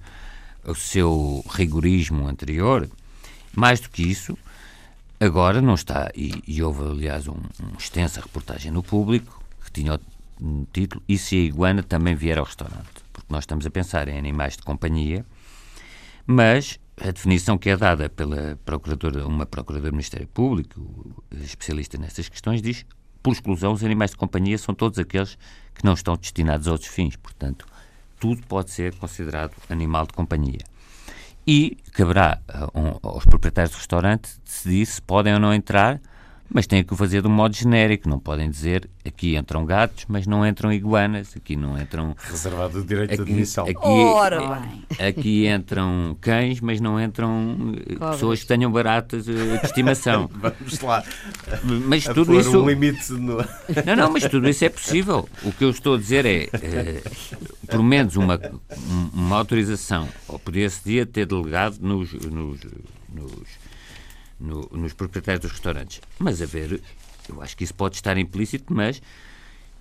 o 0.63 0.75
seu 0.75 1.43
rigorismo 1.49 2.27
anterior? 2.27 2.89
Mais 3.55 3.79
do 3.79 3.89
que 3.89 4.03
isso, 4.03 4.38
agora 5.19 5.62
não 5.62 5.75
está, 5.75 6.12
e, 6.15 6.43
e 6.47 6.62
houve, 6.62 6.84
aliás, 6.84 7.27
uma 7.27 7.38
um 7.38 7.77
extensa 7.77 8.21
reportagem 8.21 8.71
no 8.71 8.84
público 8.84 9.41
que 9.63 9.71
tinha 9.71 9.99
um 10.41 10.65
título 10.73 11.01
E 11.08 11.17
se 11.17 11.36
a 11.36 11.39
iguana 11.39 11.81
também 11.81 12.15
vier 12.15 12.38
ao 12.38 12.45
restaurante? 12.45 13.03
Porque 13.13 13.31
nós 13.31 13.43
estamos 13.43 13.65
a 13.65 13.69
pensar 13.69 14.08
em 14.08 14.17
animais 14.17 14.58
de 14.58 14.63
companhia, 14.63 15.25
mas 16.27 16.79
a 16.97 17.12
definição 17.12 17.58
que 17.58 17.69
é 17.69 17.77
dada 17.77 18.10
pela 18.10 18.58
procuradora, 18.65 19.27
uma 19.27 19.45
procuradora 19.45 19.91
do 19.91 19.95
Ministério 19.95 20.27
Público, 20.27 21.23
especialista 21.31 21.97
nestas 21.97 22.29
questões, 22.29 22.62
diz 22.62 22.86
por 23.21 23.34
exclusão, 23.34 23.73
os 23.73 23.84
animais 23.84 24.12
de 24.12 24.17
companhia 24.17 24.58
são 24.58 24.75
todos 24.75 24.99
aqueles 24.99 25.36
que 25.75 25.85
não 25.85 25.93
estão 25.93 26.15
destinados 26.15 26.67
a 26.67 26.71
outros 26.71 26.89
fins. 26.89 27.15
Portanto, 27.15 27.67
tudo 28.19 28.41
pode 28.47 28.71
ser 28.71 28.95
considerado 28.95 29.53
animal 29.69 30.07
de 30.07 30.13
companhia. 30.13 30.61
E 31.45 31.77
caberá 31.91 32.39
aos 33.03 33.25
proprietários 33.25 33.71
do 33.71 33.77
restaurante 33.77 34.39
decidir 34.43 34.85
se 34.88 35.01
podem 35.01 35.33
ou 35.33 35.39
não 35.39 35.53
entrar 35.53 36.01
mas 36.49 36.67
têm 36.67 36.84
que 36.84 36.93
o 36.93 36.95
fazer 36.95 37.21
de 37.21 37.27
um 37.27 37.31
modo 37.31 37.55
genérico. 37.55 38.08
Não 38.08 38.19
podem 38.19 38.49
dizer 38.49 38.89
aqui 39.05 39.36
entram 39.36 39.65
gatos, 39.65 40.05
mas 40.08 40.25
não 40.25 40.45
entram 40.45 40.71
iguanas, 40.71 41.36
aqui 41.36 41.55
não 41.55 41.79
entram. 41.79 42.15
Reservado 42.29 42.79
o 42.79 42.84
direito 42.86 43.13
aqui, 43.13 43.23
de 43.23 43.31
admissão. 43.31 43.65
Aqui, 43.65 43.77
Ora 43.84 44.60
bem. 44.60 45.08
Aqui 45.08 45.47
entram 45.47 46.17
cães, 46.19 46.60
mas 46.62 46.79
não 46.81 47.01
entram 47.01 47.73
eh, 47.75 47.93
Cobras. 47.93 48.15
pessoas 48.15 48.41
que 48.41 48.47
tenham 48.47 48.71
baratas 48.71 49.27
eh, 49.27 49.34
de 49.58 49.65
estimação. 49.65 50.29
Vamos 50.34 50.79
lá. 50.81 51.03
Mas 51.63 52.05
tudo 52.05 52.39
isso. 52.39 52.62
Um 52.62 52.69
limite 52.69 53.12
no... 53.13 53.38
Não, 53.86 53.95
não, 53.95 54.12
mas 54.12 54.27
tudo 54.27 54.47
isso 54.47 54.63
é 54.63 54.69
possível. 54.69 55.27
O 55.43 55.51
que 55.51 55.63
eu 55.63 55.69
estou 55.69 55.95
a 55.95 55.97
dizer 55.97 56.25
é, 56.25 56.43
é 56.53 57.01
pelo 57.67 57.84
menos 57.84 58.15
uma, 58.15 58.39
uma 59.13 59.38
autorização, 59.38 60.08
ou 60.27 60.39
podia-se 60.39 60.84
dia 60.84 61.05
ter 61.05 61.25
delegado 61.25 61.77
nos, 61.79 62.13
nos, 62.13 62.60
nos 63.13 63.64
no, 64.39 64.69
nos 64.71 64.93
proprietários 64.93 65.41
dos 65.41 65.52
restaurantes. 65.52 66.02
Mas 66.19 66.41
a 66.41 66.45
ver, 66.45 66.82
eu 67.30 67.41
acho 67.41 67.56
que 67.56 67.63
isso 67.63 67.74
pode 67.74 67.95
estar 67.95 68.17
implícito, 68.17 68.74
mas 68.74 69.02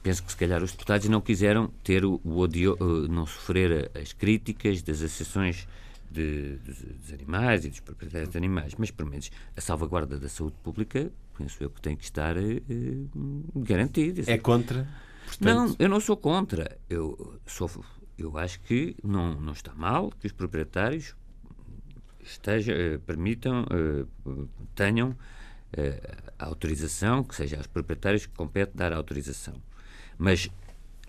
penso 0.03 0.23
que 0.23 0.31
se 0.31 0.37
calhar 0.37 0.63
os 0.63 0.73
deputados 0.73 1.09
não 1.09 1.21
quiseram 1.21 1.69
ter 1.83 2.05
o, 2.05 2.21
o 2.25 2.39
odio, 2.39 2.77
uh, 2.81 3.09
não 3.09 3.27
sofrer 3.27 3.91
as 3.95 4.13
críticas 4.13 4.83
das 4.83 5.03
associações 5.03 5.67
de, 6.11 6.57
dos, 6.59 6.77
dos, 6.79 7.13
animais 7.13 7.65
e 7.65 7.71
dos 7.71 7.81
proprietários 7.81 8.31
de 8.31 8.37
animais, 8.37 8.75
mas 8.79 8.91
pelo 8.91 9.11
menos 9.11 9.31
a 9.57 9.61
salvaguarda 9.61 10.19
da 10.19 10.29
saúde 10.29 10.57
pública, 10.63 11.11
penso 11.37 11.57
eu 11.63 11.71
que 11.71 11.81
tem 11.81 11.97
que 11.97 12.05
estar 12.05 12.37
uh, 12.37 13.11
garantida. 13.57 14.31
É 14.31 14.39
contra? 14.39 14.89
Portanto... 15.27 15.57
Não, 15.57 15.77
eu 15.79 15.89
não 15.89 16.01
sou 16.01 16.17
contra. 16.17 16.77
Eu, 16.89 17.41
sou, 17.47 17.71
eu 18.17 18.37
acho 18.39 18.61
que 18.61 18.95
não, 19.03 19.41
não 19.41 19.53
está 19.53 19.75
mal 19.75 20.13
que 20.21 20.27
os 20.27 20.33
proprietários 20.33 21.15
esteja, 22.25 22.73
eh, 22.73 22.99
permitam, 22.99 23.67
eh, 23.71 24.05
tenham 24.75 25.17
eh, 25.73 26.01
a 26.39 26.47
autorização, 26.47 27.23
que 27.25 27.35
seja 27.35 27.57
aos 27.57 27.67
proprietários 27.67 28.27
que 28.27 28.33
compete 28.33 28.73
dar 28.75 28.93
a 28.93 28.97
autorização. 28.97 29.55
Mas 30.19 30.49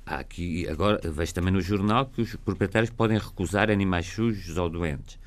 há 0.05 0.17
aqui, 0.17 0.67
agora, 0.67 0.99
vejo 1.03 1.33
também 1.33 1.53
no 1.53 1.61
jornal 1.61 2.07
que 2.07 2.21
os 2.21 2.35
proprietários 2.35 2.89
podem 2.89 3.17
recusar 3.17 3.69
animais 3.69 4.05
sujos 4.05 4.57
ou 4.57 4.69
doentes. 4.69 5.19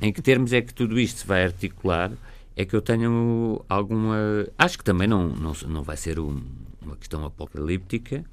Em 0.00 0.12
que 0.12 0.20
termos 0.20 0.52
é 0.52 0.60
que 0.60 0.74
tudo 0.74 0.98
isto 0.98 1.20
se 1.20 1.26
vai 1.26 1.44
articular? 1.44 2.12
É 2.54 2.64
que 2.64 2.74
eu 2.74 2.82
tenho 2.82 3.64
alguma. 3.68 4.16
Acho 4.58 4.78
que 4.78 4.84
também 4.84 5.06
não, 5.06 5.28
não, 5.28 5.52
não 5.68 5.82
vai 5.82 5.96
ser 5.96 6.18
um, 6.18 6.42
uma 6.82 6.96
questão 6.96 7.24
apocalíptica. 7.24 8.24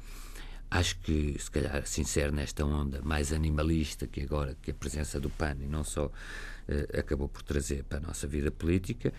Acho 0.70 0.98
que, 1.02 1.36
se 1.40 1.52
calhar, 1.52 1.86
sincero, 1.86 2.34
nesta 2.34 2.66
onda 2.66 3.00
mais 3.04 3.32
animalista 3.32 4.08
que 4.08 4.22
agora, 4.22 4.58
que 4.62 4.72
a 4.72 4.74
presença 4.74 5.20
do 5.20 5.30
PAN 5.30 5.56
e 5.62 5.68
não 5.68 5.84
só 5.84 6.10
acabou 6.98 7.28
por 7.28 7.44
trazer 7.44 7.84
para 7.84 7.98
a 7.98 8.02
nossa 8.02 8.28
vida 8.28 8.52
política, 8.52 9.14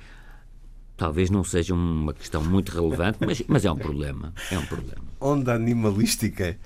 talvez 0.97 1.31
não 1.31 1.43
seja 1.43 1.75
uma 1.75 2.15
questão 2.15 2.43
muito 2.43 2.71
relevante, 2.71 3.19
mas, 3.21 3.43
mas 3.47 3.65
é 3.65 3.71
um 3.71 3.77
problema. 3.77 4.33
É 4.51 4.59
um 4.59 4.67
problema. 4.67 5.03
Onda 5.21 5.55
animalística? 5.55 6.57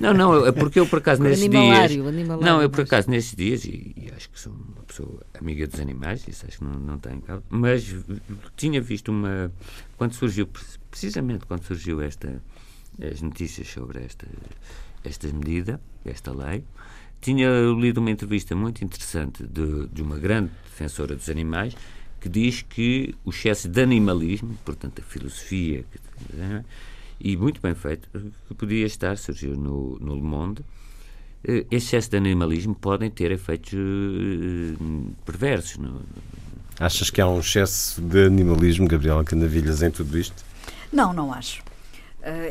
Não, 0.00 0.14
não, 0.14 0.46
é 0.46 0.52
porque 0.52 0.80
eu 0.80 0.86
por 0.86 0.98
acaso 0.98 1.22
nesses 1.22 1.48
dias. 1.48 1.96
Não, 2.40 2.62
eu 2.62 2.70
por 2.70 2.82
acaso 2.82 3.10
nesses 3.10 3.34
dias, 3.34 3.64
e, 3.64 3.94
e, 3.96 4.10
acho 4.16 4.30
que 4.30 4.40
sou 4.40 4.52
uma 4.52 4.82
pessoa 4.86 5.20
amiga 5.38 5.66
dos 5.66 5.80
animais, 5.80 6.26
isso 6.26 6.46
acho 6.46 6.58
que 6.58 6.64
não, 6.64 6.74
não 6.74 6.98
tem 6.98 7.20
causa, 7.20 7.42
mas 7.50 7.94
tinha 8.56 8.80
visto 8.80 9.10
uma. 9.10 9.52
Quando 9.96 10.14
surgiu, 10.14 10.48
precisamente 10.90 11.46
quando 11.46 11.64
surgiu 11.64 12.00
esta, 12.00 12.42
as 13.00 13.20
notícias 13.20 13.68
sobre 13.68 14.04
esta, 14.04 14.26
esta 15.04 15.28
medida, 15.28 15.80
esta 16.04 16.32
lei, 16.32 16.64
tinha 17.20 17.48
lido 17.78 17.98
uma 17.98 18.10
entrevista 18.10 18.54
muito 18.54 18.84
interessante 18.84 19.44
de, 19.44 19.86
de 19.88 20.02
uma 20.02 20.18
grande 20.18 20.50
defensora 20.64 21.14
dos 21.14 21.28
animais 21.28 21.74
que 22.20 22.28
diz 22.28 22.62
que 22.62 23.14
o 23.24 23.30
excesso 23.30 23.68
de 23.68 23.82
animalismo, 23.82 24.58
portanto 24.64 25.00
a 25.00 25.02
filosofia, 25.02 25.84
que, 25.90 25.98
e 27.20 27.36
muito 27.36 27.60
bem 27.60 27.74
feito, 27.74 28.08
que 28.48 28.54
podia 28.54 28.86
estar, 28.86 29.16
surgiu 29.16 29.56
no, 29.56 29.98
no 30.00 30.14
Le 30.14 30.22
Monde, 30.22 30.62
eh, 31.44 31.64
esse 31.70 31.86
excesso 31.86 32.10
de 32.10 32.16
animalismo 32.16 32.74
podem 32.74 33.10
ter 33.10 33.30
efeitos 33.30 33.72
eh, 33.72 34.76
perversos. 35.24 35.78
No... 35.78 36.02
Achas 36.78 37.10
que 37.10 37.20
há 37.20 37.28
um 37.28 37.40
excesso 37.40 38.00
de 38.02 38.26
animalismo, 38.26 38.86
Gabriela 38.86 39.24
Canavilhas, 39.24 39.82
em 39.82 39.90
tudo 39.90 40.18
isto? 40.18 40.44
Não, 40.92 41.12
não 41.12 41.32
acho. 41.32 41.62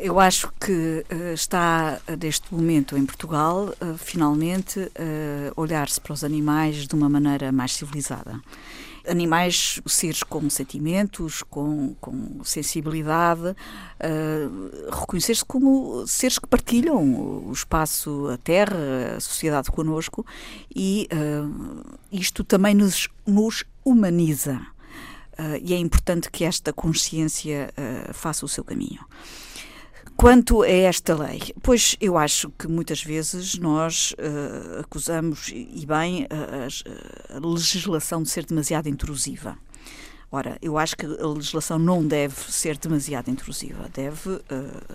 Eu 0.01 0.19
acho 0.19 0.51
que 0.59 1.05
está 1.34 1.99
neste 2.21 2.53
momento 2.53 2.97
em 2.97 3.05
Portugal, 3.05 3.73
finalmente, 3.97 4.89
olhar-se 5.55 5.99
para 5.99 6.13
os 6.13 6.23
animais 6.23 6.88
de 6.88 6.95
uma 6.95 7.09
maneira 7.09 7.51
mais 7.51 7.73
civilizada 7.73 8.41
animais, 9.07 9.82
seres 9.86 10.23
com 10.23 10.49
sentimentos, 10.49 11.43
com, 11.43 11.95
com 12.01 12.43
sensibilidade, 12.43 13.55
reconhecer-se 14.91 15.45
como 15.45 16.05
seres 16.07 16.39
que 16.39 16.47
partilham 16.47 17.47
o 17.47 17.51
espaço, 17.51 18.30
a 18.30 18.38
terra, 18.38 19.15
a 19.17 19.19
sociedade 19.19 19.71
conosco 19.71 20.26
e 20.76 21.07
isto 22.11 22.43
também 22.43 22.73
nos, 22.73 23.07
nos 23.26 23.63
humaniza. 23.84 24.59
E 25.61 25.73
é 25.73 25.78
importante 25.78 26.32
que 26.32 26.43
esta 26.45 26.71
consciência 26.71 27.73
faça 28.13 28.45
o 28.45 28.49
seu 28.49 28.63
caminho. 28.63 29.01
Quanto 30.18 30.61
a 30.63 30.70
esta 30.70 31.13
lei, 31.13 31.41
pois 31.61 31.97
eu 31.99 32.18
acho 32.18 32.49
que 32.51 32.68
muitas 32.70 33.03
vezes 33.03 33.57
nós 33.59 34.13
uh, 34.13 34.80
acusamos, 34.80 35.49
e 35.49 35.86
bem, 35.86 36.26
a, 36.30 37.36
a, 37.36 37.39
legislação 37.45 38.24
de 38.24 38.30
ser 38.30 38.45
demasiado 38.45 38.88
intrusiva. 38.88 39.57
Ora, 40.32 40.57
eu 40.61 40.78
acho 40.78 40.95
que 40.95 41.05
a 41.05 41.28
legislação 41.28 41.78
não 41.78 42.05
deve 42.05 42.36
ser 42.51 42.78
demasiado 42.78 43.30
intrusiva, 43.30 43.89
deve 43.93 44.30
uh, 44.30 44.41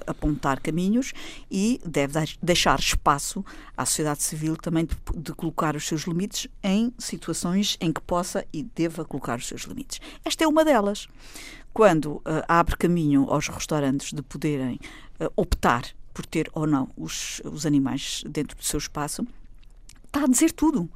apontar 0.06 0.58
caminhos 0.58 1.12
e 1.50 1.80
deve 1.84 2.18
deixar 2.42 2.78
espaço 2.78 3.44
à 3.76 3.84
sociedade 3.84 4.22
civil 4.22 4.56
também 4.56 4.86
de, 4.86 4.96
de, 5.16 5.32
colocar 5.34 5.76
os 5.76 5.86
seus 5.86 6.02
limites 6.02 6.48
em 6.62 6.92
situações 6.98 7.76
em 7.80 7.92
que 7.92 8.00
possa 8.00 8.44
e 8.52 8.62
deva 8.62 9.04
colocar 9.04 9.38
os 9.38 9.46
seus 9.46 9.62
limites. 9.62 10.00
Esta 10.24 10.44
é 10.44 10.48
uma 10.48 10.64
delas. 10.64 11.06
Quando 11.72 12.14
uh, 12.16 12.22
abre 12.48 12.76
caminho 12.76 13.26
aos 13.30 13.48
restaurantes 13.48 14.12
de 14.12 14.22
poderem 14.22 14.80
optar 15.36 15.84
por 16.12 16.26
ter 16.26 16.50
ou 16.52 16.66
não 16.66 16.88
os, 16.96 17.40
os 17.44 17.64
animais 17.64 18.22
dentro 18.26 18.56
do 18.56 18.64
seu 18.64 18.78
espaço, 18.78 19.26
está 20.06 20.24
a 20.24 20.26
dizer 20.26 20.52
tudo. 20.52 20.90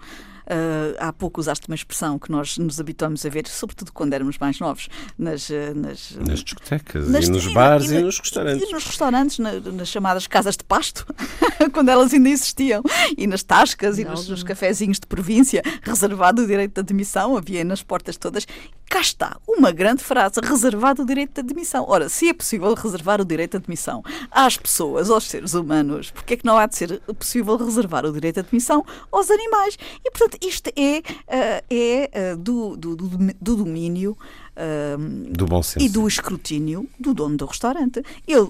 Uh, 0.44 0.92
há 0.98 1.10
pouco 1.10 1.40
usaste 1.40 1.66
uma 1.68 1.74
expressão 1.74 2.18
que 2.18 2.30
nós 2.30 2.58
nos 2.58 2.78
habituamos 2.78 3.24
a 3.24 3.30
ver, 3.30 3.46
sobretudo 3.48 3.90
quando 3.92 4.12
éramos 4.12 4.36
mais 4.36 4.60
novos, 4.60 4.90
nas, 5.16 5.50
ah, 5.50 5.72
nas, 5.74 6.16
nas 6.16 6.40
discotecas, 6.40 7.08
nas, 7.08 7.24
e 7.24 7.30
nos 7.30 7.50
bares 7.54 7.90
e, 7.90 7.96
e, 7.96 8.02
nos 8.02 8.18
restaurantes. 8.18 8.68
E 8.68 8.72
nos 8.72 8.84
restaurantes, 8.84 9.38
na, 9.38 9.52
nas 9.58 9.88
chamadas 9.88 10.26
casas 10.26 10.54
de 10.54 10.64
pasto, 10.64 11.06
quando 11.72 11.88
elas 11.88 12.12
ainda 12.12 12.28
existiam, 12.28 12.82
e 13.16 13.26
nas 13.26 13.42
tascas 13.42 13.98
e 13.98 14.04
nos, 14.04 14.28
nos 14.28 14.42
cafezinhos 14.42 15.00
de 15.00 15.06
província, 15.06 15.62
reservado 15.80 16.42
o 16.42 16.46
direito 16.46 16.74
de 16.74 16.80
admissão, 16.80 17.38
havia 17.38 17.64
nas 17.64 17.82
portas 17.82 18.18
todas. 18.18 18.46
Cá 18.94 19.00
está, 19.00 19.36
uma 19.48 19.72
grande 19.72 20.04
frase, 20.04 20.38
reservado 20.40 21.02
o 21.02 21.04
direito 21.04 21.34
de 21.34 21.40
admissão. 21.40 21.84
Ora, 21.88 22.08
se 22.08 22.28
é 22.28 22.32
possível 22.32 22.72
reservar 22.74 23.20
o 23.20 23.24
direito 23.24 23.58
de 23.58 23.64
admissão 23.64 24.04
às 24.30 24.56
pessoas, 24.56 25.10
aos 25.10 25.24
seres 25.24 25.52
humanos, 25.52 26.12
porque 26.12 26.34
é 26.34 26.36
que 26.36 26.44
não 26.44 26.56
há 26.56 26.64
de 26.64 26.76
ser 26.76 27.00
possível 27.18 27.56
reservar 27.56 28.06
o 28.06 28.12
direito 28.12 28.36
de 28.36 28.40
admissão 28.42 28.86
aos 29.10 29.32
animais? 29.32 29.76
E, 30.04 30.08
portanto, 30.12 30.38
isto 30.46 30.70
é, 30.76 30.98
uh, 30.98 31.64
é 31.68 32.34
uh, 32.34 32.36
do, 32.36 32.76
do, 32.76 32.94
do, 32.94 33.08
do, 33.40 33.56
domínio 33.56 34.16
uh, 34.56 35.32
do 35.32 35.46
bom 35.46 35.62
senso. 35.62 35.84
e 35.84 35.88
do 35.88 36.06
escrutínio 36.06 36.88
do 36.98 37.14
dono 37.14 37.36
do 37.36 37.46
restaurante. 37.46 38.02
Ele 38.26 38.48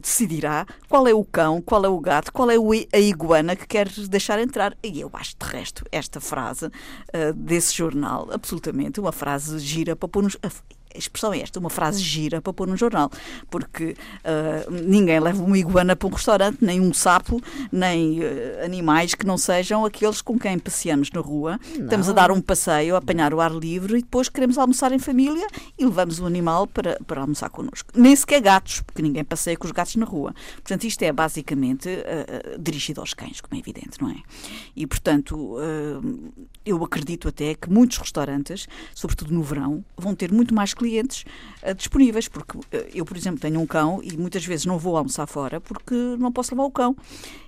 decidirá 0.00 0.66
qual 0.88 1.06
é 1.06 1.14
o 1.14 1.24
cão, 1.24 1.60
qual 1.60 1.84
é 1.84 1.88
o 1.88 1.98
gato, 2.00 2.32
qual 2.32 2.50
é 2.50 2.56
a 2.92 2.98
iguana 2.98 3.56
que 3.56 3.66
quer 3.66 3.88
deixar 4.08 4.38
entrar. 4.38 4.76
E 4.82 5.00
eu 5.00 5.10
acho, 5.12 5.34
de 5.38 5.46
resto, 5.46 5.84
esta 5.90 6.20
frase 6.20 6.70
desse 7.34 7.74
jornal, 7.74 8.28
absolutamente, 8.32 9.00
uma 9.00 9.12
frase 9.12 9.58
gira 9.58 9.94
para 9.94 10.08
pôr-nos 10.08 10.36
a 10.94 10.98
expressão 10.98 11.32
é 11.32 11.40
esta, 11.40 11.58
uma 11.58 11.70
frase 11.70 12.00
gira 12.00 12.40
para 12.40 12.52
pôr 12.52 12.66
no 12.66 12.76
jornal, 12.76 13.10
porque 13.50 13.96
uh, 14.24 14.70
ninguém 14.70 15.18
leva 15.20 15.42
uma 15.42 15.56
iguana 15.58 15.96
para 15.96 16.08
um 16.08 16.10
restaurante, 16.10 16.58
nem 16.60 16.80
um 16.80 16.92
sapo, 16.92 17.40
nem 17.70 18.20
uh, 18.20 18.64
animais 18.64 19.14
que 19.14 19.26
não 19.26 19.36
sejam 19.36 19.84
aqueles 19.84 20.20
com 20.20 20.38
quem 20.38 20.58
passeamos 20.58 21.10
na 21.10 21.20
rua. 21.20 21.58
Não. 21.76 21.84
Estamos 21.84 22.08
a 22.08 22.12
dar 22.12 22.30
um 22.30 22.40
passeio, 22.40 22.94
a 22.94 22.98
apanhar 22.98 23.32
o 23.34 23.40
ar 23.40 23.52
livre 23.52 23.98
e 23.98 24.02
depois 24.02 24.28
queremos 24.28 24.58
almoçar 24.58 24.92
em 24.92 24.98
família 24.98 25.46
e 25.78 25.84
levamos 25.84 26.20
o 26.20 26.26
animal 26.26 26.66
para, 26.66 26.98
para 27.06 27.20
almoçar 27.20 27.50
connosco. 27.50 27.90
Nem 27.94 28.14
sequer 28.14 28.40
gatos, 28.40 28.80
porque 28.80 29.02
ninguém 29.02 29.24
passeia 29.24 29.56
com 29.56 29.66
os 29.66 29.72
gatos 29.72 29.96
na 29.96 30.06
rua. 30.06 30.34
Portanto, 30.56 30.84
isto 30.84 31.02
é 31.02 31.12
basicamente 31.12 31.88
uh, 31.88 32.58
dirigido 32.58 33.00
aos 33.00 33.14
cães, 33.14 33.40
como 33.40 33.56
é 33.56 33.58
evidente, 33.58 34.00
não 34.00 34.10
é? 34.10 34.16
E, 34.74 34.86
portanto, 34.86 35.56
eu 36.64 36.82
acredito 36.84 37.28
até 37.28 37.54
que 37.54 37.70
muitos 37.70 37.98
restaurantes, 37.98 38.66
sobretudo 38.94 39.32
no 39.32 39.42
verão, 39.42 39.84
vão 39.96 40.14
ter 40.14 40.32
muito 40.32 40.54
mais 40.54 40.74
clientes 40.82 41.24
uh, 41.62 41.74
disponíveis, 41.74 42.28
porque 42.28 42.58
uh, 42.58 42.62
eu, 42.92 43.04
por 43.04 43.16
exemplo, 43.16 43.40
tenho 43.40 43.60
um 43.60 43.66
cão 43.66 44.00
e 44.02 44.16
muitas 44.16 44.44
vezes 44.44 44.66
não 44.66 44.78
vou 44.78 44.96
almoçar 44.96 45.26
fora 45.26 45.60
porque 45.60 45.94
não 46.18 46.32
posso 46.32 46.52
levar 46.54 46.64
o 46.64 46.70
cão. 46.70 46.96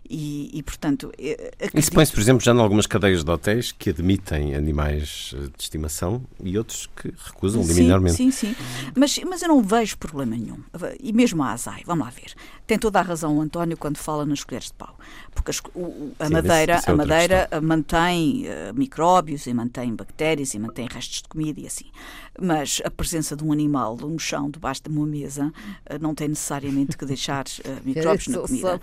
E, 0.09 0.51
e 0.53 0.63
portanto. 0.63 1.11
Acredito... 1.17 1.79
Isso 1.79 1.93
põe-se, 1.93 2.13
por 2.13 2.21
exemplo, 2.21 2.45
já 2.45 2.53
em 2.53 2.59
algumas 2.59 2.87
cadeias 2.87 3.25
de 3.25 3.31
hotéis 3.31 3.73
que 3.73 3.91
admitem 3.91 4.55
animais 4.55 5.35
eh, 5.35 5.49
de 5.57 5.63
estimação 5.63 6.23
e 6.43 6.59
outros 6.59 6.89
que 6.95 7.13
recusam 7.25 7.63
sim, 7.63 7.73
liminarmente. 7.73 8.17
Sim, 8.17 8.31
sim. 8.31 8.55
Mas, 8.95 9.19
mas 9.27 9.43
eu 9.43 9.49
não 9.49 9.63
vejo 9.63 9.97
problema 9.97 10.37
nenhum. 10.37 10.59
E 11.01 11.13
mesmo 11.13 11.43
a 11.43 11.53
ASAI, 11.53 11.83
vamos 11.87 12.05
lá 12.05 12.11
ver. 12.11 12.35
Tem 12.67 12.79
toda 12.79 12.99
a 12.99 13.03
razão 13.03 13.37
o 13.37 13.41
António 13.41 13.77
quando 13.77 13.97
fala 13.97 14.25
nas 14.25 14.43
colheres 14.43 14.69
de 14.69 14.75
pau. 14.75 14.97
Porque 15.35 15.51
as, 15.51 15.61
o, 15.75 16.13
a 16.19 16.27
sim, 16.27 16.33
madeira, 16.33 16.81
é 16.87 16.91
a 16.91 16.95
madeira 16.95 17.49
mantém 17.63 18.47
uh, 18.47 18.75
micróbios 18.75 19.47
e 19.47 19.53
mantém 19.53 19.95
bactérias 19.95 20.55
e 20.55 20.59
mantém 20.59 20.87
restos 20.91 21.23
de 21.23 21.29
comida 21.29 21.61
e 21.61 21.67
assim. 21.67 21.87
Mas 22.41 22.81
a 22.85 22.91
presença 22.91 23.37
de 23.37 23.45
um 23.45 23.53
animal 23.53 23.97
no 23.97 24.19
chão, 24.19 24.51
debaixo 24.51 24.83
de 24.83 24.89
uma 24.89 25.07
mesa, 25.07 25.47
uh, 25.47 25.99
não 26.01 26.15
tem 26.15 26.29
necessariamente 26.29 26.97
que 26.97 27.05
deixar 27.05 27.45
uh, 27.61 27.85
micróbios 27.85 28.29
na 28.29 28.39
comida. 28.39 28.81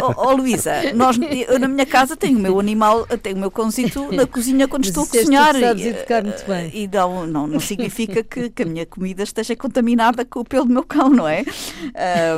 Oh, 0.00 0.12
oh, 0.16 0.32
Luísa, 0.32 0.92
nós, 0.94 1.18
eu 1.48 1.58
na 1.58 1.66
minha 1.66 1.86
casa 1.86 2.16
tenho 2.16 2.38
o 2.38 2.40
meu 2.40 2.58
animal, 2.60 3.06
tenho 3.20 3.36
o 3.36 3.40
meu 3.40 3.50
cãozito 3.50 4.12
na 4.12 4.26
cozinha 4.28 4.68
quando 4.68 4.84
estou 4.84 5.04
a 5.04 5.06
cozinhar. 5.06 5.56
E, 5.56 5.88
educar 5.88 6.22
muito 6.22 6.46
bem. 6.46 6.70
e 6.72 6.88
não, 6.88 7.26
não, 7.26 7.46
não 7.46 7.60
significa 7.60 8.22
que, 8.22 8.50
que, 8.50 8.62
a 8.62 8.66
minha 8.66 8.86
comida 8.86 9.22
esteja 9.22 9.56
contaminada 9.56 10.24
com 10.24 10.40
o 10.40 10.44
pelo 10.44 10.66
do 10.66 10.72
meu 10.72 10.84
cão, 10.84 11.10
não 11.10 11.26
é? 11.26 11.44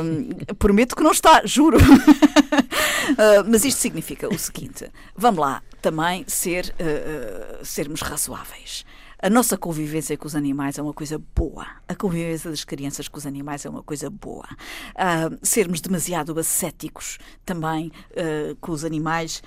Um, 0.03 0.55
prometo 0.55 0.95
que 0.95 1.03
não 1.03 1.11
está, 1.11 1.41
juro. 1.45 1.77
Uh, 1.77 3.45
mas 3.47 3.63
isto 3.63 3.79
significa 3.79 4.27
o 4.27 4.37
seguinte: 4.37 4.85
vamos 5.15 5.39
lá 5.39 5.61
também 5.81 6.23
ser, 6.27 6.73
uh, 6.79 7.65
sermos 7.65 8.01
razoáveis. 8.01 8.85
A 9.21 9.29
nossa 9.29 9.55
convivência 9.55 10.17
com 10.17 10.25
os 10.25 10.35
animais 10.35 10.79
é 10.79 10.81
uma 10.81 10.93
coisa 10.93 11.21
boa. 11.35 11.67
A 11.87 11.93
convivência 11.93 12.49
das 12.49 12.63
crianças 12.63 13.07
com 13.07 13.19
os 13.19 13.27
animais 13.27 13.63
é 13.63 13.69
uma 13.69 13.83
coisa 13.83 14.09
boa. 14.09 14.47
Uh, 14.95 15.37
sermos 15.43 15.79
demasiado 15.79 16.37
ascéticos 16.39 17.19
também 17.45 17.91
uh, 18.11 18.55
com 18.59 18.71
os 18.71 18.83
animais 18.83 19.43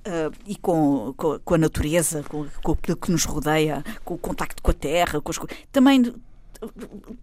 Uh, 0.00 0.32
e 0.46 0.56
com, 0.56 1.12
com, 1.14 1.38
com, 1.40 1.54
a 1.54 1.58
natureza, 1.58 2.22
com, 2.22 2.46
com 2.62 2.72
aquilo 2.72 2.96
que 2.96 3.12
nos 3.12 3.24
rodeia, 3.24 3.84
com 4.02 4.14
o 4.14 4.18
contacto 4.18 4.62
com 4.62 4.70
a 4.70 4.74
terra, 4.74 5.20
com 5.20 5.30
as, 5.30 5.38
também 5.70 6.14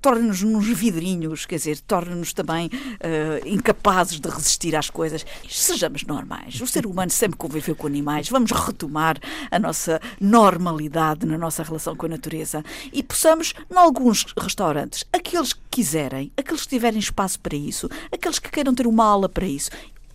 torna-nos 0.02 0.42
vidrinhos, 0.68 1.46
quer 1.46 1.56
dizer, 1.56 1.80
torna-nos 1.82 2.34
também 2.34 2.68
uh, 2.68 3.48
incapazes 3.48 4.20
de 4.20 4.30
resistir 4.30 4.76
às 4.76 4.90
coisas. 4.90 5.26
Sejamos 5.50 6.04
normais. 6.04 6.60
O 6.62 6.68
ser 6.68 6.86
humano 6.86 7.12
sempre 7.12 7.38
conviveu 7.38 7.76
com 7.76 7.88
animais. 7.88 8.30
Vamos 8.30 8.52
retomar 8.52 9.18
a 9.52 9.60
nossa 9.60 10.02
normalidade 10.20 11.26
na 11.26 11.38
nossa 11.38 11.64
relação 11.64 11.96
com 11.96 12.06
a 12.06 12.10
natureza 12.10 12.64
e 12.92 13.04
possamos, 13.04 13.54
em 13.72 13.78
alguns 13.78 14.26
restaurantes, 14.38 15.06
aqueles 15.12 15.54
que 15.54 15.62
quiserem, 15.70 16.32
aqueles 16.36 16.64
que 16.64 16.70
tiverem 16.70 17.00
espaço 17.00 17.40
para 17.40 17.56
isso, 17.56 17.90
aqueles 18.12 18.40
que 18.40 18.50
queiram 18.50 18.74
ter 18.74 18.88
uma 18.88 19.06
aula 19.06 19.30
para 19.30 19.46
isso, 19.46 19.70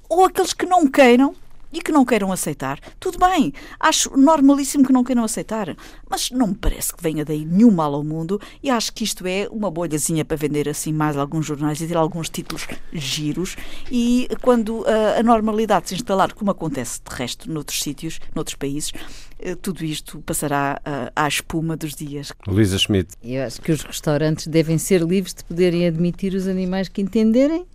ou 0.09 0.25
aqueles 0.25 0.53
que 0.53 0.67
não 0.67 0.87
queiram, 0.87 1.35
e 1.73 1.81
que 1.81 1.93
não 1.93 2.05
queiram 2.05 2.31
aceitar, 2.31 2.79
tudo 3.01 3.19
bem. 3.19 3.53
Acho 3.79 4.17
normalíssimo 4.17 4.85
que 4.85 4.93
não 4.93 5.03
queiram 5.03 5.25
aceitar. 5.25 5.75
Mas 6.09 6.31
não 6.31 6.49
me 6.49 6.55
parece 6.55 6.95
que 6.95 7.03
venha 7.03 7.25
daí 7.25 7.45
nenhum 7.45 7.71
mal 7.71 7.95
ao 7.95 8.05
mundo 8.05 8.41
e 8.63 8.71
acho 8.71 8.93
que 8.93 9.05
isto 9.05 9.27
é 9.27 9.49
uma 9.51 9.71
bolhazinha 9.71 10.25
para 10.25 10.37
vender 10.37 10.69
assim 10.69 10.93
mais 10.93 11.17
alguns 11.17 11.47
jornais 11.47 11.81
e 11.81 11.87
ter 11.87 11.97
alguns 11.97 12.29
títulos 12.29 12.67
giros. 12.93 13.57
E 13.91 14.29
quando 14.41 14.85
a, 14.87 15.21
a 15.21 15.23
normalidade 15.23 15.89
se 15.89 15.95
instalar, 15.95 16.33
como 16.33 16.51
acontece 16.51 17.01
de 17.09 17.15
resto 17.15 17.51
noutros 17.51 17.83
sítios, 17.83 18.21
noutros 18.35 18.57
países, 18.57 18.93
eh, 19.39 19.55
tudo 19.55 19.85
isto 19.85 20.21
passará 20.21 20.81
à 21.15 21.27
espuma 21.27 21.77
dos 21.77 21.95
dias. 21.95 22.33
Luísa 22.47 22.79
Schmidt. 22.79 23.15
Eu 23.23 23.45
acho 23.45 23.61
que 23.61 23.73
os 23.73 23.83
restaurantes 23.83 24.47
devem 24.47 24.79
ser 24.79 25.03
livres 25.03 25.35
de 25.35 25.45
poderem 25.45 25.87
admitir 25.87 26.35
os 26.35 26.47
animais 26.47 26.89
que 26.89 27.03
entenderem 27.03 27.67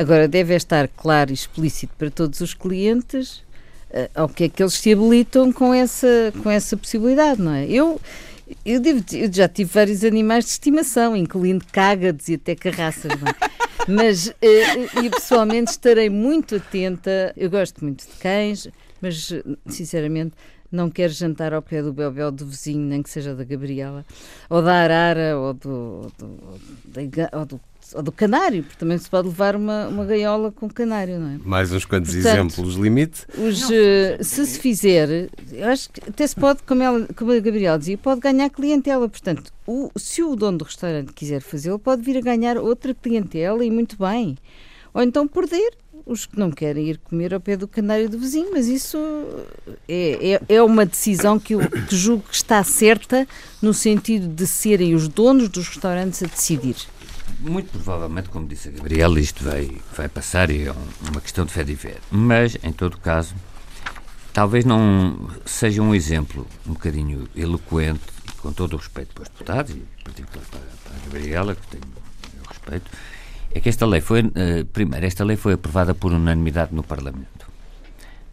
Agora, 0.00 0.26
deve 0.26 0.54
estar 0.54 0.88
claro 0.88 1.30
e 1.30 1.34
explícito 1.34 1.92
para 1.98 2.10
todos 2.10 2.40
os 2.40 2.54
clientes 2.54 3.44
uh, 3.90 4.08
ao 4.14 4.30
que 4.30 4.44
é 4.44 4.48
que 4.48 4.62
eles 4.62 4.72
se 4.72 4.90
habilitam 4.94 5.52
com 5.52 5.74
essa, 5.74 6.32
com 6.42 6.48
essa 6.50 6.74
possibilidade, 6.74 7.42
não 7.42 7.52
é? 7.52 7.66
Eu, 7.66 8.00
eu, 8.64 8.80
devo, 8.80 9.04
eu 9.12 9.30
já 9.30 9.46
tive 9.46 9.70
vários 9.70 10.02
animais 10.02 10.46
de 10.46 10.52
estimação, 10.52 11.14
incluindo 11.14 11.66
cágados 11.70 12.28
e 12.30 12.34
até 12.36 12.54
carraças, 12.54 13.12
não 13.20 13.28
é? 13.28 13.34
Mas 13.86 14.32
eu 14.40 15.10
pessoalmente 15.10 15.72
estarei 15.72 16.08
muito 16.08 16.56
atenta. 16.56 17.34
Eu 17.36 17.50
gosto 17.50 17.84
muito 17.84 18.06
de 18.06 18.12
cães, 18.20 18.68
mas 19.00 19.32
sinceramente 19.66 20.32
não 20.70 20.88
quero 20.88 21.12
jantar 21.12 21.52
ao 21.52 21.60
pé 21.60 21.82
do 21.82 21.92
Belbel 21.92 22.30
do 22.30 22.46
vizinho, 22.46 22.86
nem 22.86 23.02
que 23.02 23.10
seja 23.10 23.34
da 23.34 23.42
Gabriela, 23.42 24.06
ou 24.48 24.62
da 24.62 24.74
Arara, 24.74 25.36
ou 25.36 25.54
do, 25.54 25.70
ou 25.70 26.12
do, 26.16 26.26
ou 26.26 26.58
do 26.58 27.38
ou 27.38 27.46
do 27.46 27.60
canário, 28.12 28.62
porque 28.62 28.78
também 28.78 28.98
se 28.98 29.08
pode 29.08 29.28
levar 29.28 29.56
uma, 29.56 29.88
uma 29.88 30.04
gaiola 30.04 30.50
com 30.52 30.68
canário, 30.68 31.18
não 31.18 31.28
é? 31.28 31.38
Mais 31.44 31.72
uns 31.72 31.84
quantos 31.84 32.12
Portanto, 32.14 32.52
exemplos. 32.52 32.74
Limite? 32.74 33.26
Os, 33.36 33.62
uh, 33.64 34.22
se 34.22 34.46
se 34.46 34.58
fizer, 34.58 35.30
eu 35.52 35.68
acho 35.68 35.90
que 35.90 36.00
até 36.08 36.26
se 36.26 36.34
pode, 36.34 36.62
como, 36.62 36.82
ela, 36.82 37.06
como 37.16 37.32
a 37.32 37.38
Gabriel 37.40 37.78
dizia, 37.78 37.98
pode 37.98 38.20
ganhar 38.20 38.50
clientela. 38.50 39.08
Portanto, 39.08 39.52
o, 39.66 39.90
se 39.96 40.22
o 40.22 40.34
dono 40.36 40.58
do 40.58 40.64
restaurante 40.64 41.12
quiser 41.12 41.40
fazê-lo, 41.40 41.78
pode 41.78 42.02
vir 42.02 42.18
a 42.18 42.20
ganhar 42.20 42.56
outra 42.56 42.94
clientela 42.94 43.64
e 43.64 43.70
muito 43.70 43.96
bem. 43.98 44.36
Ou 44.92 45.02
então 45.02 45.26
perder 45.26 45.72
os 46.10 46.26
que 46.26 46.38
não 46.38 46.50
querem 46.50 46.88
ir 46.88 46.98
comer 46.98 47.32
ao 47.32 47.40
pé 47.40 47.56
do 47.56 47.68
canário 47.68 48.08
do 48.08 48.18
vizinho, 48.18 48.50
mas 48.52 48.66
isso 48.66 48.98
é, 49.88 50.32
é, 50.48 50.56
é, 50.56 50.62
uma 50.62 50.84
decisão 50.84 51.38
que 51.38 51.54
eu 51.54 51.60
que 51.60 51.94
julgo 51.94 52.24
que 52.28 52.34
está 52.34 52.62
certa 52.64 53.28
no 53.62 53.72
sentido 53.72 54.26
de 54.26 54.46
serem 54.46 54.94
os 54.94 55.06
donos 55.06 55.48
dos 55.48 55.68
restaurantes 55.68 56.22
a 56.22 56.26
decidir. 56.26 56.76
Muito 57.40 57.70
provavelmente, 57.70 58.28
como 58.28 58.46
disse 58.46 58.68
a 58.68 58.72
Gabriela, 58.72 59.18
isto 59.18 59.42
vai, 59.42 59.70
vai 59.96 60.08
passar 60.08 60.50
e 60.50 60.66
é 60.66 60.74
uma 61.10 61.20
questão 61.22 61.46
de 61.46 61.52
fé 61.52 61.64
de 61.64 61.74
ver. 61.74 61.98
Mas, 62.10 62.58
em 62.62 62.70
todo 62.70 62.98
caso, 62.98 63.34
talvez 64.32 64.66
não 64.66 65.30
seja 65.46 65.80
um 65.80 65.94
exemplo 65.94 66.46
um 66.66 66.74
bocadinho 66.74 67.26
eloquente, 67.34 68.02
com 68.42 68.52
todo 68.52 68.74
o 68.74 68.76
respeito 68.76 69.14
para 69.14 69.22
os 69.22 69.28
deputados, 69.30 69.74
e 69.74 69.82
particular 70.04 70.44
para, 70.50 70.60
para 70.60 70.96
a 70.96 71.04
Gabriela, 71.04 71.54
que 71.54 71.66
tenho 71.68 71.84
respeito, 72.46 72.90
é 73.52 73.60
que 73.60 73.68
esta 73.70 73.86
lei 73.86 74.02
foi, 74.02 74.20
uh, 74.20 74.64
primeiro, 74.72 75.06
esta 75.06 75.24
lei 75.24 75.36
foi 75.36 75.54
aprovada 75.54 75.94
por 75.94 76.12
unanimidade 76.12 76.74
no 76.74 76.82
Parlamento. 76.82 77.48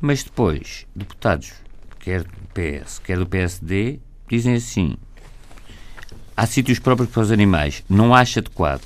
Mas 0.02 0.22
depois, 0.22 0.86
deputados, 0.94 1.54
quer 2.00 2.24
do 2.24 2.48
PS, 2.54 3.00
quer 3.00 3.18
do 3.18 3.26
PSD, 3.26 4.00
dizem 4.30 4.56
assim: 4.56 4.96
há 6.36 6.46
sítios 6.46 6.78
próprios 6.78 7.10
para 7.10 7.22
os 7.24 7.32
animais, 7.32 7.84
não 7.90 8.14
acha 8.14 8.42
adequado. 8.42 8.82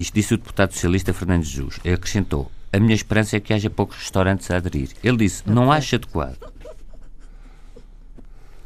Isto 0.00 0.14
disse 0.14 0.32
o 0.32 0.38
deputado 0.38 0.72
socialista 0.72 1.12
Fernando 1.12 1.44
Jesus. 1.44 1.78
Ele 1.84 1.94
acrescentou: 1.94 2.50
a 2.72 2.80
minha 2.80 2.94
esperança 2.94 3.36
é 3.36 3.40
que 3.40 3.52
haja 3.52 3.68
poucos 3.68 3.98
restaurantes 3.98 4.50
a 4.50 4.56
aderir. 4.56 4.88
Ele 5.04 5.18
disse: 5.18 5.42
não 5.46 5.70
acha 5.70 5.96
adequado. 5.96 6.38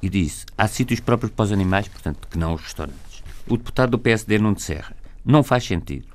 E 0.01 0.09
disse: 0.09 0.47
há 0.57 0.69
sítios 0.69 1.01
próprios 1.01 1.33
para 1.33 1.43
os 1.43 1.53
animais, 1.53 1.89
portanto, 1.89 2.29
que 2.29 2.39
não 2.39 2.55
os 2.55 2.63
restaurantes. 2.63 3.25
O 3.49 3.57
deputado 3.57 3.91
do 3.91 3.99
PSD 3.99 4.39
não 4.39 4.53
de 4.53 4.63
Serra. 4.63 4.97
Não 5.25 5.43
faz 5.43 5.65
sentido. 5.65 6.07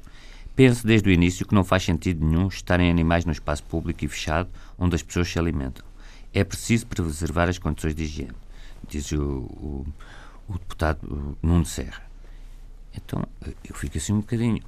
Penso 0.55 0.88
desde 0.88 1.09
o 1.09 1.11
início 1.11 1.45
que 1.45 1.53
não 1.53 1.65
faz 1.65 1.84
sentido 1.84 2.26
nenhum 2.26 2.47
estarem 2.47 2.89
animais 2.89 3.26
no 3.26 3.32
espaço 3.32 3.63
público 3.63 4.05
e 4.05 4.07
fechado 4.07 4.49
onde 4.78 4.95
as 4.95 5.03
pessoas 5.03 5.28
se 5.28 5.38
alimentam. 5.38 5.84
É 6.34 6.43
preciso 6.43 6.88
preservar 6.88 7.49
as 7.49 7.57
condições 7.57 7.95
de 7.95 8.03
higiene, 8.03 8.36
diz 8.88 9.11
o, 9.11 9.22
o, 9.22 9.86
o 10.47 10.53
deputado 10.53 11.38
Nuno 11.41 11.65
Serra. 11.65 12.03
Então, 12.93 13.24
eu 13.67 13.76
fico 13.76 13.97
assim 13.97 14.13
um 14.13 14.20
bocadinho. 14.20 14.61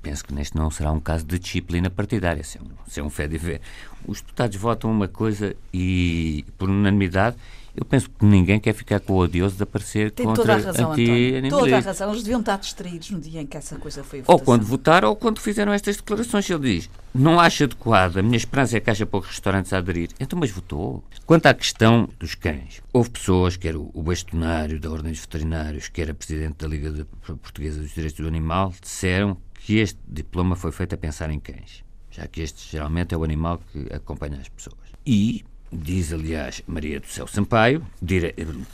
Penso 0.00 0.24
que 0.24 0.32
neste 0.32 0.56
não 0.56 0.70
será 0.70 0.92
um 0.92 1.00
caso 1.00 1.24
de 1.24 1.38
disciplina 1.38 1.90
partidária, 1.90 2.44
se 2.44 2.58
é 2.58 2.60
um, 2.60 2.66
se 2.86 3.00
é 3.00 3.02
um 3.02 3.10
fé 3.10 3.26
de 3.26 3.36
ver. 3.36 3.60
Os 4.06 4.20
deputados 4.20 4.56
votam 4.56 4.90
uma 4.90 5.08
coisa 5.08 5.56
e, 5.74 6.44
por 6.56 6.70
unanimidade, 6.70 7.36
eu 7.74 7.84
penso 7.84 8.10
que 8.10 8.24
ninguém 8.24 8.58
quer 8.58 8.72
ficar 8.72 9.00
com 9.00 9.14
o 9.14 9.18
odioso 9.18 9.56
de 9.56 9.62
aparecer 9.62 10.10
Tem 10.10 10.26
contra 10.26 10.42
toda 10.42 10.52
a 10.52 10.56
razão, 10.56 10.92
António. 10.92 11.50
Toda 11.50 11.76
a 11.76 11.80
razão. 11.80 12.10
Eles 12.10 12.22
deviam 12.22 12.40
estar 12.40 12.56
distraídos 12.56 13.10
no 13.10 13.20
dia 13.20 13.40
em 13.40 13.46
que 13.46 13.56
essa 13.56 13.76
coisa 13.76 14.02
foi 14.02 14.20
votação. 14.20 14.34
Ou 14.34 14.44
quando 14.44 14.64
votaram 14.64 15.08
ou 15.08 15.16
quando 15.16 15.40
fizeram 15.40 15.72
estas 15.72 15.96
declarações. 15.96 16.48
Ele 16.50 16.74
diz, 16.74 16.90
não 17.14 17.38
acha 17.38 17.64
adequado, 17.64 18.18
a 18.18 18.22
minha 18.22 18.36
esperança 18.36 18.76
é 18.76 18.80
que 18.80 18.90
haja 18.90 19.06
poucos 19.06 19.30
restaurantes 19.30 19.72
a 19.72 19.78
aderir. 19.78 20.10
Então, 20.18 20.38
mas 20.38 20.50
votou. 20.50 21.04
Quanto 21.24 21.46
à 21.46 21.54
questão 21.54 22.08
dos 22.18 22.34
cães, 22.34 22.82
houve 22.92 23.10
pessoas, 23.10 23.56
quer 23.56 23.76
o 23.76 24.02
bastonário 24.02 24.80
da 24.80 24.90
Ordem 24.90 25.12
dos 25.12 25.20
Veterinários, 25.20 25.88
quer 25.88 26.10
a 26.10 26.14
Presidente 26.14 26.56
da 26.58 26.66
Liga 26.66 27.06
Portuguesa 27.24 27.80
dos 27.80 27.94
Direitos 27.94 28.18
do 28.18 28.26
Animal, 28.26 28.74
disseram 28.80 29.36
que 29.54 29.78
este 29.78 29.98
diploma 30.08 30.56
foi 30.56 30.72
feito 30.72 30.94
a 30.94 30.98
pensar 30.98 31.30
em 31.30 31.38
cães, 31.38 31.84
já 32.10 32.26
que 32.26 32.40
este 32.40 32.68
geralmente 32.70 33.14
é 33.14 33.16
o 33.16 33.22
animal 33.22 33.60
que 33.70 33.86
acompanha 33.92 34.38
as 34.40 34.48
pessoas. 34.48 34.76
E 35.06 35.44
Diz, 35.72 36.12
aliás, 36.12 36.62
Maria 36.66 36.98
do 36.98 37.06
Céu 37.06 37.28
Sampaio, 37.28 37.86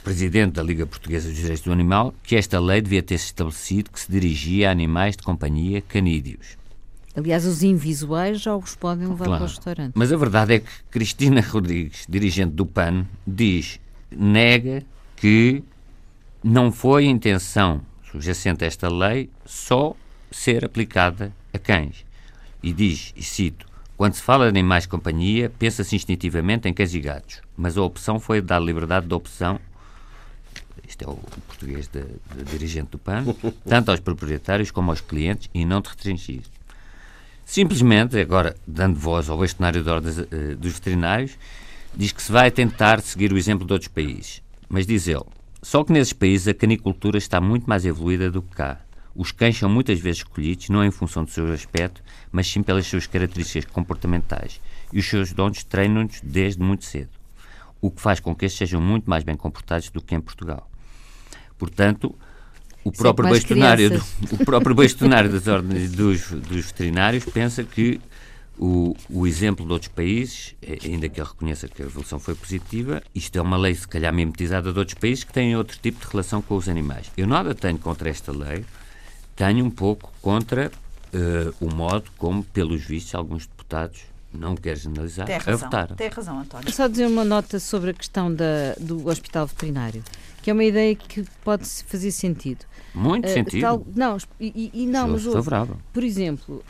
presidente 0.02 0.54
da 0.54 0.62
Liga 0.62 0.86
Portuguesa 0.86 1.28
dos 1.28 1.36
Direitos 1.36 1.62
do 1.62 1.70
Animal, 1.70 2.14
que 2.22 2.36
esta 2.36 2.58
lei 2.58 2.80
devia 2.80 3.02
ter 3.02 3.18
se 3.18 3.26
estabelecido 3.26 3.90
que 3.90 4.00
se 4.00 4.10
dirigia 4.10 4.68
a 4.68 4.72
animais 4.72 5.14
de 5.14 5.22
companhia 5.22 5.82
canídeos. 5.82 6.56
Aliás, 7.14 7.44
os 7.44 7.62
invisuais 7.62 8.40
já 8.40 8.56
os 8.56 8.74
podem 8.74 9.08
levar 9.08 9.26
claro. 9.26 9.44
para 9.44 9.44
o 9.44 9.48
restaurante. 9.48 9.92
Mas 9.94 10.10
a 10.10 10.16
verdade 10.16 10.54
é 10.54 10.60
que 10.60 10.68
Cristina 10.90 11.40
Rodrigues, 11.42 12.06
dirigente 12.08 12.52
do 12.52 12.64
PAN, 12.64 13.06
diz, 13.26 13.78
nega 14.10 14.82
que 15.16 15.62
não 16.42 16.72
foi 16.72 17.06
a 17.06 17.10
intenção 17.10 17.82
subjacente 18.10 18.64
a 18.64 18.66
esta 18.66 18.88
lei 18.88 19.28
só 19.44 19.94
ser 20.30 20.64
aplicada 20.64 21.32
a 21.52 21.58
cães. 21.58 22.06
E 22.62 22.72
diz, 22.72 23.12
e 23.16 23.22
cito, 23.22 23.66
quando 23.96 24.14
se 24.14 24.22
fala 24.22 24.44
de 24.44 24.50
animais 24.50 24.84
de 24.84 24.88
companhia, 24.90 25.50
pensa-se 25.58 25.96
instintivamente 25.96 26.68
em 26.68 26.72
cães 26.72 26.94
e 26.94 27.00
gatos, 27.00 27.40
mas 27.56 27.76
a 27.76 27.82
opção 27.82 28.20
foi 28.20 28.40
dar 28.40 28.60
liberdade 28.60 29.06
de 29.06 29.14
opção 29.14 29.58
isto 30.88 31.02
é 31.02 31.08
o 31.08 31.16
português 31.46 31.88
de, 31.88 32.02
de 32.02 32.44
dirigente 32.44 32.90
do 32.90 32.98
PAN, 32.98 33.24
tanto 33.68 33.90
aos 33.90 34.00
proprietários 34.00 34.70
como 34.70 34.90
aos 34.90 35.00
clientes 35.00 35.50
e 35.52 35.64
não 35.64 35.80
de 35.80 35.88
restringir. 35.88 36.42
Simplesmente, 37.44 38.18
agora 38.18 38.56
dando 38.66 38.98
voz 38.98 39.28
ao 39.28 39.38
bastonário 39.38 39.82
de 39.82 39.90
ordens 39.90 40.18
uh, 40.18 40.56
dos 40.58 40.72
veterinários, 40.72 41.36
diz 41.94 42.12
que 42.12 42.22
se 42.22 42.32
vai 42.32 42.50
tentar 42.50 43.00
seguir 43.00 43.32
o 43.32 43.38
exemplo 43.38 43.66
de 43.66 43.72
outros 43.72 43.88
países. 43.88 44.42
Mas 44.68 44.86
diz 44.86 45.06
ele, 45.06 45.24
só 45.62 45.84
que 45.84 45.92
nesses 45.92 46.12
países 46.12 46.48
a 46.48 46.54
canicultura 46.54 47.18
está 47.18 47.40
muito 47.40 47.68
mais 47.68 47.84
evoluída 47.84 48.30
do 48.30 48.42
que 48.42 48.54
cá. 48.54 48.80
Os 49.16 49.32
cães 49.32 49.56
são 49.56 49.68
muitas 49.68 49.98
vezes 49.98 50.18
escolhidos 50.18 50.68
não 50.68 50.84
em 50.84 50.90
função 50.90 51.24
do 51.24 51.30
seu 51.30 51.50
aspecto, 51.52 52.02
mas 52.30 52.46
sim 52.46 52.62
pelas 52.62 52.86
suas 52.86 53.06
características 53.06 53.64
comportamentais. 53.70 54.60
E 54.92 54.98
os 54.98 55.08
seus 55.08 55.32
donos 55.32 55.64
treinam-nos 55.64 56.20
desde 56.22 56.62
muito 56.62 56.84
cedo, 56.84 57.10
o 57.80 57.90
que 57.90 58.00
faz 58.00 58.20
com 58.20 58.34
que 58.34 58.44
estes 58.44 58.58
sejam 58.58 58.80
muito 58.80 59.08
mais 59.08 59.24
bem 59.24 59.36
comportados 59.36 59.88
do 59.90 60.02
que 60.02 60.14
em 60.14 60.20
Portugal. 60.20 60.70
Portanto, 61.58 62.14
o 62.84 62.92
próprio, 62.92 63.28
bastonário, 63.28 63.90
do, 63.90 64.04
o 64.32 64.44
próprio 64.44 64.74
bastonário 64.74 65.30
das 65.30 65.48
ordens 65.48 65.90
dos, 65.90 66.30
dos 66.30 66.66
veterinários 66.66 67.24
pensa 67.24 67.64
que 67.64 68.00
o, 68.58 68.96
o, 69.10 69.26
exemplo 69.26 69.66
de 69.66 69.72
outros 69.72 69.90
países, 69.90 70.54
é, 70.62 70.78
ainda 70.84 71.08
que 71.08 71.20
ele 71.20 71.28
reconheça 71.28 71.68
que 71.68 71.82
a 71.82 71.84
evolução 71.84 72.18
foi 72.18 72.34
positiva, 72.34 73.02
isto 73.14 73.36
é 73.36 73.42
uma 73.42 73.56
lei, 73.56 73.74
se 73.74 73.86
calhar, 73.86 74.12
mimetizada 74.12 74.72
de 74.72 74.78
outros 74.78 74.96
países 74.98 75.24
que 75.24 75.32
têm 75.32 75.56
outro 75.56 75.78
tipo 75.78 76.04
de 76.04 76.10
relação 76.10 76.40
com 76.40 76.56
os 76.56 76.68
animais. 76.68 77.10
Eu 77.16 77.26
nada 77.26 77.54
tenho 77.54 77.78
contra 77.78 78.08
esta 78.08 78.32
lei, 78.32 78.64
tenho 79.36 79.64
um 79.64 79.70
pouco 79.70 80.12
contra 80.22 80.72
uh, 81.12 81.54
o 81.64 81.72
modo 81.72 82.10
como, 82.16 82.42
pelos 82.42 82.82
vistos, 82.82 83.14
alguns 83.14 83.46
deputados 83.46 84.00
não 84.32 84.56
quero 84.56 84.78
generalizar, 84.78 85.26
tem 85.26 85.36
razão, 85.36 85.52
a 85.52 85.56
votar. 85.56 85.94
Tem 85.94 86.08
razão, 86.08 86.40
António. 86.40 86.72
Só 86.72 86.88
dizer 86.88 87.06
uma 87.06 87.24
nota 87.24 87.58
sobre 87.58 87.90
a 87.90 87.94
questão 87.94 88.32
da, 88.32 88.74
do 88.78 89.08
hospital 89.08 89.46
veterinário, 89.46 90.02
que 90.42 90.50
é 90.50 90.52
uma 90.52 90.64
ideia 90.64 90.94
que 90.94 91.24
pode 91.44 91.64
fazer 91.84 92.10
sentido. 92.10 92.64
Muito 92.94 93.26
uh, 93.26 93.30
sentido. 93.30 93.60
Tal, 93.60 93.86
não, 93.94 94.16
e, 94.40 94.70
e 94.72 94.86
não, 94.86 95.08
mas 95.08 95.24
favorável. 95.24 95.76
por 95.92 96.02
exemplo, 96.02 96.62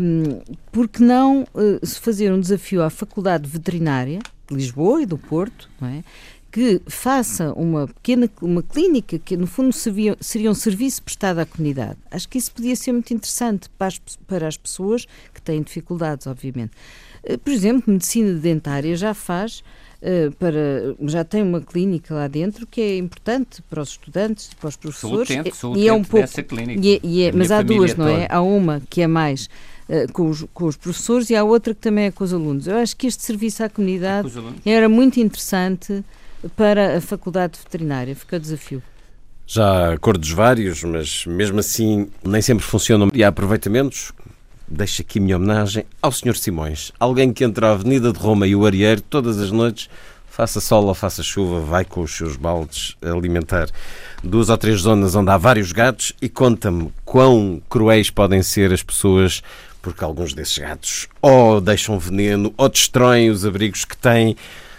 um, 0.00 0.40
porque 0.72 1.02
não 1.02 1.42
uh, 1.42 1.84
se 1.84 2.00
fazer 2.00 2.32
um 2.32 2.40
desafio 2.40 2.82
à 2.82 2.90
Faculdade 2.90 3.48
Veterinária 3.48 4.20
de 4.48 4.54
Lisboa 4.54 5.02
e 5.02 5.06
do 5.06 5.18
Porto, 5.18 5.68
não 5.80 5.88
é? 5.88 6.04
Que 6.50 6.80
faça 6.86 7.52
uma 7.52 7.86
pequena 7.86 8.30
uma 8.40 8.62
clínica 8.62 9.18
que 9.18 9.36
no 9.36 9.46
fundo 9.46 9.72
seria, 9.72 10.16
seria 10.20 10.50
um 10.50 10.54
serviço 10.54 11.02
prestado 11.02 11.38
à 11.38 11.46
comunidade. 11.46 11.98
Acho 12.10 12.28
que 12.28 12.38
isso 12.38 12.52
podia 12.52 12.74
ser 12.74 12.92
muito 12.92 13.12
interessante 13.12 13.68
para 13.76 13.88
as, 13.88 13.98
para 14.26 14.48
as 14.48 14.56
pessoas 14.56 15.06
que 15.34 15.42
têm 15.42 15.62
dificuldades, 15.62 16.26
obviamente. 16.26 16.72
Eh, 17.24 17.36
por 17.36 17.52
exemplo, 17.52 17.92
medicina 17.92 18.32
dentária 18.34 18.96
já 18.96 19.12
faz 19.12 19.62
Uh, 19.96 20.30
para 20.32 20.94
já 21.08 21.24
tem 21.24 21.42
uma 21.42 21.58
clínica 21.58 22.14
lá 22.14 22.28
dentro 22.28 22.66
que 22.66 22.82
é 22.82 22.98
importante 22.98 23.62
para 23.62 23.80
os 23.80 23.88
estudantes, 23.88 24.50
para 24.52 24.68
os 24.68 24.76
professores. 24.76 25.26
Sou 25.26 25.38
utente, 25.38 25.56
sou 25.56 25.76
e 25.76 25.88
é 25.88 25.92
um 25.92 26.04
pouco 26.04 26.28
e 26.78 26.96
é, 26.96 27.00
e 27.02 27.22
é, 27.22 27.32
mas 27.32 27.50
há 27.50 27.62
duas, 27.62 27.94
não 27.96 28.06
é? 28.06 28.28
Há 28.30 28.42
uma 28.42 28.82
que 28.90 29.00
é 29.00 29.06
mais 29.06 29.48
uh, 29.88 30.12
com, 30.12 30.28
os, 30.28 30.44
com 30.52 30.66
os 30.66 30.76
professores 30.76 31.30
e 31.30 31.34
há 31.34 31.42
outra 31.42 31.74
que 31.74 31.80
também 31.80 32.04
é 32.04 32.10
com 32.10 32.22
os 32.22 32.32
alunos. 32.34 32.66
Eu 32.66 32.76
acho 32.76 32.94
que 32.94 33.06
este 33.06 33.22
serviço 33.22 33.64
à 33.64 33.70
comunidade 33.70 34.30
é 34.66 34.70
era 34.70 34.86
muito 34.86 35.18
interessante 35.18 36.04
para 36.56 36.96
a 36.96 37.00
Faculdade 37.00 37.58
Veterinária. 37.58 38.14
Fica 38.14 38.36
o 38.36 38.40
desafio. 38.40 38.82
Já 39.46 39.92
acordos 39.92 40.30
vários, 40.30 40.82
mas 40.82 41.24
mesmo 41.24 41.60
assim 41.60 42.08
nem 42.24 42.42
sempre 42.42 42.64
funcionam 42.64 43.08
e 43.14 43.22
há 43.22 43.28
aproveitamentos. 43.28 44.12
Deixo 44.68 45.02
aqui 45.02 45.20
minha 45.20 45.36
homenagem 45.36 45.84
ao 46.02 46.10
Sr. 46.10 46.36
Simões, 46.36 46.90
alguém 46.98 47.32
que 47.32 47.44
entra 47.44 47.68
a 47.68 47.72
Avenida 47.72 48.12
de 48.12 48.18
Roma 48.18 48.48
e 48.48 48.56
o 48.56 48.66
Arieiro 48.66 49.00
todas 49.00 49.38
as 49.38 49.52
noites, 49.52 49.88
faça 50.28 50.60
sol 50.60 50.86
ou 50.86 50.94
faça 50.94 51.22
chuva, 51.22 51.60
vai 51.60 51.84
com 51.84 52.02
os 52.02 52.14
seus 52.14 52.36
baldes 52.36 52.96
alimentar 53.00 53.68
duas 54.22 54.48
ou 54.48 54.58
três 54.58 54.80
zonas 54.80 55.14
onde 55.14 55.30
há 55.30 55.38
vários 55.38 55.70
gatos 55.70 56.12
e 56.20 56.28
conta-me 56.28 56.92
quão 57.04 57.62
cruéis 57.70 58.10
podem 58.10 58.42
ser 58.42 58.72
as 58.72 58.82
pessoas 58.82 59.42
porque 59.80 60.02
alguns 60.02 60.34
desses 60.34 60.58
gatos 60.58 61.08
ou 61.22 61.60
deixam 61.60 61.98
veneno 61.98 62.52
ou 62.56 62.68
destroem 62.68 63.30
os 63.30 63.46
abrigos 63.46 63.84
que 63.84 63.96
têm 63.96 64.36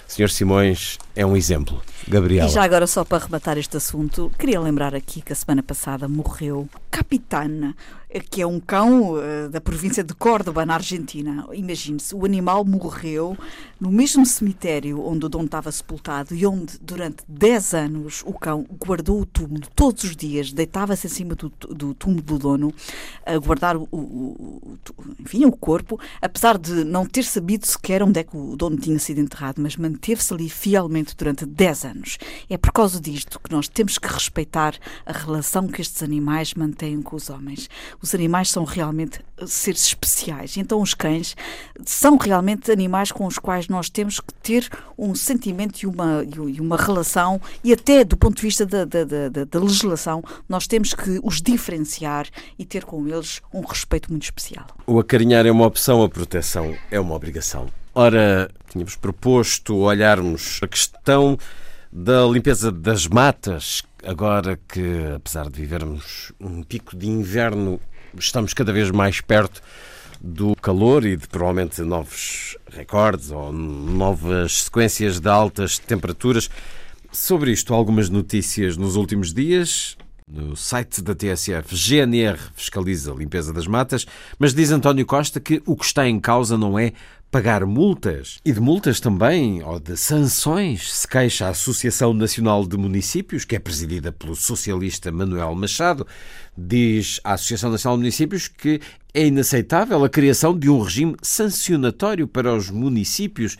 Senhor 0.08 0.30
Simões 0.30 1.00
é 1.18 1.26
um 1.26 1.36
exemplo. 1.36 1.82
Gabriel. 2.08 2.48
E 2.48 2.50
já 2.50 2.64
agora, 2.64 2.88
só 2.88 3.04
para 3.04 3.24
rematar 3.24 3.58
este 3.58 3.76
assunto, 3.78 4.32
queria 4.40 4.60
lembrar 4.60 4.96
aqui 4.96 5.22
que 5.22 5.34
a 5.34 5.36
semana 5.36 5.62
passada 5.62 6.08
morreu 6.08 6.70
Capitana, 6.90 7.76
que 8.30 8.42
é 8.42 8.48
um 8.48 8.60
cão 8.60 9.14
uh, 9.14 9.50
da 9.50 9.60
província 9.60 10.04
de 10.04 10.14
Córdoba, 10.14 10.66
na 10.66 10.76
Argentina. 10.76 11.46
Imagine-se, 11.54 12.16
o 12.16 12.26
animal 12.26 12.64
morreu 12.64 13.38
no 13.80 13.92
mesmo 13.92 14.26
cemitério 14.26 15.06
onde 15.06 15.26
o 15.26 15.30
dono 15.30 15.46
estava 15.46 15.72
sepultado 15.72 16.34
e 16.34 16.46
onde, 16.46 16.80
durante 16.80 17.24
10 17.28 17.74
anos, 17.74 18.24
o 18.26 18.34
cão 18.34 18.66
guardou 18.84 19.22
o 19.22 19.26
túmulo 19.26 19.68
todos 19.76 20.04
os 20.04 20.16
dias, 20.16 20.52
deitava-se 20.52 21.08
em 21.08 21.10
cima 21.10 21.36
do, 21.36 21.50
do, 21.50 21.94
túmulo 21.94 22.22
do 22.22 22.40
dono, 22.40 22.74
a 23.26 23.38
guardar 23.38 23.76
o, 23.76 23.88
o, 23.92 23.98
o, 23.98 24.78
enfim, 25.20 25.46
o 25.46 25.52
corpo, 25.52 26.00
apesar 26.22 26.58
de 26.58 26.84
não 26.84 27.06
ter 27.06 27.24
sabido 27.24 27.66
sequer 27.66 28.02
onde 28.02 28.20
é 28.20 28.24
que 28.24 28.36
o 28.36 28.56
dono 28.56 28.78
tinha 28.78 28.98
sido 28.98 29.20
enterrado, 29.20 29.62
mas 29.62 29.76
manteve-se 29.76 30.34
ali 30.34 30.50
fielmente 30.50 31.16
durante 31.16 31.46
10 31.46 31.86
anos. 31.86 31.97
É 32.50 32.58
por 32.58 32.72
causa 32.72 33.00
disto 33.00 33.40
que 33.40 33.52
nós 33.52 33.68
temos 33.68 33.98
que 33.98 34.08
respeitar 34.08 34.76
a 35.06 35.12
relação 35.12 35.68
que 35.68 35.82
estes 35.82 36.04
animais 36.04 36.54
mantêm 36.54 37.02
com 37.02 37.16
os 37.16 37.30
homens 37.30 37.70
os 38.02 38.14
animais 38.14 38.50
são 38.50 38.64
realmente 38.64 39.20
eh, 39.38 39.46
seres 39.46 39.86
especiais. 39.86 40.58
Então, 40.58 40.82
os 40.82 40.94
cães 40.94 41.36
são 41.86 42.18
realmente 42.18 42.72
animais 42.72 43.12
com 43.12 43.26
os 43.26 43.38
quais 43.38 43.68
nós 43.68 43.90
temos 43.90 44.20
que 44.20 44.34
ter 44.36 44.70
um 44.98 45.16
sentimento 45.16 45.82
e 45.82 45.88
uma, 45.88 46.24
e 46.26 46.60
uma 46.60 46.78
relação, 46.78 47.42
e 47.64 47.74
até 47.74 48.04
do 48.04 48.18
ponto 48.18 48.38
de 48.38 48.42
vista 48.42 48.66
da, 48.66 48.86
da, 48.86 49.04
da, 49.04 49.44
da 49.46 49.60
legislação, 49.60 50.24
nós 50.48 50.68
temos 50.68 50.94
que 50.94 51.20
os 51.24 51.42
diferenciar 51.42 52.28
e 52.58 52.66
ter 52.66 52.84
com 52.86 53.08
eles 53.08 53.42
um 53.54 53.62
respeito 53.62 54.10
muito 54.10 54.24
especial. 54.24 54.68
O 54.86 55.00
acarinhar 55.00 55.46
é 55.46 55.52
uma 55.52 55.66
opção, 55.66 56.04
a 56.04 56.10
proteção 56.10 56.76
é 56.92 57.00
uma 57.00 57.16
obrigação. 57.16 57.68
Ora, 57.94 58.50
tínhamos 58.70 58.96
proposto 58.96 59.76
olharmos 59.76 60.60
a 60.62 60.68
questão 60.68 61.38
da 61.92 62.26
limpeza 62.26 62.72
das 62.72 63.08
matas, 63.08 63.84
agora 64.04 64.60
que, 64.68 65.14
apesar 65.16 65.50
de 65.50 65.60
vivermos 65.60 66.32
um 66.40 66.64
pico 66.64 66.96
de 66.96 67.08
inverno, 67.08 67.80
estamos 68.18 68.54
cada 68.54 68.74
vez 68.74 68.92
mais 68.92 69.22
perto 69.22 69.62
do 70.20 70.56
calor 70.56 71.06
e 71.06 71.16
de 71.16 71.28
provavelmente 71.28 71.82
novos 71.82 72.58
recordes 72.72 73.32
ou 73.32 73.52
novas 73.52 74.64
sequências 74.64 75.20
de 75.20 75.30
altas 75.30 75.78
temperaturas. 75.78 76.50
Sobre 77.12 77.52
isto, 77.52 77.74
algumas 77.74 78.10
notícias 78.10 78.76
nos 78.78 78.96
últimos 78.96 79.34
dias. 79.34 79.98
No 80.30 80.58
site 80.58 81.02
da 81.02 81.16
TSF, 81.16 81.74
GNR 81.74 82.38
fiscaliza 82.54 83.14
a 83.14 83.16
limpeza 83.16 83.54
das 83.54 83.66
matas, 83.66 84.06
mas 84.38 84.54
diz 84.54 84.72
António 84.72 85.06
Costa 85.06 85.40
que 85.40 85.62
o 85.66 85.74
que 85.74 85.86
está 85.86 86.06
em 86.06 86.20
causa 86.20 86.58
não 86.58 86.78
é 86.78 86.92
pagar 87.30 87.66
multas 87.66 88.40
e 88.44 88.52
de 88.52 88.60
multas 88.60 89.00
também, 89.00 89.62
ou 89.64 89.80
de 89.80 89.98
sanções, 89.98 90.94
se 90.94 91.08
queixa 91.08 91.48
a 91.48 91.50
Associação 91.50 92.14
Nacional 92.14 92.66
de 92.66 92.78
Municípios, 92.78 93.44
que 93.44 93.56
é 93.56 93.60
presidida 93.60 94.12
pelo 94.12 94.36
socialista 94.36 95.12
Manuel 95.12 95.54
Machado, 95.54 96.08
diz 96.58 97.20
a 97.24 97.34
Associação 97.34 97.72
Nacional 97.72 97.98
de 97.98 98.02
Municípios 98.02 98.48
que 98.48 98.80
é 99.14 99.28
inaceitável 99.28 100.04
a 100.04 100.10
criação 100.10 100.58
de 100.58 100.70
um 100.70 100.82
regime 100.82 101.16
sancionatório 101.22 102.28
para 102.28 102.54
os 102.54 102.70
municípios, 102.70 103.58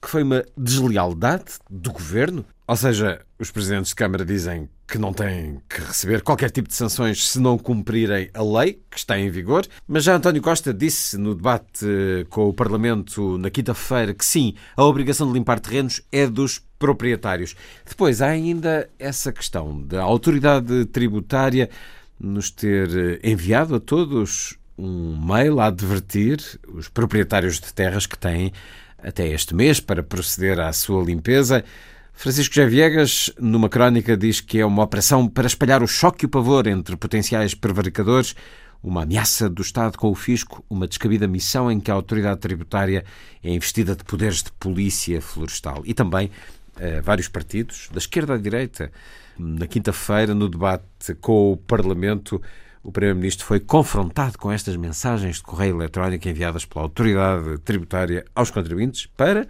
que 0.00 0.08
foi 0.08 0.22
uma 0.22 0.44
deslealdade 0.56 1.58
do 1.68 1.92
governo. 1.92 2.44
Ou 2.66 2.76
seja, 2.76 3.20
os 3.38 3.50
presidentes 3.50 3.90
de 3.90 3.96
Câmara 3.96 4.24
dizem 4.24 4.68
que 4.90 4.98
não 4.98 5.12
têm 5.12 5.60
que 5.68 5.80
receber 5.80 6.20
qualquer 6.20 6.50
tipo 6.50 6.68
de 6.68 6.74
sanções 6.74 7.28
se 7.28 7.38
não 7.38 7.56
cumprirem 7.56 8.28
a 8.34 8.42
lei 8.42 8.82
que 8.90 8.98
está 8.98 9.16
em 9.16 9.30
vigor, 9.30 9.64
mas 9.86 10.02
já 10.02 10.16
António 10.16 10.42
Costa 10.42 10.74
disse 10.74 11.16
no 11.16 11.32
debate 11.32 11.86
com 12.28 12.48
o 12.48 12.52
Parlamento 12.52 13.38
na 13.38 13.50
quinta-feira 13.50 14.12
que 14.12 14.24
sim, 14.24 14.54
a 14.76 14.82
obrigação 14.82 15.28
de 15.28 15.32
limpar 15.32 15.60
terrenos 15.60 16.02
é 16.10 16.26
dos 16.26 16.60
proprietários. 16.76 17.54
Depois 17.88 18.20
há 18.20 18.26
ainda 18.26 18.90
essa 18.98 19.32
questão 19.32 19.80
da 19.80 20.02
autoridade 20.02 20.84
tributária 20.86 21.70
nos 22.18 22.50
ter 22.50 23.20
enviado 23.24 23.76
a 23.76 23.80
todos 23.80 24.58
um 24.76 25.16
mail 25.16 25.60
a 25.60 25.66
advertir 25.66 26.40
os 26.66 26.88
proprietários 26.88 27.60
de 27.60 27.72
terras 27.72 28.06
que 28.06 28.18
têm 28.18 28.52
até 28.98 29.28
este 29.28 29.54
mês 29.54 29.78
para 29.78 30.02
proceder 30.02 30.58
à 30.58 30.72
sua 30.72 31.04
limpeza. 31.04 31.64
Francisco 32.12 32.54
José 32.54 32.68
Viegas, 32.68 33.32
numa 33.38 33.68
crónica, 33.68 34.16
diz 34.16 34.40
que 34.40 34.58
é 34.58 34.66
uma 34.66 34.82
operação 34.82 35.26
para 35.26 35.46
espalhar 35.46 35.82
o 35.82 35.86
choque 35.86 36.24
e 36.24 36.26
o 36.26 36.28
pavor 36.28 36.66
entre 36.66 36.96
potenciais 36.96 37.54
prevaricadores, 37.54 38.34
uma 38.82 39.02
ameaça 39.02 39.48
do 39.48 39.62
Estado 39.62 39.96
com 39.96 40.10
o 40.10 40.14
fisco, 40.14 40.64
uma 40.68 40.86
descabida 40.86 41.26
missão 41.26 41.70
em 41.70 41.80
que 41.80 41.90
a 41.90 41.94
autoridade 41.94 42.40
tributária 42.40 43.04
é 43.42 43.50
investida 43.50 43.94
de 43.94 44.04
poderes 44.04 44.42
de 44.42 44.52
polícia 44.52 45.20
florestal. 45.20 45.82
E 45.84 45.94
também 45.94 46.30
eh, 46.78 47.00
vários 47.02 47.28
partidos, 47.28 47.88
da 47.92 47.98
esquerda 47.98 48.34
à 48.34 48.38
direita. 48.38 48.90
Na 49.38 49.66
quinta-feira, 49.66 50.34
no 50.34 50.48
debate 50.48 51.14
com 51.20 51.52
o 51.52 51.56
Parlamento, 51.56 52.40
o 52.82 52.90
Primeiro-Ministro 52.90 53.44
foi 53.44 53.60
confrontado 53.60 54.38
com 54.38 54.50
estas 54.50 54.76
mensagens 54.76 55.36
de 55.36 55.42
correio 55.42 55.76
eletrónico 55.76 56.26
enviadas 56.26 56.64
pela 56.64 56.84
autoridade 56.84 57.58
tributária 57.58 58.24
aos 58.34 58.50
contribuintes 58.50 59.06
para 59.14 59.46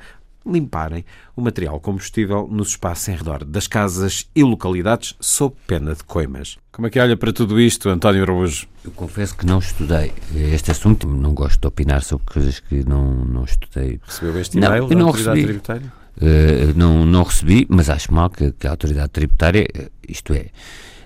limparem 0.46 1.04
o 1.36 1.40
material 1.40 1.78
combustível 1.80 2.48
nos 2.50 2.68
espaços 2.70 3.08
em 3.08 3.16
redor 3.16 3.44
das 3.44 3.66
casas 3.66 4.28
e 4.34 4.42
localidades 4.42 5.14
sob 5.20 5.54
pena 5.66 5.94
de 5.94 6.02
coimas. 6.04 6.58
Como 6.72 6.86
é 6.86 6.90
que 6.90 6.98
olha 6.98 7.16
para 7.16 7.32
tudo 7.32 7.60
isto, 7.60 7.88
António 7.88 8.22
Araújo? 8.22 8.66
Eu 8.84 8.90
confesso 8.92 9.36
que 9.36 9.44
não 9.44 9.58
estudei 9.58 10.12
este 10.34 10.70
assunto, 10.70 11.06
não 11.06 11.34
gosto 11.34 11.60
de 11.60 11.66
opinar 11.66 12.02
sobre 12.02 12.26
coisas 12.26 12.60
que 12.60 12.88
não, 12.88 13.24
não 13.24 13.44
estudei. 13.44 14.00
Recebeu 14.06 14.40
este 14.40 14.58
e-mail 14.58 14.82
não, 14.82 14.88
da 14.88 14.94
não 14.94 15.06
Autoridade 15.06 15.40
recebi. 15.40 15.52
Tributária? 15.52 16.00
Uh, 16.16 16.76
não, 16.76 17.06
não 17.06 17.22
recebi, 17.22 17.66
mas 17.68 17.88
acho 17.88 18.12
mal 18.12 18.30
que, 18.30 18.52
que 18.52 18.66
a 18.66 18.70
Autoridade 18.70 19.08
Tributária, 19.08 19.66
eh, 19.74 19.90
isto 20.08 20.34
é, 20.34 20.46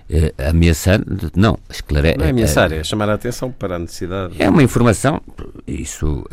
uh, 0.09 0.49
ameaçar, 0.49 1.01
não, 1.35 1.57
esclarecer. 1.69 2.17
Não 2.17 2.25
é 2.25 2.29
ameaçar, 2.29 2.71
é 2.71 2.83
chamar 2.83 3.09
a 3.09 3.13
atenção 3.13 3.51
para 3.51 3.75
a 3.75 3.79
necessidade. 3.79 4.41
É 4.41 4.49
uma 4.49 4.63
informação, 4.63 5.21
isso 5.67 6.25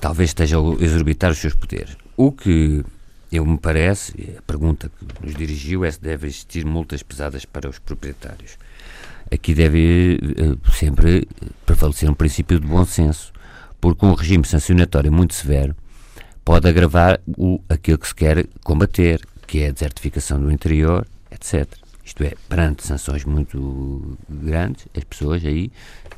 talvez 0.00 0.30
esteja 0.30 0.58
a 0.58 0.82
exorbitar 0.84 1.30
os 1.30 1.38
seus 1.38 1.54
poderes. 1.54 1.96
O 2.16 2.30
que 2.32 2.84
eu 3.32 3.44
me 3.44 3.58
parece, 3.58 4.34
a 4.38 4.42
pergunta 4.42 4.88
que 4.88 5.26
nos 5.26 5.34
dirigiu 5.34 5.84
é 5.84 5.90
se 5.90 6.00
deve 6.00 6.26
existir 6.26 6.64
multas 6.64 7.02
pesadas 7.02 7.44
para 7.44 7.68
os 7.68 7.78
proprietários. 7.78 8.56
Aqui 9.32 9.54
deve 9.54 10.18
uh, 10.22 10.72
sempre 10.72 11.26
prevalecer 11.66 12.08
um 12.08 12.14
princípio 12.14 12.60
de 12.60 12.66
bom 12.66 12.84
senso, 12.84 13.32
porque 13.80 14.06
um 14.06 14.14
regime 14.14 14.44
sancionatório 14.46 15.10
muito 15.10 15.34
severo 15.34 15.74
pode 16.44 16.68
agravar 16.68 17.20
o, 17.36 17.60
aquilo 17.68 17.98
que 17.98 18.06
se 18.06 18.14
quer 18.14 18.46
combater, 18.62 19.20
que 19.46 19.60
é 19.62 19.68
a 19.68 19.72
desertificação 19.72 20.38
do 20.40 20.52
interior, 20.52 21.06
etc. 21.30 21.66
Isto 22.04 22.22
é, 22.22 22.34
perante 22.48 22.86
sanções 22.86 23.24
muito 23.24 24.18
grandes, 24.28 24.86
as 24.96 25.04
pessoas 25.04 25.44
aí 25.44 25.72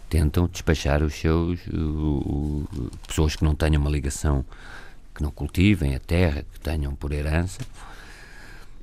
tentam 0.09 0.49
despachar 0.49 1.03
os 1.03 1.14
seus. 1.14 1.61
Uh, 1.68 2.66
uh, 2.72 2.91
pessoas 3.07 3.37
que 3.37 3.45
não 3.45 3.55
tenham 3.55 3.80
uma 3.80 3.91
ligação 3.91 4.45
que 5.14 5.22
não 5.22 5.30
cultivem 5.30 5.95
a 5.95 6.01
terra, 6.01 6.45
que 6.53 6.61
tenham 6.61 6.95
por 6.95 7.12
herança. 7.12 7.61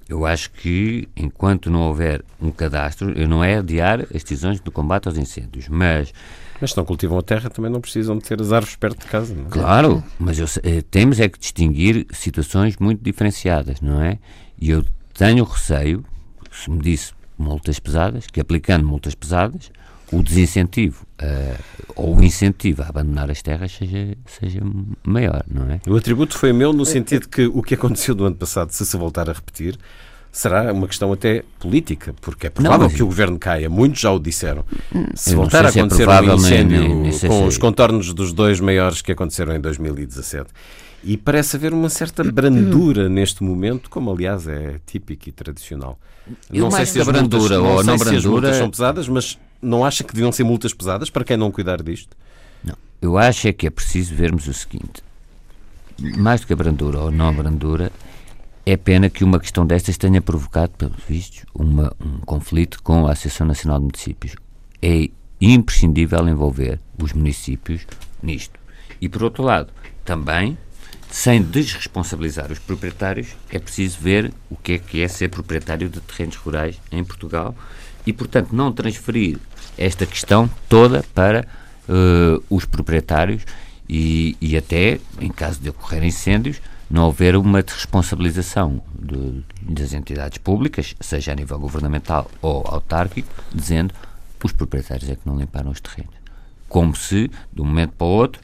Eu 0.09 0.25
acho 0.25 0.51
que, 0.51 1.07
enquanto 1.15 1.69
não 1.69 1.81
houver 1.81 2.23
um 2.41 2.51
cadastro, 2.51 3.17
eu 3.17 3.27
não 3.27 3.43
é 3.43 3.57
adiar 3.57 4.01
as 4.01 4.23
decisões 4.23 4.59
do 4.59 4.71
combate 4.71 5.07
aos 5.07 5.17
incêndios, 5.17 5.67
mas... 5.69 6.13
Mas 6.59 6.71
se 6.71 6.77
não 6.77 6.85
cultivam 6.85 7.17
a 7.17 7.21
terra, 7.21 7.49
também 7.49 7.71
não 7.71 7.79
precisam 7.81 8.17
de 8.17 8.23
ter 8.23 8.39
as 8.39 8.51
árvores 8.51 8.75
perto 8.75 8.99
de 8.99 9.07
casa, 9.07 9.33
não 9.33 9.45
é? 9.45 9.49
Claro, 9.49 10.03
mas 10.19 10.39
eu, 10.39 10.45
eh, 10.63 10.81
temos 10.89 11.19
é 11.19 11.27
que 11.27 11.39
distinguir 11.39 12.05
situações 12.11 12.77
muito 12.77 13.03
diferenciadas, 13.03 13.81
não 13.81 14.01
é? 14.01 14.19
E 14.59 14.69
eu 14.69 14.85
tenho 15.13 15.43
receio, 15.43 16.05
me 16.67 16.79
disse 16.79 17.13
multas 17.37 17.79
pesadas, 17.79 18.27
que 18.27 18.39
aplicando 18.39 18.85
multas 18.85 19.15
pesadas, 19.15 19.71
o 20.11 20.21
desincentivo 20.21 21.05
uh, 21.21 21.63
ou 21.95 22.17
o 22.17 22.23
incentivo 22.23 22.83
a 22.83 22.87
abandonar 22.87 23.31
as 23.31 23.41
terras 23.41 23.71
seja, 23.71 24.15
seja 24.25 24.61
maior, 25.03 25.43
não 25.49 25.69
é? 25.71 25.79
O 25.87 25.95
atributo 25.95 26.37
foi 26.37 26.53
meu 26.53 26.71
no 26.71 26.85
sentido 26.85 27.27
que 27.27 27.45
o 27.47 27.61
que 27.63 27.73
aconteceu 27.73 28.13
do 28.13 28.25
ano 28.25 28.35
passado, 28.35 28.71
se 28.71 28.85
se 28.85 28.95
voltar 28.95 29.29
a 29.29 29.33
repetir, 29.33 29.77
será 30.31 30.71
uma 30.71 30.87
questão 30.87 31.11
até 31.11 31.43
política, 31.59 32.13
porque 32.21 32.47
é 32.47 32.49
provável 32.49 32.87
não, 32.87 32.95
que 32.95 33.03
o 33.03 33.05
governo 33.05 33.39
caia, 33.39 33.69
muitos 33.69 34.01
já 34.01 34.11
o 34.11 34.19
disseram. 34.19 34.65
Se 35.15 35.35
voltar 35.35 35.65
a 35.65 35.67
é 35.67 35.71
acontecer 35.71 36.07
é 36.07 36.21
um 36.21 36.35
incêndio 36.35 36.79
nem, 36.79 36.95
nem, 36.95 37.11
nem 37.11 37.19
com 37.19 37.45
os 37.45 37.57
contornos 37.57 38.13
dos 38.13 38.33
dois 38.33 38.59
maiores 38.59 39.01
que 39.01 39.11
aconteceram 39.11 39.55
em 39.55 39.61
2017 39.61 40.49
e 41.03 41.17
parece 41.17 41.57
haver 41.57 41.73
uma 41.73 41.89
certa 41.89 42.23
brandura 42.23 43.09
neste 43.09 43.43
momento, 43.43 43.89
como 43.89 44.11
aliás 44.11 44.47
é 44.47 44.79
típico 44.85 45.27
e 45.29 45.31
tradicional. 45.31 45.99
Eu 46.51 46.63
não 46.63 46.71
sei 46.71 46.85
se 46.85 47.01
a 47.01 47.03
brandura 47.03 47.59
multas, 47.59 47.77
ou 47.77 47.83
não, 47.83 47.93
não 47.93 47.97
brandura 47.97 48.09
se 48.09 48.15
as 48.15 48.25
multas 48.25 48.55
são 48.55 48.69
pesadas, 48.69 49.07
mas 49.09 49.39
não 49.61 49.83
acha 49.83 50.03
que 50.03 50.13
deviam 50.13 50.31
ser 50.31 50.43
multas 50.43 50.73
pesadas 50.73 51.09
para 51.09 51.25
quem 51.25 51.35
não 51.35 51.51
cuidar 51.51 51.81
disto? 51.83 52.15
Não. 52.63 52.75
Eu 53.01 53.17
acho 53.17 53.47
é 53.47 53.53
que 53.53 53.67
é 53.67 53.69
preciso 53.69 54.15
vermos 54.15 54.47
o 54.47 54.53
seguinte: 54.53 55.03
mais 56.17 56.41
do 56.41 56.47
que 56.47 56.53
a 56.53 56.55
brandura 56.55 56.99
ou 56.99 57.11
não 57.11 57.27
a 57.27 57.33
brandura, 57.33 57.91
é 58.65 58.77
pena 58.77 59.09
que 59.09 59.25
uma 59.25 59.39
questão 59.39 59.65
destas 59.65 59.97
tenha 59.97 60.21
provocado, 60.21 60.71
pelos 60.77 61.03
vistos, 61.07 61.45
uma, 61.53 61.93
um 61.99 62.19
conflito 62.19 62.81
com 62.81 63.07
a 63.07 63.11
Associação 63.11 63.45
Nacional 63.45 63.79
de 63.79 63.85
Municípios. 63.85 64.35
É 64.81 65.09
imprescindível 65.41 66.25
envolver 66.29 66.79
os 67.01 67.11
municípios 67.11 67.85
nisto. 68.21 68.57
E, 69.01 69.09
por 69.09 69.23
outro 69.23 69.43
lado, 69.43 69.73
também 70.05 70.57
sem 71.13 71.43
desresponsabilizar 71.43 72.51
os 72.51 72.57
proprietários, 72.57 73.35
é 73.51 73.59
preciso 73.59 73.99
ver 73.99 74.33
o 74.49 74.55
que 74.55 74.73
é 74.73 74.77
que 74.79 74.99
é 75.03 75.07
ser 75.07 75.29
proprietário 75.29 75.87
de 75.87 76.01
terrenos 76.01 76.35
rurais 76.37 76.81
em 76.91 77.03
Portugal 77.03 77.55
e, 78.03 78.11
portanto, 78.11 78.51
não 78.51 78.71
transferir 78.71 79.37
esta 79.77 80.07
questão 80.07 80.49
toda 80.67 81.03
para 81.13 81.45
uh, 81.87 82.43
os 82.49 82.65
proprietários 82.65 83.43
e, 83.87 84.35
e, 84.41 84.57
até, 84.57 84.99
em 85.21 85.29
caso 85.29 85.61
de 85.61 85.69
ocorrer 85.69 86.03
incêndios, 86.03 86.59
não 86.89 87.09
haver 87.09 87.35
uma 87.35 87.59
responsabilização 87.59 88.81
de, 88.99 89.43
das 89.61 89.93
entidades 89.93 90.39
públicas, 90.39 90.95
seja 90.99 91.31
a 91.31 91.35
nível 91.35 91.59
governamental 91.59 92.29
ou 92.41 92.65
autárquico, 92.65 93.29
dizendo 93.53 93.93
os 94.43 94.51
proprietários 94.51 95.07
é 95.11 95.15
que 95.15 95.27
não 95.27 95.37
limparam 95.37 95.69
os 95.69 95.79
terrenos. 95.79 96.15
Como 96.67 96.95
se, 96.95 97.29
de 97.53 97.61
um 97.61 97.65
momento 97.65 97.91
para 97.91 98.07
o 98.07 98.09
outro, 98.09 98.41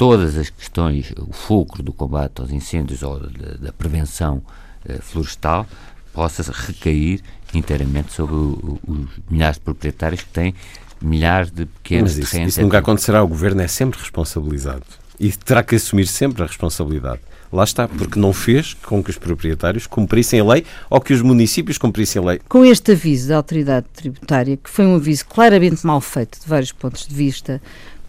todas 0.00 0.34
as 0.34 0.48
questões, 0.48 1.12
o 1.18 1.30
fulcro 1.30 1.82
do 1.82 1.92
combate 1.92 2.40
aos 2.40 2.50
incêndios 2.50 3.02
ou 3.02 3.20
da, 3.20 3.66
da 3.66 3.70
prevenção 3.70 4.40
eh, 4.88 4.96
florestal, 4.98 5.66
possa 6.10 6.42
recair 6.50 7.20
inteiramente 7.52 8.10
sobre 8.14 8.34
os 8.34 9.10
milhares 9.30 9.58
de 9.58 9.60
proprietários 9.60 10.22
que 10.22 10.30
têm 10.30 10.54
milhares 11.02 11.50
de 11.50 11.66
pequenos 11.66 12.12
Mas 12.12 12.18
isso, 12.18 12.30
terrenos. 12.30 12.54
Isso 12.54 12.62
nunca 12.62 12.78
acontecerá. 12.78 13.22
O 13.22 13.28
governo 13.28 13.60
é 13.60 13.68
sempre 13.68 14.00
responsabilizado 14.00 14.84
e 15.18 15.30
terá 15.32 15.62
que 15.62 15.74
assumir 15.74 16.06
sempre 16.06 16.42
a 16.44 16.46
responsabilidade. 16.46 17.20
Lá 17.52 17.64
está, 17.64 17.86
porque 17.86 18.18
não 18.18 18.32
fez 18.32 18.72
com 18.72 19.04
que 19.04 19.10
os 19.10 19.18
proprietários 19.18 19.86
cumprissem 19.86 20.40
a 20.40 20.44
lei 20.44 20.64
ou 20.88 20.98
que 20.98 21.12
os 21.12 21.20
municípios 21.20 21.76
cumprissem 21.76 22.22
a 22.22 22.24
lei. 22.24 22.40
Com 22.48 22.64
este 22.64 22.92
aviso 22.92 23.28
da 23.28 23.36
autoridade 23.36 23.84
tributária, 23.92 24.56
que 24.56 24.70
foi 24.70 24.86
um 24.86 24.94
aviso 24.94 25.26
claramente 25.26 25.84
mal 25.84 26.00
feito 26.00 26.40
de 26.40 26.48
vários 26.48 26.72
pontos 26.72 27.06
de 27.06 27.14
vista, 27.14 27.60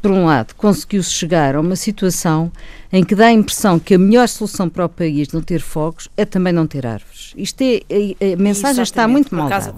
por 0.02 0.12
um 0.12 0.26
lado, 0.26 0.56
conseguiu-se 0.56 1.12
chegar 1.12 1.56
a 1.56 1.62
uma 1.62 1.76
situação 1.76 2.52
em 2.92 3.04
que 3.04 3.14
dá 3.14 3.28
a 3.28 3.32
impressão 3.32 3.78
que 3.78 3.94
a 3.94 4.00
melhor 4.00 4.28
solução 4.28 4.68
para 4.68 4.86
o 4.86 4.90
país 4.90 5.30
não 5.30 5.42
ter 5.42 5.62
fogos 5.62 6.10
é 6.18 6.26
também 6.26 6.52
não 6.52 6.66
ter 6.66 6.86
árvores. 6.88 7.34
Isto 7.38 7.62
é, 7.62 7.82
a, 7.90 8.34
a 8.34 8.36
mensagem 8.36 8.82
está 8.82 9.08
muito 9.08 9.34
mal 9.34 9.48
dada. 9.48 9.74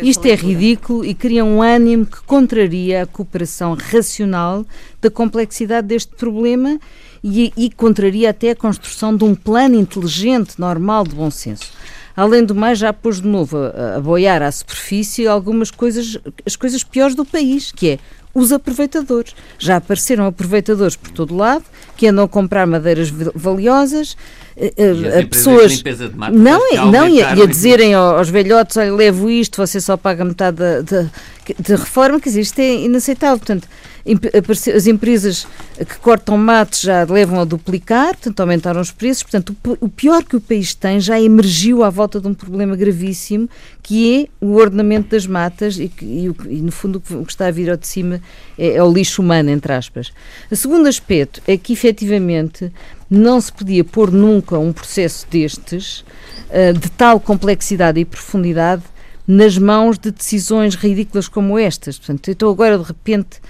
Isto 0.00 0.26
é 0.26 0.34
ridículo 0.34 1.04
e 1.04 1.12
cria 1.12 1.44
um 1.44 1.60
ânimo 1.60 2.06
que 2.06 2.22
contraria 2.22 3.02
a 3.02 3.06
cooperação 3.06 3.74
racional 3.74 4.64
da 5.02 5.10
complexidade 5.10 5.88
deste 5.88 6.14
problema 6.14 6.78
e, 7.22 7.52
e 7.56 7.70
contraria 7.70 8.30
até 8.30 8.50
a 8.50 8.56
construção 8.56 9.16
de 9.16 9.24
um 9.24 9.34
plano 9.34 9.74
inteligente, 9.74 10.58
normal, 10.58 11.04
de 11.04 11.14
bom 11.14 11.30
senso. 11.30 11.72
Além 12.16 12.44
do 12.44 12.54
mais, 12.54 12.78
já 12.78 12.92
pôs 12.92 13.20
de 13.20 13.26
novo 13.26 13.56
a, 13.56 13.96
a 13.96 14.00
boiar 14.00 14.40
à 14.40 14.52
superfície 14.52 15.26
algumas 15.26 15.70
coisas, 15.70 16.16
as 16.46 16.54
coisas 16.54 16.84
piores 16.84 17.16
do 17.16 17.24
país, 17.24 17.72
que 17.72 17.90
é 17.90 17.98
os 18.34 18.52
aproveitadores. 18.52 19.34
Já 19.58 19.76
apareceram 19.76 20.26
aproveitadores 20.26 20.96
por 20.96 21.10
todo 21.10 21.34
lado 21.34 21.64
que 21.96 22.08
andam 22.08 22.24
a 22.24 22.28
comprar 22.28 22.66
madeiras 22.66 23.10
valiosas. 23.34 24.16
Eh, 24.56 24.72
eh, 24.76 25.26
pessoas 25.26 25.82
não, 26.32 26.72
é, 26.72 26.76
não 26.76 27.08
e 27.08 27.22
a, 27.22 27.46
dizerem 27.46 27.94
aos 27.94 28.28
velhotes, 28.28 28.76
olha, 28.76 28.92
levo 28.92 29.28
isto, 29.28 29.56
você 29.56 29.80
só 29.80 29.96
paga 29.96 30.24
metade 30.24 30.58
da, 30.58 30.80
da, 30.80 31.10
de 31.58 31.74
reforma, 31.74 32.20
quer 32.20 32.28
dizer, 32.28 32.40
isto 32.40 32.58
é 32.60 32.74
inaceitável. 32.74 33.38
Portanto, 33.38 33.68
as 34.74 34.86
empresas 34.86 35.46
que 35.78 35.96
cortam 35.98 36.36
matos 36.36 36.82
já 36.82 37.04
levam 37.04 37.40
a 37.40 37.44
duplicar, 37.44 38.08
portanto, 38.08 38.40
aumentaram 38.40 38.80
os 38.80 38.90
preços. 38.90 39.22
Portanto, 39.22 39.56
o 39.80 39.88
pior 39.88 40.22
que 40.22 40.36
o 40.36 40.40
país 40.40 40.74
tem 40.74 41.00
já 41.00 41.18
emergiu 41.18 41.82
à 41.82 41.88
volta 41.88 42.20
de 42.20 42.28
um 42.28 42.34
problema 42.34 42.76
gravíssimo, 42.76 43.48
que 43.82 44.28
é 44.40 44.44
o 44.44 44.56
ordenamento 44.56 45.10
das 45.10 45.26
matas 45.26 45.78
e, 45.78 45.90
e, 46.02 46.30
e 46.48 46.60
no 46.60 46.70
fundo, 46.70 47.02
o 47.10 47.24
que 47.24 47.32
está 47.32 47.46
a 47.46 47.50
vir 47.50 47.70
ao 47.70 47.78
de 47.78 47.86
cima 47.86 48.20
é, 48.58 48.74
é 48.74 48.82
o 48.82 48.92
lixo 48.92 49.22
humano, 49.22 49.48
entre 49.48 49.72
aspas. 49.72 50.12
O 50.50 50.56
segundo 50.56 50.86
aspecto 50.86 51.40
é 51.46 51.56
que, 51.56 51.72
efetivamente, 51.72 52.70
não 53.08 53.40
se 53.40 53.52
podia 53.52 53.84
pôr 53.84 54.10
nunca 54.10 54.58
um 54.58 54.72
processo 54.72 55.26
destes, 55.30 56.04
uh, 56.50 56.78
de 56.78 56.90
tal 56.90 57.18
complexidade 57.18 57.98
e 57.98 58.04
profundidade, 58.04 58.82
nas 59.26 59.56
mãos 59.56 59.98
de 59.98 60.10
decisões 60.10 60.74
ridículas 60.74 61.28
como 61.28 61.58
estas. 61.58 61.98
Portanto, 61.98 62.30
estou 62.30 62.52
agora, 62.52 62.76
de 62.76 62.84
repente 62.84 63.40
eh, 63.40 63.48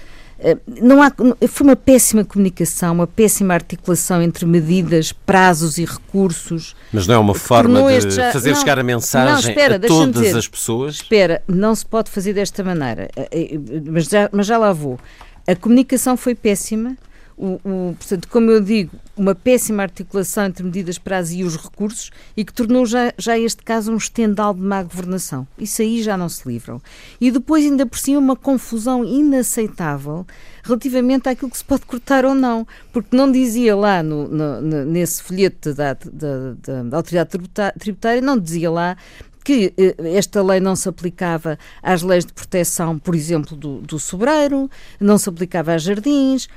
não 0.81 1.01
há, 1.01 1.11
foi 1.47 1.67
uma 1.67 1.75
péssima 1.75 2.23
comunicação, 2.23 2.93
uma 2.93 3.07
péssima 3.07 3.53
articulação 3.53 4.21
entre 4.21 4.45
medidas, 4.45 5.11
prazos 5.11 5.77
e 5.77 5.85
recursos. 5.85 6.75
Mas 6.93 7.07
não 7.07 7.15
é 7.15 7.17
uma 7.17 7.33
forma 7.33 7.81
de 7.99 8.11
já, 8.11 8.31
fazer 8.31 8.51
não, 8.51 8.59
chegar 8.59 8.77
a 8.77 8.83
mensagem 8.83 9.33
não, 9.33 9.39
espera, 9.39 9.75
a 9.77 9.79
todas 9.79 10.21
dizer, 10.21 10.37
as 10.37 10.47
pessoas? 10.47 10.95
Espera, 10.95 11.41
não 11.47 11.73
se 11.73 11.85
pode 11.85 12.11
fazer 12.11 12.33
desta 12.33 12.63
maneira, 12.63 13.09
eh, 13.15 13.27
eh, 13.31 13.59
mas 13.89 14.05
já, 14.05 14.29
mas 14.31 14.45
já 14.45 14.57
lá 14.57 14.71
vou. 14.71 14.99
A 15.47 15.55
comunicação 15.55 16.15
foi 16.15 16.35
péssima, 16.35 16.95
o, 17.37 17.59
o, 17.65 17.95
portanto, 17.97 18.27
como 18.29 18.49
eu 18.49 18.61
digo, 18.61 18.91
uma 19.15 19.35
péssima 19.35 19.83
articulação 19.83 20.45
entre 20.45 20.63
medidas 20.63 20.97
prazo 20.97 21.33
e 21.33 21.43
os 21.43 21.57
recursos 21.57 22.11
e 22.35 22.45
que 22.45 22.53
tornou 22.53 22.85
já, 22.85 23.13
já 23.17 23.37
este 23.37 23.61
caso 23.61 23.91
um 23.91 23.97
estendal 23.97 24.53
de 24.53 24.61
má 24.61 24.81
governação. 24.81 25.47
Isso 25.57 25.81
aí 25.81 26.01
já 26.01 26.15
não 26.15 26.29
se 26.29 26.47
livram. 26.47 26.81
E 27.19 27.29
depois, 27.31 27.65
ainda 27.65 27.85
por 27.85 27.97
cima, 27.97 28.19
uma 28.19 28.35
confusão 28.35 29.03
inaceitável 29.03 30.25
relativamente 30.63 31.29
àquilo 31.29 31.51
que 31.51 31.57
se 31.57 31.65
pode 31.65 31.85
cortar 31.85 32.25
ou 32.25 32.33
não, 32.33 32.65
porque 32.91 33.15
não 33.15 33.31
dizia 33.31 33.75
lá 33.75 34.01
no, 34.01 34.27
no, 34.27 34.85
nesse 34.85 35.21
folheto 35.21 35.73
da, 35.73 35.93
da, 35.93 36.53
da, 36.61 36.83
da 36.83 36.97
autoridade 36.97 37.29
tributária, 37.77 38.21
não 38.21 38.37
dizia 38.39 38.71
lá 38.71 38.97
que 39.45 39.71
eh, 39.77 39.95
esta 40.17 40.41
lei 40.41 40.59
não 40.59 40.75
se 40.75 40.89
aplicava 40.89 41.57
às 41.81 42.01
leis 42.01 42.25
de 42.25 42.33
proteção, 42.33 42.97
por 42.97 43.13
exemplo, 43.13 43.55
do, 43.55 43.79
do 43.79 43.99
sobreiro, 43.99 44.69
não 44.99 45.19
se 45.19 45.29
aplicava 45.29 45.71
a 45.71 45.77
jardins, 45.77 46.49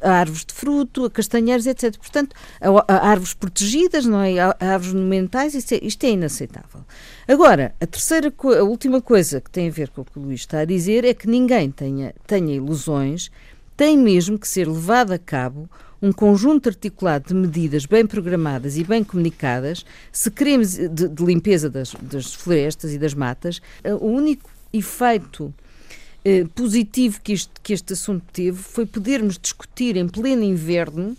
a 0.00 0.10
árvores 0.10 0.44
de 0.44 0.54
fruto, 0.54 1.04
a 1.04 1.10
castanheiros, 1.10 1.66
etc. 1.66 1.96
Portanto, 1.98 2.36
a, 2.60 2.94
a 2.94 3.08
árvores 3.08 3.34
protegidas, 3.34 4.06
não 4.06 4.22
é? 4.22 4.38
a, 4.38 4.56
a 4.60 4.66
árvores 4.66 4.94
monumentais, 4.94 5.52
isto 5.54 5.72
é, 5.74 5.80
isto 5.82 6.04
é 6.04 6.10
inaceitável. 6.10 6.82
Agora, 7.26 7.74
a 7.80 7.86
terceira, 7.86 8.32
a 8.32 8.62
última 8.62 9.02
coisa 9.02 9.40
que 9.40 9.50
tem 9.50 9.66
a 9.66 9.72
ver 9.72 9.88
com 9.88 10.02
o 10.02 10.04
que 10.04 10.18
o 10.18 10.22
Luís 10.22 10.40
está 10.40 10.60
a 10.60 10.64
dizer 10.64 11.04
é 11.04 11.12
que 11.12 11.28
ninguém 11.28 11.72
tenha, 11.72 12.14
tenha 12.24 12.54
ilusões, 12.54 13.32
tem 13.76 13.98
mesmo 13.98 14.38
que 14.38 14.46
ser 14.46 14.68
levado 14.68 15.10
a 15.10 15.18
cabo 15.18 15.68
um 16.00 16.12
conjunto 16.12 16.68
articulado 16.68 17.28
de 17.28 17.34
medidas 17.34 17.84
bem 17.84 18.06
programadas 18.06 18.76
e 18.76 18.84
bem 18.84 19.02
comunicadas, 19.02 19.84
se 20.12 20.30
queremos 20.30 20.76
de, 20.76 21.08
de 21.08 21.24
limpeza 21.24 21.68
das, 21.68 21.94
das, 22.00 22.34
florestas 22.34 22.92
e 22.92 22.98
das 22.98 23.14
matas, 23.14 23.60
eh, 23.82 23.92
o 23.94 24.06
único 24.06 24.48
efeito 24.72 25.52
eh, 26.24 26.44
positivo 26.54 27.20
que 27.20 27.32
este, 27.32 27.52
que 27.62 27.72
este 27.72 27.92
assunto 27.92 28.24
teve 28.32 28.56
foi 28.56 28.86
podermos 28.86 29.38
discutir 29.38 29.96
em 29.96 30.08
pleno 30.08 30.42
inverno 30.42 31.16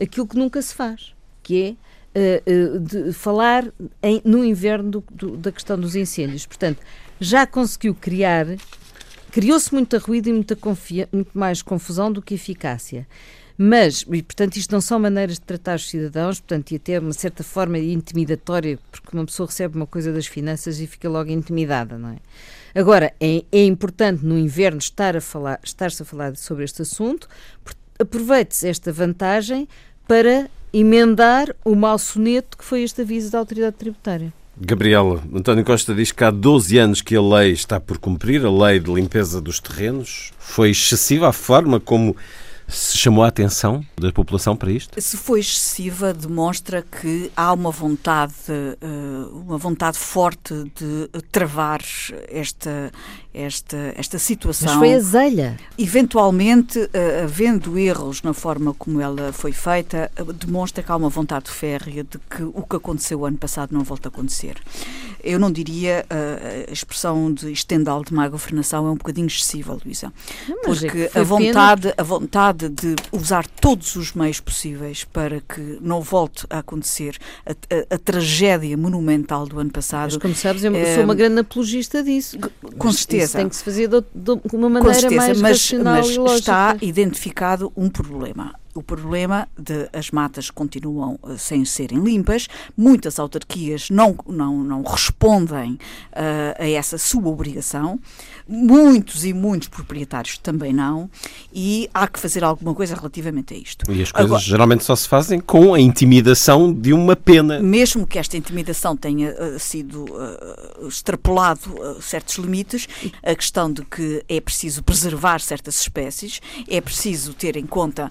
aquilo 0.00 0.26
que 0.26 0.36
nunca 0.36 0.60
se 0.62 0.74
faz, 0.74 1.14
que 1.42 1.62
é 1.62 1.90
Uh, 2.12 2.74
uh, 2.74 2.80
de 2.80 3.12
falar 3.12 3.72
em, 4.02 4.20
no 4.24 4.44
inverno 4.44 4.90
do, 4.90 5.04
do, 5.12 5.36
da 5.36 5.52
questão 5.52 5.78
dos 5.78 5.94
incêndios. 5.94 6.44
Portanto, 6.44 6.80
já 7.20 7.46
conseguiu 7.46 7.94
criar, 7.94 8.48
criou-se 9.30 9.72
muita 9.72 9.96
ruído 9.98 10.28
e 10.28 10.32
muita 10.32 10.58
muito 11.12 11.30
mais 11.38 11.62
confusão 11.62 12.10
do 12.10 12.20
que 12.20 12.34
eficácia. 12.34 13.06
Mas, 13.62 14.06
e, 14.10 14.22
portanto, 14.22 14.56
isto 14.56 14.72
não 14.72 14.80
são 14.80 14.98
maneiras 14.98 15.34
de 15.34 15.42
tratar 15.42 15.76
os 15.76 15.86
cidadãos, 15.86 16.40
portanto, 16.40 16.70
e 16.70 16.76
até 16.76 16.98
uma 16.98 17.12
certa 17.12 17.44
forma 17.44 17.78
intimidatória, 17.78 18.78
porque 18.90 19.14
uma 19.14 19.26
pessoa 19.26 19.46
recebe 19.46 19.76
uma 19.76 19.86
coisa 19.86 20.10
das 20.14 20.26
finanças 20.26 20.80
e 20.80 20.86
fica 20.86 21.10
logo 21.10 21.30
intimidada, 21.30 21.98
não 21.98 22.08
é? 22.08 22.16
Agora, 22.74 23.12
é, 23.20 23.44
é 23.52 23.64
importante 23.66 24.24
no 24.24 24.38
inverno 24.38 24.78
estar 24.78 25.14
a 25.14 25.20
falar, 25.20 25.60
estar-se 25.62 26.00
a 26.00 26.06
falar 26.06 26.36
sobre 26.36 26.64
este 26.64 26.80
assunto, 26.80 27.28
aproveite-se 27.98 28.66
esta 28.66 28.90
vantagem 28.90 29.68
para 30.08 30.48
emendar 30.72 31.54
o 31.62 31.74
mau 31.74 31.98
soneto 31.98 32.56
que 32.56 32.64
foi 32.64 32.82
este 32.82 33.02
aviso 33.02 33.30
da 33.30 33.40
autoridade 33.40 33.76
tributária. 33.76 34.32
Gabriela, 34.58 35.22
António 35.34 35.66
Costa 35.66 35.94
diz 35.94 36.12
que 36.12 36.24
há 36.24 36.30
12 36.30 36.78
anos 36.78 37.02
que 37.02 37.14
a 37.14 37.20
lei 37.20 37.52
está 37.52 37.78
por 37.78 37.98
cumprir, 37.98 38.42
a 38.42 38.50
lei 38.50 38.80
de 38.80 38.90
limpeza 38.90 39.38
dos 39.38 39.60
terrenos. 39.60 40.32
Foi 40.38 40.70
excessiva 40.70 41.28
a 41.28 41.32
forma 41.32 41.78
como 41.78 42.16
se 42.70 42.96
chamou 42.96 43.24
a 43.24 43.28
atenção 43.28 43.84
da 43.96 44.12
população 44.12 44.56
para 44.56 44.70
isto? 44.70 45.00
Se 45.00 45.16
foi 45.16 45.40
excessiva, 45.40 46.12
demonstra 46.14 46.82
que 46.82 47.30
há 47.36 47.52
uma 47.52 47.70
vontade, 47.70 48.34
eh, 48.48 48.76
uma 49.32 49.58
vontade 49.58 49.98
forte 49.98 50.54
de 50.76 51.08
travar 51.30 51.80
esta, 52.28 52.90
esta, 53.32 53.94
esta 53.96 54.18
situação. 54.18 54.68
Mas 54.68 54.78
foi 54.78 54.94
azelha. 54.94 55.56
Eventualmente, 55.78 56.88
eh, 56.92 57.22
havendo 57.24 57.78
erros 57.78 58.22
na 58.22 58.32
forma 58.32 58.74
como 58.74 59.00
ela 59.00 59.32
foi 59.32 59.52
feita, 59.52 60.10
eh, 60.16 60.24
demonstra 60.32 60.82
que 60.82 60.90
há 60.90 60.96
uma 60.96 61.08
vontade 61.08 61.50
férrea 61.50 62.04
de 62.04 62.18
que 62.30 62.42
o 62.42 62.62
que 62.62 62.76
aconteceu 62.76 63.24
ano 63.24 63.38
passado 63.38 63.72
não 63.72 63.82
volta 63.84 64.08
a 64.08 64.10
acontecer. 64.10 64.56
Eu 65.22 65.38
não 65.38 65.52
diria 65.52 66.06
a 66.68 66.72
expressão 66.72 67.32
de 67.32 67.52
estendal 67.52 68.02
de 68.02 68.14
má 68.14 68.26
governação 68.28 68.86
é 68.86 68.90
um 68.90 68.96
bocadinho 68.96 69.26
excessiva, 69.26 69.78
Luísa. 69.84 70.12
Porque 70.64 71.10
é 71.14 71.20
a 71.20 71.22
vontade, 71.22 71.94
a 71.96 72.02
vontade 72.02 72.68
de 72.68 72.96
usar 73.12 73.46
todos 73.46 73.96
os 73.96 74.12
meios 74.12 74.40
possíveis 74.40 75.04
para 75.04 75.40
que 75.40 75.78
não 75.80 76.00
volte 76.00 76.46
a 76.48 76.58
acontecer 76.58 77.18
a, 77.44 77.50
a, 77.50 77.94
a 77.94 77.98
tragédia 77.98 78.76
monumental 78.76 79.46
do 79.46 79.58
ano 79.58 79.70
passado. 79.70 80.12
Mas, 80.12 80.16
como 80.16 80.34
sabes, 80.34 80.64
eu 80.64 80.74
é, 80.74 80.94
sou 80.94 81.04
uma 81.04 81.14
grande 81.14 81.40
apologista 81.40 82.02
disso. 82.02 82.38
Com 82.78 82.92
certeza. 82.92 83.19
Isso 83.24 83.36
tem 83.36 83.48
que 83.48 83.56
se 83.56 83.64
fazer 83.64 83.88
de, 83.88 84.00
de 84.14 84.40
uma 84.54 84.68
maneira 84.68 84.94
certeza, 84.94 85.16
mais 85.20 85.40
mas, 85.40 85.50
racional 85.50 85.96
mas 85.96 86.08
e 86.08 86.18
lógica. 86.18 86.38
está 86.38 86.76
identificado 86.80 87.72
um 87.76 87.88
problema 87.88 88.54
o 88.74 88.82
problema 88.82 89.48
de 89.58 89.88
as 89.92 90.10
matas 90.10 90.50
continuam 90.50 91.18
uh, 91.22 91.36
sem 91.36 91.64
serem 91.64 91.98
limpas, 91.98 92.48
muitas 92.76 93.18
autarquias 93.18 93.90
não, 93.90 94.16
não, 94.26 94.62
não 94.62 94.82
respondem 94.82 95.72
uh, 95.72 95.78
a 96.58 96.68
essa 96.68 96.96
sua 96.96 97.28
obrigação, 97.28 97.98
muitos 98.50 99.24
e 99.24 99.32
muitos 99.32 99.68
proprietários 99.68 100.38
também 100.38 100.72
não, 100.72 101.08
e 101.52 101.88
há 101.94 102.08
que 102.08 102.18
fazer 102.18 102.42
alguma 102.42 102.74
coisa 102.74 102.94
relativamente 102.94 103.54
a 103.54 103.56
isto. 103.56 103.90
E 103.90 104.02
as 104.02 104.10
coisas 104.10 104.30
Agora, 104.30 104.42
geralmente 104.42 104.84
só 104.84 104.96
se 104.96 105.08
fazem 105.08 105.40
com 105.40 105.72
a 105.72 105.80
intimidação 105.80 106.72
de 106.72 106.92
uma 106.92 107.14
pena. 107.14 107.60
Mesmo 107.60 108.06
que 108.06 108.18
esta 108.18 108.36
intimidação 108.36 108.96
tenha 108.96 109.32
uh, 109.32 109.58
sido 109.58 110.06
extrapolado 110.86 111.60
certos 112.00 112.36
limites, 112.36 112.88
a 113.22 113.34
questão 113.34 113.72
de 113.72 113.84
que 113.84 114.24
é 114.28 114.40
preciso 114.40 114.82
preservar 114.82 115.40
certas 115.40 115.80
espécies, 115.80 116.40
é 116.68 116.80
preciso 116.80 117.32
ter 117.34 117.56
em 117.56 117.66
conta 117.66 118.10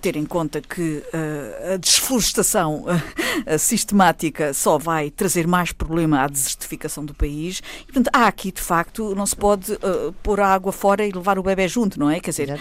ter 0.00 0.16
em 0.16 0.24
conta 0.24 0.60
que 0.60 1.02
uh, 1.12 1.74
a 1.74 1.76
desflorestação 1.76 2.84
uh, 2.84 3.58
sistemática 3.58 4.54
só 4.54 4.78
vai 4.78 5.10
trazer 5.10 5.46
mais 5.46 5.72
problema 5.72 6.22
à 6.22 6.28
desertificação 6.28 7.04
do 7.04 7.14
país. 7.14 7.62
E, 7.82 7.84
portanto, 7.92 8.10
há 8.12 8.26
aqui, 8.26 8.52
de 8.52 8.60
facto, 8.60 9.14
não 9.14 9.26
se 9.26 9.36
pode 9.36 9.49
uh, 9.54 10.12
pôr 10.22 10.40
a 10.40 10.48
água 10.48 10.72
fora 10.72 11.06
e 11.06 11.10
levar 11.10 11.38
o 11.38 11.42
bebê 11.42 11.66
junto, 11.68 11.98
não 11.98 12.10
é? 12.10 12.20
Quer 12.20 12.30
dizer, 12.30 12.60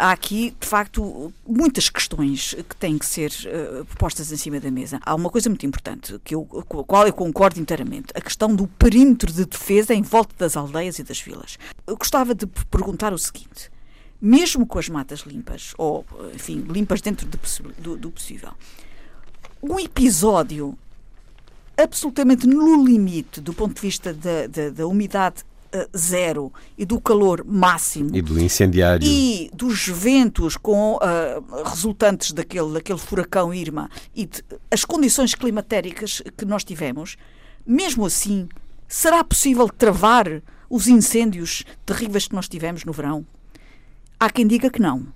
há 0.00 0.10
aqui, 0.10 0.54
de 0.58 0.66
facto, 0.66 1.32
muitas 1.46 1.88
questões 1.88 2.54
que 2.68 2.76
têm 2.76 2.98
que 2.98 3.06
ser 3.06 3.32
postas 3.98 4.32
em 4.32 4.36
cima 4.36 4.60
da 4.60 4.70
mesa. 4.70 5.00
Há 5.04 5.14
uma 5.14 5.30
coisa 5.30 5.48
muito 5.48 5.66
importante, 5.66 6.18
que 6.24 6.34
eu, 6.34 6.44
com 6.44 6.80
a 6.80 6.84
qual 6.84 7.06
eu 7.06 7.12
concordo 7.12 7.60
inteiramente, 7.60 8.08
a 8.14 8.20
questão 8.20 8.54
do 8.54 8.66
perímetro 8.66 9.32
de 9.32 9.44
defesa 9.44 9.94
em 9.94 10.02
volta 10.02 10.34
das 10.38 10.56
aldeias 10.56 10.98
e 10.98 11.02
das 11.02 11.20
vilas. 11.20 11.58
Eu 11.86 11.96
gostava 11.96 12.34
de 12.34 12.46
perguntar 12.46 13.12
o 13.12 13.18
seguinte 13.18 13.70
mesmo 14.20 14.66
com 14.66 14.78
as 14.78 14.88
matas 14.88 15.20
limpas, 15.20 15.74
ou, 15.78 16.04
enfim, 16.34 16.64
limpas 16.68 17.00
dentro 17.00 17.28
do, 17.78 17.96
do 17.96 18.10
possível, 18.10 18.50
um 19.62 19.78
episódio 19.78 20.76
absolutamente 21.76 22.46
no 22.46 22.84
limite 22.84 23.40
do 23.40 23.54
ponto 23.54 23.74
de 23.74 23.80
vista 23.80 24.12
da, 24.12 24.46
da, 24.48 24.70
da 24.70 24.86
umidade 24.86 25.44
uh, 25.74 25.98
zero 25.98 26.52
e 26.76 26.84
do 26.84 27.00
calor 27.00 27.44
máximo 27.44 28.14
e 28.14 28.22
do 28.22 28.40
incendiário 28.40 29.06
e 29.06 29.50
dos 29.52 29.86
ventos 29.88 30.56
com 30.56 30.96
uh, 30.96 31.64
resultantes 31.64 32.32
daquele, 32.32 32.72
daquele 32.72 32.98
furacão 32.98 33.52
Irma 33.52 33.90
e 34.14 34.26
de, 34.26 34.42
as 34.70 34.84
condições 34.84 35.34
climatéricas 35.34 36.22
que 36.36 36.44
nós 36.44 36.64
tivemos, 36.64 37.16
mesmo 37.66 38.06
assim, 38.06 38.48
será 38.86 39.22
possível 39.22 39.68
travar 39.68 40.42
os 40.70 40.86
incêndios 40.88 41.64
terríveis 41.84 42.28
que 42.28 42.34
nós 42.34 42.48
tivemos 42.48 42.84
no 42.84 42.92
verão? 42.92 43.26
Há 44.20 44.30
quem 44.30 44.46
diga 44.46 44.70
que 44.70 44.80
não. 44.80 45.06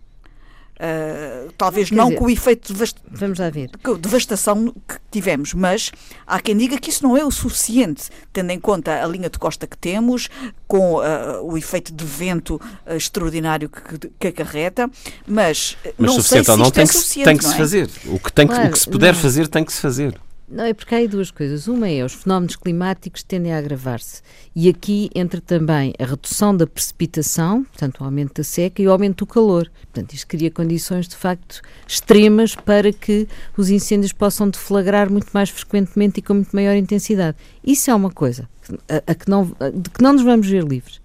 Uh, 0.83 1.53
talvez 1.57 1.93
não 1.93 2.07
dizer, 2.07 2.19
com 2.19 2.25
o 2.25 2.31
efeito 2.31 2.75
de 2.75 2.95
Vamos 3.09 3.39
lá 3.39 3.49
ver. 3.51 3.71
devastação 4.01 4.75
que 4.89 4.97
tivemos, 5.13 5.55
mas 5.55 5.93
há 6.27 6.41
quem 6.41 6.57
diga 6.57 6.77
que 6.77 6.91
isso 6.91 7.05
não 7.05 7.17
é 7.17 7.25
o 7.25 7.31
suficiente, 7.31 8.11
tendo 8.33 8.51
em 8.51 8.59
conta 8.59 9.01
a 9.01 9.07
linha 9.07 9.31
de 9.31 9.39
costa 9.39 9.65
que 9.65 9.79
temos, 9.79 10.29
com 10.67 10.95
uh, 10.95 11.41
o 11.45 11.57
efeito 11.57 11.93
de 11.93 12.05
vento 12.05 12.61
uh, 12.85 12.97
extraordinário 12.97 13.69
que, 13.69 14.11
que 14.19 14.27
acarreta, 14.27 14.91
mas, 15.25 15.77
mas 15.97 16.15
não 16.17 16.21
sei 16.21 16.43
se 16.43 16.57
não, 16.57 16.65
isto 16.65 16.75
tem 16.75 16.83
é 16.83 16.87
que, 16.89 16.93
suficiente. 16.95 17.25
Tem 17.27 17.37
que 17.37 17.45
se 17.45 17.55
é? 17.55 17.57
fazer. 17.57 17.91
O 18.07 18.19
que, 18.19 18.33
tem 18.33 18.47
claro, 18.49 18.63
que, 18.63 18.69
o 18.69 18.73
que 18.73 18.79
se 18.81 18.91
puder 18.91 19.15
não. 19.15 19.21
fazer, 19.21 19.47
tem 19.47 19.65
que 19.65 19.73
se 19.73 19.81
fazer. 19.81 20.21
Não, 20.49 20.65
é 20.65 20.75
porque 20.75 20.95
há 20.95 20.99
aí 20.99 21.09
duas 21.09 21.31
coisas. 21.31 21.67
Uma 21.67 21.89
é 21.89 22.05
os 22.05 22.13
fenómenos 22.13 22.57
climáticos 22.57 23.23
tendem 23.23 23.53
a 23.53 23.59
agravar-se. 23.59 24.21
E 24.55 24.69
aqui 24.69 25.11
entra 25.15 25.41
também 25.41 25.95
a 25.99 26.05
redução 26.05 26.55
da 26.55 26.67
precipitação, 26.67 27.65
portanto, 27.65 28.01
o 28.01 28.05
aumento 28.05 28.35
da 28.35 28.45
seca 28.45 28.83
e 28.83 28.87
o 28.87 28.93
aumento 28.93 29.25
do 29.25 29.27
calor. 29.27 29.71
Portanto, 29.93 30.13
isto 30.13 30.27
cria 30.27 30.51
condições 30.51 31.09
de 31.09 31.17
facto 31.17 31.63
extremas 31.87 32.55
para 32.55 32.93
que 32.93 33.27
os 33.57 33.71
incêndios 33.71 34.13
possam 34.13 34.51
deflagrar 34.51 35.11
muito 35.11 35.31
mais 35.33 35.49
frequentemente 35.49 36.21
e 36.21 36.23
com 36.23 36.35
muito 36.35 36.55
maior 36.55 36.77
intensidade. 36.77 37.37
Isso 37.65 37.91
é 37.91 37.95
uma 37.95 38.11
coisa 38.11 38.49
a, 38.89 39.13
a 39.13 39.15
que 39.15 39.29
não, 39.29 39.55
a, 39.59 39.71
de 39.71 39.91
que 39.91 40.03
não 40.03 40.13
nos 40.13 40.23
vamos 40.23 40.49
ver 40.49 40.65
livres. 40.65 41.01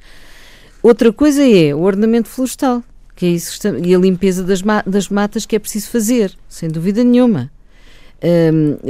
Outra 0.81 1.11
coisa 1.11 1.43
é 1.43 1.73
o 1.73 1.81
ordenamento 1.81 2.29
florestal, 2.29 2.83
que 3.15 3.25
é 3.25 3.29
isso, 3.29 3.59
e 3.83 3.95
a 3.95 3.97
limpeza 3.97 4.43
das, 4.43 4.61
ma 4.61 4.83
das 4.85 5.09
matas 5.09 5.45
que 5.45 5.55
é 5.55 5.59
preciso 5.59 5.89
fazer, 5.89 6.37
sem 6.47 6.69
dúvida 6.69 7.03
nenhuma. 7.03 7.51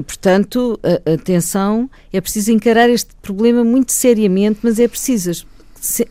Portanto, 0.05 0.79
atenção, 1.13 1.89
é 2.13 2.21
preciso 2.21 2.51
encarar 2.51 2.89
este 2.89 3.13
problema 3.21 3.63
muito 3.63 3.91
seriamente, 3.91 4.59
mas 4.63 4.79
é 4.79 4.87
preciso 4.87 5.45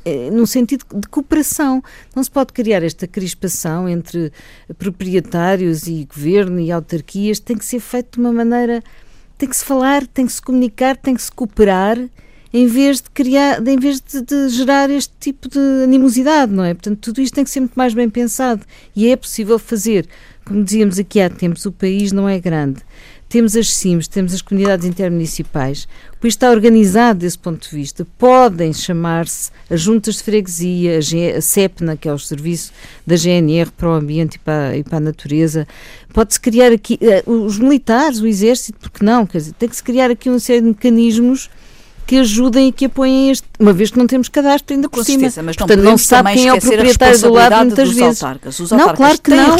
eh, 0.04 0.30
no 0.30 0.46
sentido 0.46 0.84
de 0.94 1.08
cooperação. 1.08 1.82
Não 2.14 2.22
se 2.22 2.30
pode 2.30 2.52
criar 2.52 2.82
esta 2.82 3.06
crispação 3.06 3.88
entre 3.88 4.32
proprietários 4.78 5.86
e 5.86 6.04
governo 6.04 6.60
e 6.60 6.70
autarquias. 6.70 7.40
Tem 7.40 7.56
que 7.56 7.64
ser 7.64 7.80
feito 7.80 8.14
de 8.14 8.20
uma 8.20 8.32
maneira. 8.32 8.82
Tem 9.36 9.48
que 9.48 9.56
se 9.56 9.64
falar, 9.64 10.06
tem 10.06 10.26
que 10.26 10.32
se 10.32 10.40
comunicar, 10.40 10.96
tem 10.96 11.14
que 11.14 11.20
se 11.20 11.30
cooperar, 11.30 11.98
em 12.52 12.66
vez 12.66 13.02
de 13.02 13.10
criar, 13.10 13.66
em 13.66 13.78
vez 13.78 14.00
de, 14.00 14.22
de 14.22 14.48
gerar 14.48 14.88
este 14.88 15.12
tipo 15.20 15.46
de 15.46 15.58
animosidade, 15.84 16.50
não 16.50 16.64
é? 16.64 16.72
Portanto, 16.72 16.98
tudo 17.00 17.20
isto 17.20 17.34
tem 17.34 17.44
que 17.44 17.50
ser 17.50 17.60
muito 17.60 17.74
mais 17.74 17.92
bem 17.92 18.08
pensado 18.08 18.64
e 18.94 19.08
é 19.08 19.16
possível 19.16 19.58
fazer. 19.58 20.08
Como 20.46 20.64
dizíamos 20.64 20.98
aqui 20.98 21.20
há 21.20 21.28
tempos, 21.28 21.66
o 21.66 21.72
país 21.72 22.12
não 22.12 22.28
é 22.28 22.38
grande 22.38 22.82
temos 23.28 23.56
as 23.56 23.74
CIMs, 23.74 24.06
temos 24.06 24.32
as 24.32 24.40
comunidades 24.40 24.86
intermunicipais, 24.86 25.88
o 26.14 26.16
país 26.18 26.34
está 26.34 26.50
organizado 26.50 27.20
desse 27.20 27.38
ponto 27.38 27.68
de 27.68 27.74
vista. 27.74 28.06
Podem 28.16 28.72
chamar-se 28.72 29.50
as 29.68 29.80
juntas 29.80 30.16
de 30.16 30.22
freguesia, 30.22 30.98
a, 31.36 31.40
CEPNA, 31.40 31.96
que 31.96 32.08
é 32.08 32.12
o 32.12 32.18
serviço 32.18 32.72
da 33.06 33.16
GNR 33.16 33.70
para 33.72 33.88
o 33.88 33.92
ambiente 33.92 34.36
e 34.36 34.38
para, 34.38 34.76
e 34.76 34.84
para 34.84 34.98
a 34.98 35.00
natureza. 35.00 35.66
Pode-se 36.12 36.40
criar 36.40 36.72
aqui, 36.72 36.98
uh, 37.26 37.30
os 37.30 37.58
militares, 37.58 38.20
o 38.20 38.26
exército, 38.26 38.78
porque 38.78 39.04
não? 39.04 39.26
Quer 39.26 39.38
dizer, 39.38 39.54
tem 39.54 39.68
que 39.68 39.76
se 39.76 39.82
criar 39.82 40.10
aqui 40.10 40.28
uma 40.28 40.38
série 40.38 40.60
de 40.60 40.68
mecanismos 40.68 41.50
que 42.06 42.18
ajudem 42.18 42.68
e 42.68 42.72
que 42.72 42.84
apoiem 42.84 43.30
este, 43.30 43.46
uma 43.58 43.72
vez 43.72 43.90
que 43.90 43.98
não 43.98 44.06
temos 44.06 44.28
cadastro 44.28 44.74
ainda 44.74 44.88
por 44.88 45.04
cima. 45.04 45.20
Certeza, 45.20 45.42
mas 45.42 45.56
não 45.56 45.66
Portanto, 45.66 45.84
não 45.84 45.98
se 45.98 46.04
sabe 46.04 46.32
quem 46.34 46.46
é 46.46 46.54
o 46.54 46.60
proprietário 46.60 47.20
do 47.20 47.32
lado 47.32 47.64
muitas 47.66 47.88
vezes. 47.90 48.22
Autarcas. 48.22 48.60
Os 48.60 48.70
não, 48.70 48.94
claro 48.94 49.20
que 49.20 49.30
não. 49.30 49.56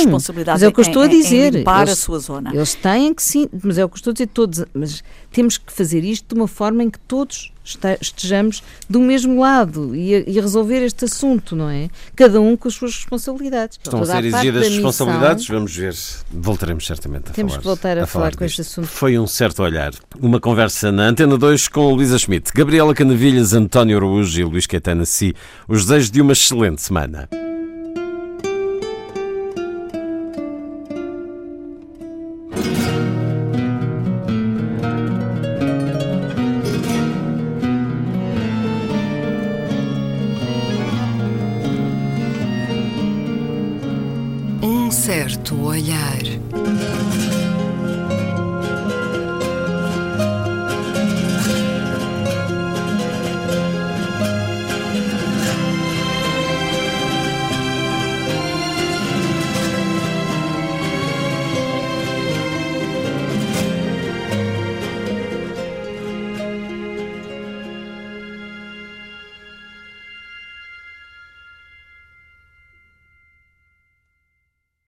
Mas 0.46 0.62
é 0.62 0.68
o 0.68 0.72
que 0.72 0.80
eu 0.80 0.82
estou 0.82 1.02
a 1.02 1.06
dizer. 1.08 1.64
Para 1.64 1.90
a 1.90 1.96
sua 1.96 2.18
zona. 2.18 2.54
Eles 2.54 2.74
têm 2.74 3.12
que 3.12 3.22
sim, 3.22 3.48
mas 3.62 3.78
é 3.78 3.84
o 3.84 3.88
que 3.88 3.94
eu 3.94 3.96
estou 3.96 4.10
a 4.12 4.14
dizer 4.14 4.28
todos, 4.28 4.64
mas 4.72 5.02
temos 5.32 5.58
que 5.58 5.72
fazer 5.72 6.04
isto 6.04 6.34
de 6.34 6.40
uma 6.40 6.48
forma 6.48 6.82
em 6.82 6.90
que 6.90 6.98
todos 7.00 7.52
estejamos 8.00 8.62
do 8.88 9.00
mesmo 9.00 9.40
lado 9.40 9.94
e 9.94 10.14
a, 10.14 10.18
e 10.20 10.38
a, 10.38 10.42
resolver 10.42 10.84
este 10.84 11.04
assunto, 11.04 11.56
não 11.56 11.68
é? 11.68 11.88
Cada 12.14 12.40
um 12.40 12.56
com 12.56 12.68
as 12.68 12.74
suas 12.74 12.94
responsabilidades. 12.94 13.78
Estão 13.82 14.00
a 14.02 14.06
ser 14.06 14.24
exigidas 14.24 14.68
responsabilidades, 14.68 15.44
missão, 15.44 15.56
vamos 15.56 15.76
ver. 15.76 15.94
Voltaremos 16.30 16.86
certamente 16.86 17.30
a 17.30 17.32
temos 17.32 17.54
falar. 17.54 17.62
Temos 17.62 17.78
que 17.78 17.82
voltar 17.82 17.98
a, 17.98 18.04
a 18.04 18.06
falar, 18.06 18.24
falar 18.24 18.36
com 18.36 18.44
este 18.44 18.60
assunto. 18.60 18.86
Foi 18.86 19.18
um 19.18 19.26
certo 19.26 19.62
olhar. 19.62 19.92
Uma 20.18 20.38
conversa 20.38 20.92
na 20.92 21.08
Antena 21.08 21.36
2 21.36 21.68
com 21.68 21.92
Luísa 21.92 22.18
Schmidt, 22.18 22.52
Gabriela 22.54 22.94
Canavilhas, 22.94 23.52
António 23.52 23.96
Araújo 23.96 24.40
e 24.40 24.44
Luís 24.44 24.66
Caetano 24.66 25.04
Si. 25.04 25.34
Os 25.66 25.86
desejos 25.86 26.10
de 26.10 26.20
uma 26.20 26.32
excelente 26.32 26.80
semana. 26.82 27.28
Certo 45.46 45.54
olhar. 45.54 46.65